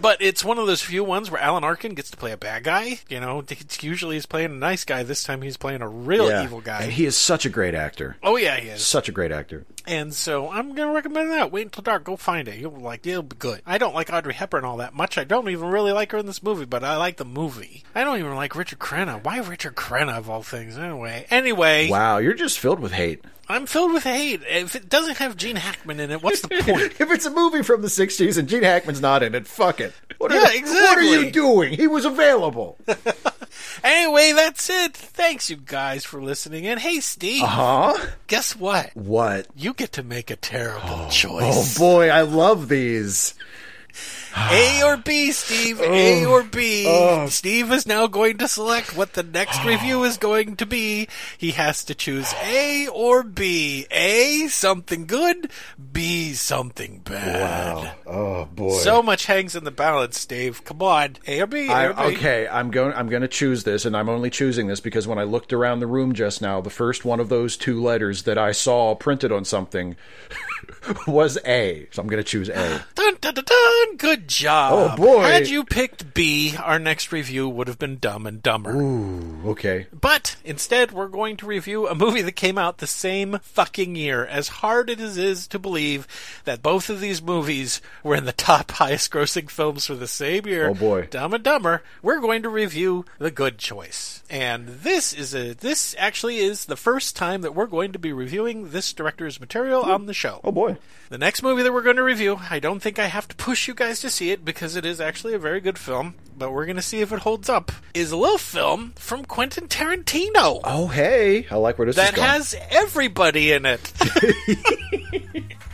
[0.00, 2.64] But it's one of those few ones where Alan Arkin gets to play a bad
[2.64, 3.00] guy.
[3.10, 3.44] You know,
[3.80, 5.02] usually he's playing a nice guy.
[5.02, 6.42] This time he's playing a real Yeah.
[6.44, 6.82] evil guy.
[6.84, 8.16] And he is such a great actor.
[8.22, 8.82] oh yeah, he is.
[8.86, 9.66] Such a great actor.
[9.86, 11.50] And so I'm gonna recommend that.
[11.50, 12.04] Wait until dark.
[12.04, 12.58] Go find it.
[12.58, 13.06] You'll like.
[13.06, 13.62] It'll be good.
[13.66, 15.18] I don't like Audrey Hepburn all that much.
[15.18, 17.84] I don't even really like her in this movie, but I like the movie.
[17.94, 19.22] I don't even like Richard Crenna.
[19.24, 20.76] Why Richard Crenna of all things?
[20.78, 21.26] Anyway.
[21.30, 21.88] Anyway.
[21.88, 23.24] Wow, you're just filled with hate.
[23.48, 24.42] I'm filled with hate.
[24.48, 27.00] If it doesn't have Gene Hackman in it, what's the point?
[27.00, 29.92] if it's a movie from the 60s and Gene Hackman's not in it, fuck it.
[30.18, 31.72] What are, Yeah, What are you doing?
[31.72, 32.78] He was available.
[33.84, 34.94] anyway, that's it.
[34.96, 36.66] Thanks you guys for listening.
[36.66, 37.46] And hey, Steve, Uh
[37.96, 38.06] huh?
[38.26, 38.94] guess what?
[38.96, 39.46] What?
[39.56, 41.78] You get to make a terrible Oh choice.
[41.78, 43.34] Oh boy, I love these.
[44.36, 45.80] A or B, Steve.
[45.80, 46.30] A oh.
[46.30, 46.84] or B.
[46.86, 47.26] Oh.
[47.28, 49.68] Steve is now going to select what the next oh.
[49.68, 51.08] review is going to be.
[51.38, 53.86] He has to choose A or B.
[53.90, 55.50] A, something good.
[55.92, 57.94] B, something bad.
[58.06, 58.78] Oh boy.
[58.78, 60.64] So much hangs in the balance, Steve.
[60.64, 61.16] Come on.
[61.26, 61.68] A or B.
[61.68, 62.16] A I, or B.
[62.16, 62.94] okay, I'm going.
[62.94, 65.80] I'm going to choose this, and I'm only choosing this because when I looked around
[65.80, 69.32] the room just now, the first one of those two letters that I saw printed
[69.32, 69.96] on something
[71.06, 71.86] was A.
[71.90, 72.84] So I'm going to choose A.
[72.94, 73.96] Dun, dun, dun, dun.
[73.96, 74.72] Good job.
[74.72, 75.22] Oh, boy.
[75.22, 78.74] Had you picked B, our next review would have been Dumb and Dumber.
[78.74, 79.86] Ooh, okay.
[79.92, 84.24] But instead, we're going to review a movie that came out the same fucking year.
[84.24, 86.06] As hard as it is to believe
[86.44, 90.46] that both of these movies were in the top highest grossing films for the same
[90.46, 90.68] year.
[90.68, 91.08] Oh, boy.
[91.10, 91.82] Dumb and Dumber.
[92.02, 94.19] We're going to review The Good Choice.
[94.30, 98.12] And this is a this actually is the first time that we're going to be
[98.12, 100.40] reviewing this director's material on the show.
[100.44, 100.76] Oh boy.
[101.08, 103.66] The next movie that we're going to review, I don't think I have to push
[103.66, 106.64] you guys to see it because it is actually a very good film, but we're
[106.64, 107.72] going to see if it holds up.
[107.92, 112.16] Is a little film from Quentin Tarantino Oh hey, I like where this that is
[112.16, 112.28] going.
[112.28, 113.92] That has everybody in it.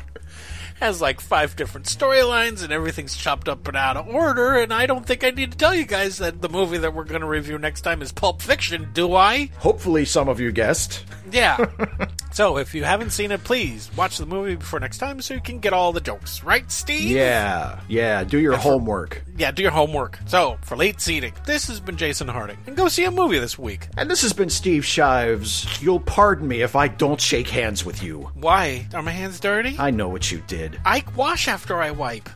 [0.80, 4.86] has like five different storylines and everything's chopped up and out of order, and I
[4.86, 7.26] don't think I need to tell you guys that the movie that we're going to
[7.26, 9.50] review next time is Pulp Fiction, do I?
[9.58, 11.04] Hopefully, some of you guessed.
[11.30, 11.64] Yeah.
[12.32, 15.40] so if you haven't seen it, please watch the movie before next time so you
[15.40, 16.42] can get all the jokes.
[16.42, 17.10] Right, Steve?
[17.10, 18.24] Yeah, yeah.
[18.24, 19.24] Do your homework.
[19.36, 20.18] Yeah, do your homework.
[20.26, 22.58] So, for late seating, this has been Jason Harding.
[22.66, 23.88] And go see a movie this week.
[23.96, 25.82] And this has been Steve Shives.
[25.82, 28.30] You'll pardon me if I don't shake hands with you.
[28.34, 28.86] Why?
[28.94, 29.76] Are my hands dirty?
[29.78, 30.65] I know what you did.
[30.84, 32.28] I wash after I wipe.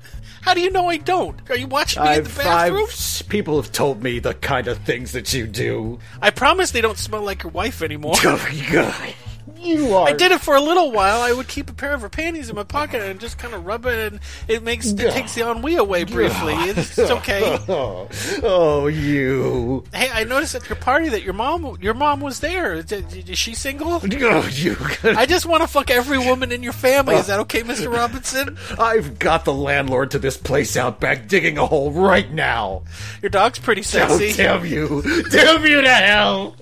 [0.43, 1.39] How do you know I don't?
[1.51, 2.87] Are you watching me in the bathroom?
[2.89, 5.99] I've, people have told me the kind of things that you do.
[6.23, 8.15] I promise they don't smell like your wife anymore.
[8.25, 9.15] Oh, God.
[9.59, 10.09] You are.
[10.09, 11.21] I did it for a little while.
[11.21, 13.65] I would keep a pair of her panties in my pocket and just kind of
[13.67, 16.55] rub it, and it makes it takes the ennui away briefly.
[16.55, 17.59] It's, it's okay.
[17.69, 18.09] Oh,
[18.43, 19.85] oh, you.
[19.93, 22.75] Hey, I noticed at your party that your mom your mom was there.
[22.75, 24.01] Is, is she single?
[24.23, 24.77] Oh, you.
[25.03, 27.15] I just want to fuck every woman in your family.
[27.17, 27.93] Is that uh, okay, Mr.
[27.93, 28.57] Robinson?
[28.79, 32.83] I've got the landlord to this place out back digging a hole right now.
[33.23, 34.33] Your dog's pretty Oh, sexy.
[34.35, 35.03] damn you.
[35.31, 36.55] Damn you to hell.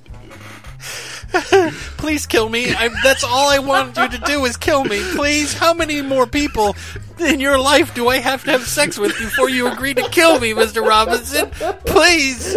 [1.98, 2.74] Please kill me.
[2.74, 5.02] I, that's all I want you to do is kill me.
[5.14, 5.52] Please.
[5.52, 6.76] How many more people
[7.18, 10.40] in your life do I have to have sex with before you agree to kill
[10.40, 10.86] me, Mr.
[10.86, 11.50] Robinson?
[11.84, 12.56] Please.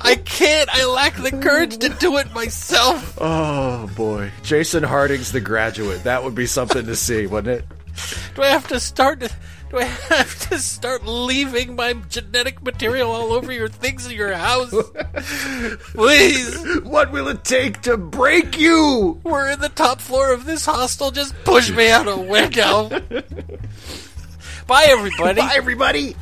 [0.00, 0.68] I can't.
[0.72, 3.16] I lack the courage to do it myself.
[3.20, 4.30] Oh, boy.
[4.42, 6.04] Jason Harding's The Graduate.
[6.04, 7.64] That would be something to see, wouldn't it?
[8.34, 9.22] Do I have to start?
[9.74, 14.32] Do I have to start leaving my genetic material all over your things in your
[14.32, 14.70] house?
[15.94, 19.20] Please, What will it take to break you?
[19.24, 21.10] we're in the top floor of this hostel.
[21.10, 22.88] Just push me out a window.
[24.68, 25.40] Bye, everybody.
[25.40, 26.14] Bye, everybody.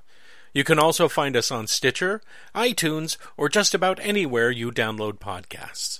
[0.54, 2.22] You can also find us on Stitcher,
[2.54, 6.00] iTunes, or just about anywhere you download podcasts.